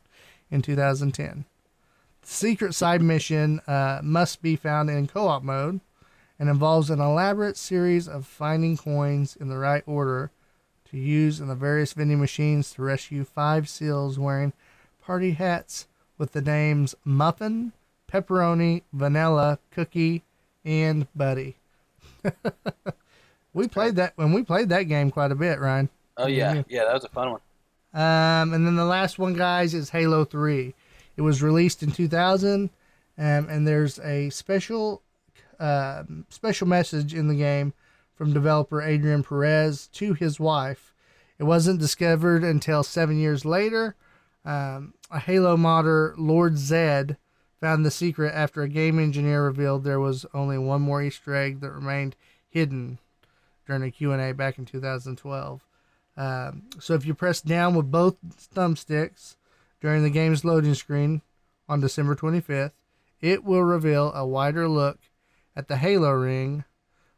[0.51, 1.45] in 2010.
[2.21, 5.79] The secret side mission uh, must be found in co op mode
[6.37, 10.31] and involves an elaborate series of finding coins in the right order
[10.95, 14.53] to use in the various vending machines to rescue five seals wearing
[15.05, 17.73] party hats with the names Muffin,
[18.11, 20.23] Pepperoni, Vanilla, Cookie,
[20.63, 21.57] and Buddy.
[23.53, 25.89] we played that when we played that game quite a bit, Ryan.
[26.15, 26.63] Oh yeah, Yeah.
[26.69, 27.41] yeah, that was a fun one.
[27.93, 30.73] Um, and then the last one, guys, is Halo 3.
[31.17, 32.69] It was released in 2000,
[33.17, 35.01] um, and there's a special
[35.59, 37.73] um special message in the game
[38.15, 40.93] from developer Adrian Perez to his wife.
[41.37, 43.95] It wasn't discovered until seven years later.
[44.45, 47.17] Um, a Halo modder, Lord Zedd,
[47.59, 51.59] found the secret after a game engineer revealed there was only one more Easter egg
[51.61, 52.15] that remained
[52.47, 52.99] hidden
[53.65, 55.61] during a Q&A back in 2012.
[56.17, 58.15] Um, so if you press down with both
[58.53, 59.35] thumbsticks
[59.81, 61.21] during the game's loading screen
[61.67, 62.71] on December 25th,
[63.19, 64.99] it will reveal a wider look
[65.55, 66.63] at the Halo ring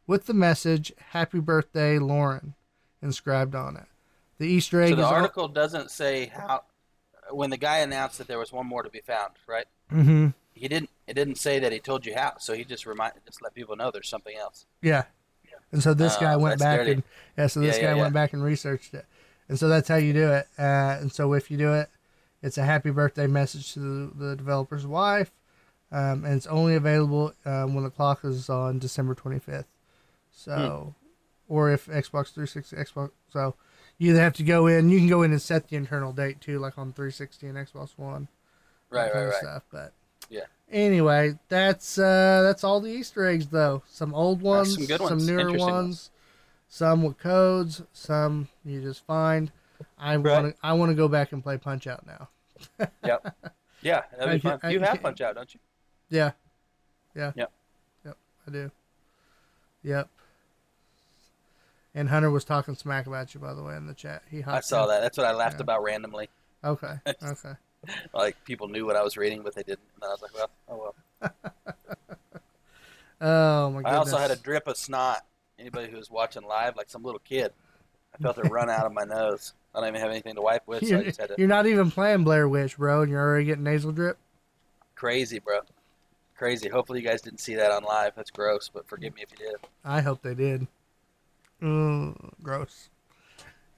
[0.08, 2.54] with the message "Happy Birthday, Lauren"
[3.00, 3.86] inscribed on it.
[4.38, 6.64] The Easter egg So the article doesn't say how.
[7.30, 9.66] When the guy announced that there was one more to be found, right?
[9.92, 10.28] Mm-hmm.
[10.54, 10.88] He didn't.
[11.06, 12.38] It didn't say that he told you how.
[12.38, 14.64] So he just remind, just let people know there's something else.
[14.80, 15.04] Yeah.
[15.44, 15.56] yeah.
[15.70, 16.92] And so this Oh, guy went back dirty.
[16.92, 17.02] and
[17.36, 19.04] yeah, so this Yeah, guy yeah, went back and researched it,
[19.48, 20.48] and so that's how you do it.
[20.58, 21.90] Uh, and so if you do it,
[22.42, 25.30] it's a happy birthday message to the, the developer's wife,
[25.92, 29.68] um, and it's only available um, when the clock is on December twenty fifth.
[30.38, 31.52] So, Hmm.
[31.52, 33.56] or if Xbox three sixty Xbox, so
[33.98, 34.88] you either have to go in.
[34.88, 37.58] You can go in and set the internal date too, like on three sixty and
[37.58, 38.28] Xbox One
[38.90, 39.34] Right, right, right.
[39.34, 39.92] Stuff, but
[40.30, 40.44] Yeah.
[40.70, 43.82] Anyway, that's uh, that's all the Easter eggs though.
[43.88, 46.10] Some old ones, some ones, newer ones, ones.
[46.68, 49.50] some with codes, some you just find.
[49.98, 50.42] I Right.
[50.42, 52.28] want to I want to go back and play Punch Out now.
[53.04, 53.36] Yep.
[53.82, 54.60] Yeah, that'd be fun.
[54.62, 55.60] I You have Punch Out, don't you?
[56.10, 56.32] Yeah,
[57.16, 57.52] yeah, Yep.
[58.04, 58.16] yep.
[58.46, 58.70] I do.
[59.82, 60.08] Yep.
[61.94, 64.22] And Hunter was talking smack about you, by the way, in the chat.
[64.30, 65.00] He I saw that.
[65.00, 65.62] That's what I laughed Yeah.
[65.62, 66.28] about randomly.
[66.62, 67.52] Okay, okay.
[68.12, 69.80] Like people knew what I was reading, but they didn't.
[69.96, 71.32] And I was like, well, oh well.
[73.20, 73.92] Oh my goodness.
[73.92, 75.24] I also had a drip of snot.
[75.58, 77.52] Anybody who was watching live, like some little kid,
[78.14, 79.54] I felt it run out of my nose.
[79.74, 81.34] I don't even have anything to wipe with, so You're, just had to.
[81.36, 84.18] you're not even playing Blair Witch, bro, and you're already getting nasal drip.
[84.94, 85.60] Crazy, bro.
[86.36, 86.68] Crazy.
[86.68, 88.12] Hopefully, you guys didn't see that on live.
[88.14, 89.56] That's gross, but forgive me if you did.
[89.84, 90.68] I hope they did.
[91.62, 92.90] Mm, gross.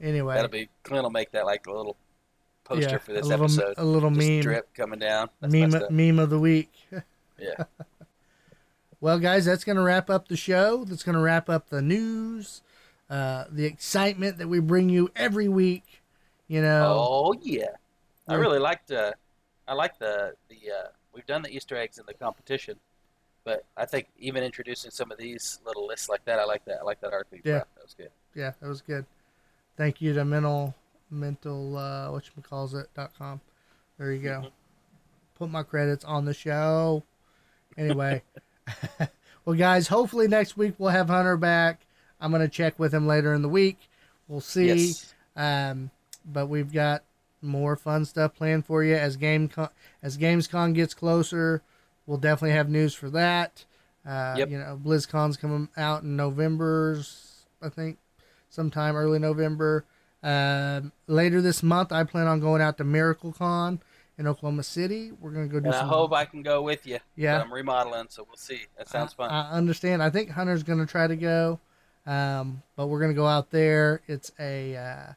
[0.00, 1.96] Anyway, That'll be Clint will make that like a little
[2.64, 3.74] poster yeah, for this a little, episode.
[3.76, 5.28] A little Just meme, drip coming down.
[5.40, 6.72] That's meme, meme of the week.
[7.42, 7.64] Yeah.
[9.00, 10.84] Well, guys, that's going to wrap up the show.
[10.84, 12.60] That's going to wrap up the news,
[13.08, 16.02] uh, the excitement that we bring you every week.
[16.48, 17.68] You know, Oh yeah.
[18.28, 18.92] I really liked.
[18.92, 19.12] Uh,
[19.66, 20.56] I like the the.
[20.70, 22.76] Uh, we've done the Easter eggs in the competition,
[23.44, 26.78] but I think even introducing some of these little lists like that, I like that.
[26.80, 27.58] I like that you Yeah.
[27.58, 28.10] that was good.
[28.34, 29.04] yeah, that was good.
[29.76, 30.74] Thank you to mental
[31.10, 33.40] mental uh, what calls it dot com.
[33.98, 34.40] There you go.
[34.42, 34.50] Mhm.
[35.36, 37.02] Put my credits on the show.
[37.78, 38.22] Anyway,
[39.44, 41.80] well, guys, hopefully next week we'll have Hunter back.
[42.20, 43.78] I'm gonna check with him later in the week.
[44.28, 44.66] We'll see.
[44.68, 45.14] Yes.
[45.36, 45.90] Um,
[46.24, 47.02] but we've got
[47.42, 49.70] more fun stuff planned for you as game con-
[50.02, 51.62] as Gamescom gets closer.
[52.10, 53.64] We'll definitely have news for that.
[54.04, 54.50] Uh, Yep.
[54.50, 57.00] You know, BlizzCon's coming out in November,
[57.62, 57.98] I think,
[58.48, 59.84] sometime early November.
[60.20, 63.78] Um, later this month, I plan on going out to MiracleCon
[64.18, 65.12] in Oklahoma City.
[65.20, 65.88] We're gonna go do And I some.
[65.88, 66.98] hope I can go with you.
[67.14, 67.40] Yeah.
[67.40, 68.62] I'm remodeling, so we'll see.
[68.76, 69.30] That sounds fun.
[69.30, 70.02] I, I understand.
[70.02, 71.60] I think Hunter's going to try to go,
[72.06, 74.02] um, but we're going to go out there.
[74.08, 75.12] It's a uh,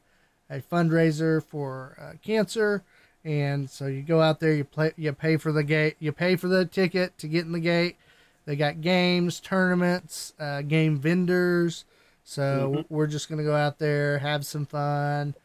[0.51, 2.83] a fundraiser for uh, cancer,
[3.25, 4.53] and so you go out there.
[4.53, 4.93] You play.
[4.97, 5.95] You pay for the gate.
[5.99, 7.97] You pay for the ticket to get in the gate.
[8.45, 11.85] They got games, tournaments, uh, game vendors.
[12.25, 12.85] So Mhm.
[12.89, 15.35] we're just going to go out there, have some fun,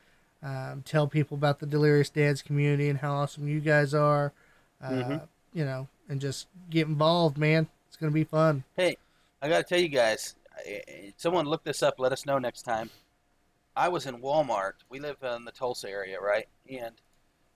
[0.43, 4.33] um, tell people about the Delirious Dads community and how awesome you guys are.
[4.81, 5.29] Uh, Mhm.
[5.53, 7.69] You know, and just get involved, man.
[7.89, 8.65] It's going to be fun.
[8.77, 8.97] Hey,
[9.43, 10.35] I got to tell you guys,
[11.17, 11.99] someone look this up.
[11.99, 12.91] Let us know next time.
[13.77, 14.75] I was in Walmart.
[14.89, 16.49] We live in the Tulsa area, right?
[16.69, 16.95] And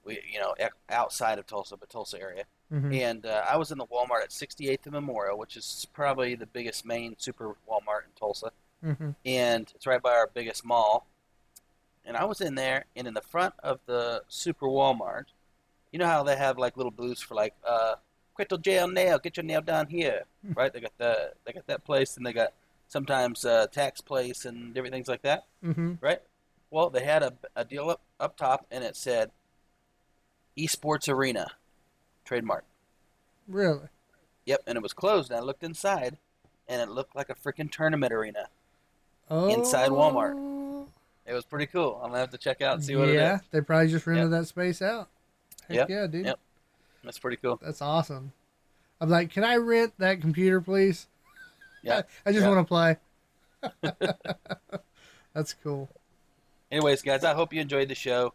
[0.04, 0.54] We, you know,
[0.88, 2.44] outside of Tulsa, but Tulsa area.
[2.72, 2.98] Mhm.
[3.00, 6.46] And uh, I was in the Walmart at 68th and Memorial, which is probably the
[6.46, 8.50] biggest main super Walmart in Tulsa,
[8.84, 9.14] Mhm.
[9.24, 11.06] and it's right by our biggest mall.
[12.04, 15.26] And I was in there, and in the front of the super Walmart,
[15.92, 17.94] you know how they have like little booths for like uh,
[18.34, 20.24] crystal gel nail, get your nail done here,
[20.54, 20.72] right?
[20.72, 22.52] They got the they got that place, and they got
[22.88, 25.98] sometimes uh, tax place and different things like that Mhm.
[26.02, 26.20] right?
[26.70, 29.30] Well, they had a, a deal up, up top, and it said
[30.56, 31.48] Esports Arena,
[32.24, 32.64] trademark.
[33.48, 33.88] Really?
[34.46, 35.30] Yep, and it was closed.
[35.30, 36.18] And I looked inside,
[36.68, 38.48] and it looked like a freaking tournament arena.
[39.30, 39.48] Oh.
[39.48, 40.86] Inside Walmart.
[41.26, 42.00] It was pretty cool.
[42.02, 43.20] I'm gonna have to check out and see what yeah, it is.
[43.20, 45.08] Yeah, they probably just rented that space out.
[45.68, 46.26] Heck Yep, yeah, dude.
[46.26, 46.38] yep.
[47.04, 47.58] That's pretty cool.
[47.62, 48.32] That's awesome.
[49.00, 51.06] I'm like, can I rent that computer, please?
[51.84, 52.02] Yeah.
[52.24, 52.48] I, I just yeah.
[52.48, 52.96] want to play.
[55.34, 55.88] That's cool.
[56.70, 58.34] Anyways, guys, I hope you enjoyed the show.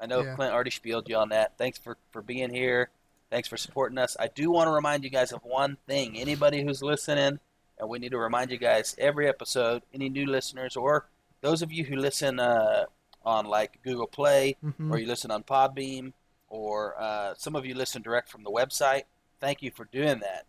[0.00, 0.34] I know Yeah.
[0.34, 1.56] Clint already spieled you on that.
[1.58, 2.90] Thanks for, for being here.
[3.30, 4.16] Thanks for supporting us.
[4.20, 6.18] I do want to remind you guys of one thing.
[6.18, 7.38] Anybody who's listening,
[7.78, 11.06] and we need to remind you guys every episode, any new listeners, or
[11.40, 12.84] those of you who listen uh,
[13.24, 14.90] on like Google Play, Mhm.
[14.92, 16.12] or you listen on Podbean,
[16.48, 19.02] or uh, some of you listen direct from the website.
[19.40, 20.46] Thank you for doing that.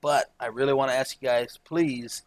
[0.00, 2.22] But I really want to ask you guys, please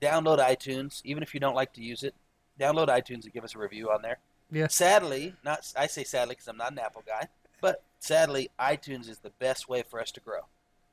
[0.00, 2.14] download iTunes, even if you don't like to use it.
[2.60, 4.18] Download iTunes and give us a review on there.
[4.52, 4.66] Yeah.
[4.68, 7.28] Sadly, not I say sadly because I'm not an Apple guy,
[7.62, 10.42] but sadly, iTunes is the best way for us to grow.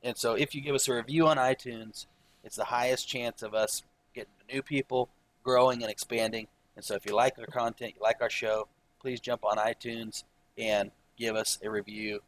[0.02, 2.06] And so, if you give us a review on iTunes,
[2.42, 3.82] it's the highest chance of us
[4.14, 5.10] getting new people,
[5.44, 6.48] growing and expanding.
[6.74, 8.66] And so, if you like our content, you like our show,
[8.98, 10.24] please jump on iTunes
[10.56, 12.20] and give us a review.